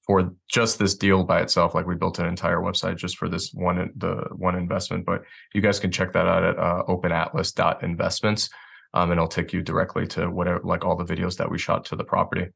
for 0.06 0.34
just 0.50 0.80
this 0.80 0.96
deal 0.96 1.24
by 1.24 1.42
itself. 1.42 1.74
Like 1.76 1.88
we 1.88 1.96
built 1.96 2.20
an 2.20 2.28
entire 2.28 2.60
website 2.60 2.98
just 2.98 3.18
for 3.18 3.28
this 3.28 3.52
one 3.54 3.92
the 3.98 4.28
one 4.36 4.56
investment. 4.56 5.06
But 5.06 5.24
you 5.54 5.62
guys 5.62 5.80
can 5.80 5.92
check 5.92 6.14
that 6.14 6.28
out 6.28 6.44
at 6.44 6.58
uh, 6.58 6.84
openatlas.investments, 6.88 8.50
um, 8.94 9.12
and 9.12 9.18
it'll 9.18 9.28
take 9.28 9.54
you 9.54 9.62
directly 9.62 10.08
to 10.08 10.30
whatever 10.30 10.62
like 10.64 10.86
all 10.86 10.96
the 10.96 11.06
videos 11.06 11.38
that 11.38 11.50
we 11.50 11.58
shot 11.58 11.86
to 11.86 11.96
the 11.96 12.04
property. 12.04 12.48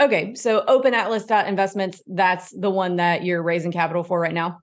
Okay, 0.00 0.34
so 0.34 0.64
openatlas.investments, 0.66 2.02
that's 2.06 2.50
the 2.58 2.70
one 2.70 2.96
that 2.96 3.22
you're 3.22 3.42
raising 3.42 3.70
capital 3.70 4.02
for 4.02 4.18
right 4.18 4.32
now. 4.32 4.60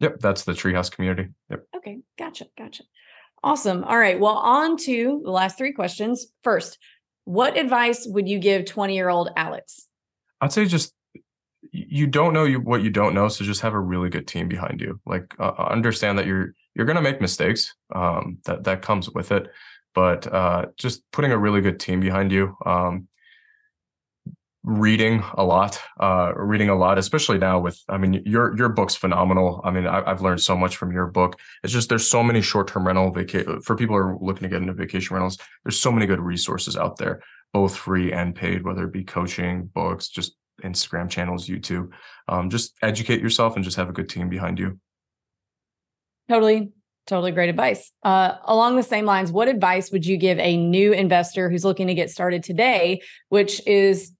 Yep, 0.00 0.20
that's 0.20 0.44
the 0.44 0.52
Treehouse 0.52 0.90
community. 0.90 1.30
Yep. 1.50 1.64
Okay, 1.76 2.00
gotcha, 2.18 2.46
gotcha. 2.56 2.84
Awesome. 3.42 3.84
All 3.84 3.98
right. 3.98 4.18
Well, 4.18 4.36
on 4.36 4.76
to 4.78 5.20
the 5.24 5.30
last 5.30 5.56
three 5.56 5.72
questions. 5.72 6.26
First, 6.42 6.78
what 7.24 7.56
advice 7.56 8.06
would 8.06 8.28
you 8.28 8.38
give 8.38 8.64
20 8.64 8.94
year 8.94 9.08
old 9.08 9.30
Alex? 9.36 9.88
I'd 10.40 10.52
say 10.52 10.66
just 10.66 10.94
you 11.72 12.06
don't 12.06 12.32
know 12.32 12.46
what 12.54 12.82
you 12.82 12.90
don't 12.90 13.14
know, 13.14 13.28
so 13.28 13.44
just 13.44 13.60
have 13.62 13.74
a 13.74 13.80
really 13.80 14.08
good 14.08 14.26
team 14.26 14.48
behind 14.48 14.80
you. 14.80 15.00
Like 15.06 15.34
uh, 15.38 15.52
uh 15.58 15.68
understand 15.70 16.18
that 16.18 16.26
you're 16.26 16.54
you're 16.74 16.86
gonna 16.86 17.02
make 17.02 17.20
mistakes. 17.20 17.74
Um, 17.94 18.38
that 18.44 18.64
that 18.64 18.82
comes 18.82 19.10
with 19.10 19.32
it, 19.32 19.48
but 19.94 20.32
uh, 20.32 20.66
just 20.76 21.02
putting 21.10 21.32
a 21.32 21.38
really 21.38 21.60
good 21.60 21.80
team 21.80 22.00
behind 22.00 22.32
you. 22.32 22.56
Um, 22.64 23.08
reading 24.66 25.22
a 25.34 25.44
lot 25.44 25.80
uh 26.00 26.32
reading 26.34 26.68
a 26.68 26.74
lot 26.74 26.98
especially 26.98 27.38
now 27.38 27.56
with 27.56 27.80
i 27.88 27.96
mean 27.96 28.20
your 28.26 28.56
your 28.58 28.68
book's 28.68 28.96
phenomenal. 28.96 29.60
I 29.62 29.70
mean 29.70 29.86
I, 29.86 30.02
have 30.08 30.22
learned 30.22 30.40
so 30.40 30.56
much 30.56 30.76
from 30.76 30.90
your 30.90 31.06
book. 31.06 31.38
It's 31.62 31.72
just 31.72 31.88
there's 31.88 32.10
so 32.10 32.20
many 32.20 32.42
short-term 32.42 32.84
rental 32.84 33.12
vacation 33.12 33.60
for 33.60 33.76
people 33.76 33.94
who 33.94 34.02
are 34.02 34.18
looking 34.20 34.42
to 34.42 34.48
get 34.48 34.62
into 34.62 34.74
vacation 34.74 35.14
rentals 35.14 35.38
there's 35.64 35.78
so 35.78 35.92
many 35.92 36.04
good 36.04 36.18
resources 36.18 36.76
out 36.76 36.96
there 36.96 37.22
both 37.52 37.76
free 37.76 38.12
and 38.12 38.34
paid 38.34 38.64
whether 38.64 38.84
it 38.84 38.92
be 38.92 39.04
coaching 39.04 39.66
books 39.72 40.08
just 40.08 40.34
instagram 40.64 41.08
channels 41.08 41.46
youtube. 41.46 41.90
Um, 42.26 42.50
just 42.50 42.74
educate 42.82 43.20
yourself 43.20 43.54
and 43.54 43.64
just 43.64 43.76
have 43.76 43.88
a 43.88 43.92
good 43.92 44.08
team 44.08 44.28
behind 44.28 44.58
you. 44.58 44.80
Totally 46.28 46.72
totally 47.06 47.30
great 47.30 47.48
advice. 47.48 47.92
Uh, 48.02 48.32
along 48.46 48.74
the 48.74 48.82
same 48.82 49.04
lines 49.04 49.30
what 49.30 49.46
advice 49.46 49.92
would 49.92 50.04
you 50.04 50.16
give 50.16 50.40
a 50.40 50.56
new 50.56 50.92
investor 50.92 51.48
who's 51.48 51.64
looking 51.64 51.86
to 51.86 51.94
get 51.94 52.10
started 52.10 52.42
today 52.42 53.00
which 53.28 53.64
is 53.64 54.15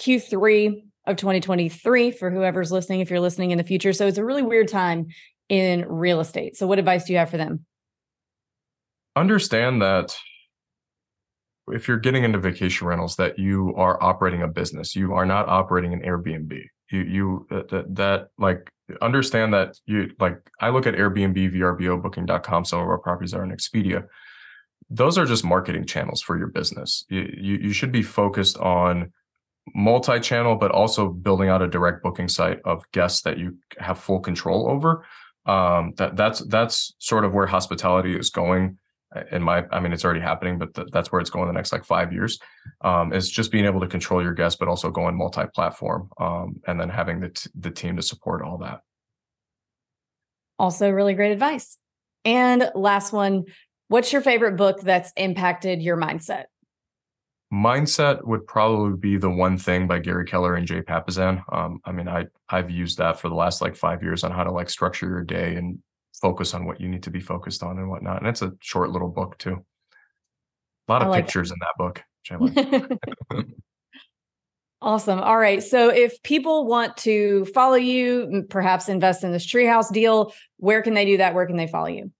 Q3 0.00 0.82
of 1.06 1.16
2023 1.16 2.10
for 2.10 2.30
whoever's 2.30 2.72
listening, 2.72 3.00
if 3.00 3.10
you're 3.10 3.20
listening 3.20 3.50
in 3.50 3.58
the 3.58 3.64
future. 3.64 3.92
So 3.92 4.06
it's 4.06 4.18
a 4.18 4.24
really 4.24 4.42
weird 4.42 4.68
time 4.68 5.08
in 5.48 5.86
real 5.86 6.20
estate. 6.20 6.56
So, 6.56 6.66
what 6.66 6.78
advice 6.78 7.04
do 7.04 7.12
you 7.12 7.18
have 7.18 7.30
for 7.30 7.36
them? 7.36 7.66
Understand 9.16 9.82
that 9.82 10.16
if 11.68 11.88
you're 11.88 11.98
getting 11.98 12.24
into 12.24 12.38
vacation 12.38 12.86
rentals, 12.86 13.16
that 13.16 13.38
you 13.38 13.74
are 13.76 14.02
operating 14.02 14.42
a 14.42 14.48
business. 14.48 14.96
You 14.96 15.12
are 15.12 15.26
not 15.26 15.48
operating 15.48 15.92
an 15.92 16.00
Airbnb. 16.00 16.58
You 16.90 17.00
you 17.00 17.46
uh, 17.50 17.62
that, 17.70 17.94
that 17.96 18.28
like 18.38 18.70
understand 19.02 19.52
that 19.54 19.76
you 19.86 20.10
like 20.18 20.38
I 20.60 20.70
look 20.70 20.86
at 20.86 20.94
Airbnb, 20.94 21.54
VRBO, 21.54 22.02
Booking.com. 22.02 22.64
Some 22.64 22.80
of 22.80 22.88
our 22.88 22.98
properties 22.98 23.34
are 23.34 23.44
in 23.44 23.50
Expedia. 23.50 24.06
Those 24.88 25.18
are 25.18 25.26
just 25.26 25.44
marketing 25.44 25.86
channels 25.86 26.22
for 26.22 26.38
your 26.38 26.48
business. 26.48 27.04
You 27.08 27.32
you, 27.36 27.56
you 27.56 27.72
should 27.72 27.92
be 27.92 28.02
focused 28.02 28.56
on 28.58 29.12
multi-channel, 29.74 30.56
but 30.56 30.70
also 30.70 31.08
building 31.08 31.48
out 31.48 31.62
a 31.62 31.68
direct 31.68 32.02
booking 32.02 32.28
site 32.28 32.60
of 32.64 32.82
guests 32.92 33.22
that 33.22 33.38
you 33.38 33.56
have 33.78 33.98
full 33.98 34.20
control 34.20 34.68
over. 34.68 35.04
Um, 35.46 35.94
that 35.96 36.16
that's 36.16 36.40
that's 36.46 36.94
sort 36.98 37.24
of 37.24 37.32
where 37.32 37.46
hospitality 37.46 38.16
is 38.16 38.30
going. 38.30 38.78
In 39.32 39.42
my, 39.42 39.64
I 39.72 39.80
mean, 39.80 39.92
it's 39.92 40.04
already 40.04 40.20
happening, 40.20 40.58
but 40.58 40.72
th- 40.72 40.86
that's 40.92 41.10
where 41.10 41.20
it's 41.20 41.30
going 41.30 41.48
the 41.48 41.52
next 41.52 41.72
like 41.72 41.84
five 41.84 42.12
years. 42.12 42.38
Um, 42.82 43.12
is 43.12 43.28
just 43.28 43.50
being 43.50 43.64
able 43.64 43.80
to 43.80 43.88
control 43.88 44.22
your 44.22 44.34
guests, 44.34 44.56
but 44.56 44.68
also 44.68 44.90
going 44.90 45.16
multi-platform, 45.16 46.10
um, 46.18 46.60
and 46.66 46.80
then 46.80 46.88
having 46.88 47.18
the 47.18 47.30
t- 47.30 47.50
the 47.58 47.70
team 47.70 47.96
to 47.96 48.02
support 48.02 48.42
all 48.42 48.58
that. 48.58 48.82
Also, 50.58 50.90
really 50.90 51.14
great 51.14 51.32
advice. 51.32 51.78
And 52.24 52.70
last 52.74 53.12
one, 53.12 53.46
what's 53.88 54.12
your 54.12 54.22
favorite 54.22 54.56
book 54.56 54.80
that's 54.80 55.12
impacted 55.16 55.82
your 55.82 55.96
mindset? 55.96 56.44
Mindset 57.52 58.24
would 58.24 58.46
probably 58.46 58.96
be 58.96 59.16
the 59.16 59.30
one 59.30 59.58
thing 59.58 59.86
by 59.86 59.98
Gary 59.98 60.24
Keller 60.24 60.54
and 60.54 60.66
Jay 60.66 60.82
Papasan. 60.82 61.42
Um, 61.52 61.80
I 61.84 61.92
mean, 61.92 62.08
I 62.08 62.26
I've 62.48 62.70
used 62.70 62.98
that 62.98 63.18
for 63.18 63.28
the 63.28 63.34
last 63.34 63.60
like 63.60 63.76
five 63.76 64.02
years 64.02 64.24
on 64.24 64.30
how 64.30 64.44
to 64.44 64.52
like 64.52 64.70
structure 64.70 65.08
your 65.08 65.24
day 65.24 65.56
and 65.56 65.78
focus 66.20 66.54
on 66.54 66.64
what 66.64 66.80
you 66.80 66.88
need 66.88 67.02
to 67.04 67.10
be 67.10 67.20
focused 67.20 67.62
on 67.62 67.78
and 67.78 67.88
whatnot. 67.88 68.18
And 68.18 68.28
it's 68.28 68.42
a 68.42 68.52
short 68.60 68.90
little 68.90 69.08
book 69.08 69.38
too. 69.38 69.64
A 70.88 70.92
lot 70.92 71.02
of 71.02 71.08
like 71.08 71.24
pictures 71.24 71.50
it. 71.50 71.54
in 71.54 71.58
that 71.60 71.76
book, 71.78 72.02
like. 73.30 73.46
awesome. 74.82 75.20
All 75.20 75.38
right. 75.38 75.62
So 75.62 75.88
if 75.88 76.22
people 76.22 76.66
want 76.66 76.96
to 76.98 77.44
follow 77.46 77.76
you, 77.76 78.46
perhaps 78.48 78.88
invest 78.88 79.24
in 79.24 79.32
this 79.32 79.46
treehouse 79.46 79.92
deal, 79.92 80.32
where 80.58 80.82
can 80.82 80.94
they 80.94 81.04
do 81.04 81.16
that? 81.18 81.34
Where 81.34 81.46
can 81.46 81.56
they 81.56 81.68
follow 81.68 81.88
you? 81.88 82.10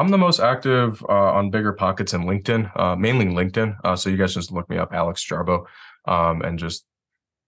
I'm 0.00 0.08
the 0.08 0.16
most 0.16 0.40
active 0.40 1.04
uh, 1.10 1.32
on 1.32 1.50
Bigger 1.50 1.74
Pockets 1.74 2.14
and 2.14 2.24
LinkedIn, 2.24 2.74
uh, 2.74 2.96
mainly 2.96 3.26
LinkedIn. 3.26 3.76
Uh, 3.84 3.96
so 3.96 4.08
you 4.08 4.16
guys 4.16 4.32
just 4.32 4.50
look 4.50 4.66
me 4.70 4.78
up, 4.78 4.94
Alex 4.94 5.22
Jarbo, 5.22 5.66
um, 6.06 6.40
and 6.40 6.58
just 6.58 6.86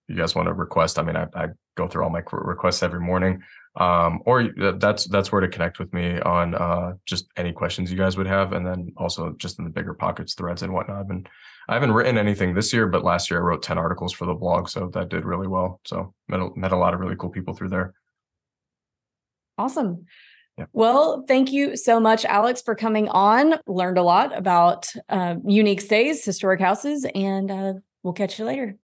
you 0.07 0.17
guys 0.17 0.35
want 0.35 0.49
to 0.49 0.53
request. 0.53 0.99
I 0.99 1.03
mean, 1.03 1.17
I, 1.17 1.29
I 1.35 1.47
go 1.77 1.89
through 1.89 2.05
all 2.05 2.11
my 2.11 2.23
requests 2.31 2.83
every 2.83 3.01
morning, 3.01 3.43
um, 3.77 4.21
or 4.27 4.51
that's 4.79 5.07
that's 5.07 5.33
where 5.33 5.41
to 5.41 5.49
connect 5.49 5.79
with 5.79 5.95
me 5.95 6.21
on 6.21 6.55
uh, 6.55 6.93
just 7.07 7.25
any 7.39 7.53
questions 7.53 7.91
you 7.91 7.97
guys 7.97 8.19
would 8.19 8.27
have, 8.27 8.53
and 8.53 8.67
then 8.67 8.93
also 8.99 9.35
just 9.39 9.59
in 9.59 9.65
the 9.65 9.71
Bigger 9.71 9.95
Pockets 9.95 10.35
threads 10.35 10.61
and 10.61 10.75
whatnot. 10.75 11.09
And 11.09 11.27
I 11.71 11.73
haven't 11.73 11.93
written 11.93 12.19
anything 12.19 12.53
this 12.53 12.71
year, 12.71 12.87
but 12.87 13.03
last 13.03 13.31
year 13.31 13.41
I 13.41 13.45
wrote 13.45 13.63
ten 13.63 13.79
articles 13.79 14.13
for 14.13 14.27
the 14.27 14.35
blog, 14.35 14.69
so 14.69 14.91
that 14.93 15.09
did 15.09 15.25
really 15.25 15.49
well. 15.49 15.81
So 15.87 16.13
met 16.29 16.41
a, 16.41 16.51
met 16.55 16.73
a 16.73 16.77
lot 16.77 16.93
of 16.93 17.01
really 17.01 17.17
cool 17.17 17.31
people 17.31 17.55
through 17.55 17.71
there. 17.71 17.95
Awesome. 19.57 20.05
Well, 20.73 21.25
thank 21.27 21.53
you 21.53 21.77
so 21.77 22.01
much, 22.01 22.25
Alex, 22.25 22.63
for 22.63 22.75
coming 22.75 23.09
on. 23.09 23.55
Learned 23.67 23.99
a 23.99 24.03
lot 24.03 24.37
about 24.37 24.89
uh, 25.09 25.37
unique 25.45 25.81
stays, 25.81 26.25
historic 26.25 26.61
houses, 26.61 27.07
and 27.15 27.51
uh, 27.51 27.75
we'll 28.03 28.15
catch 28.15 28.39
you 28.39 28.45
later. 28.45 28.77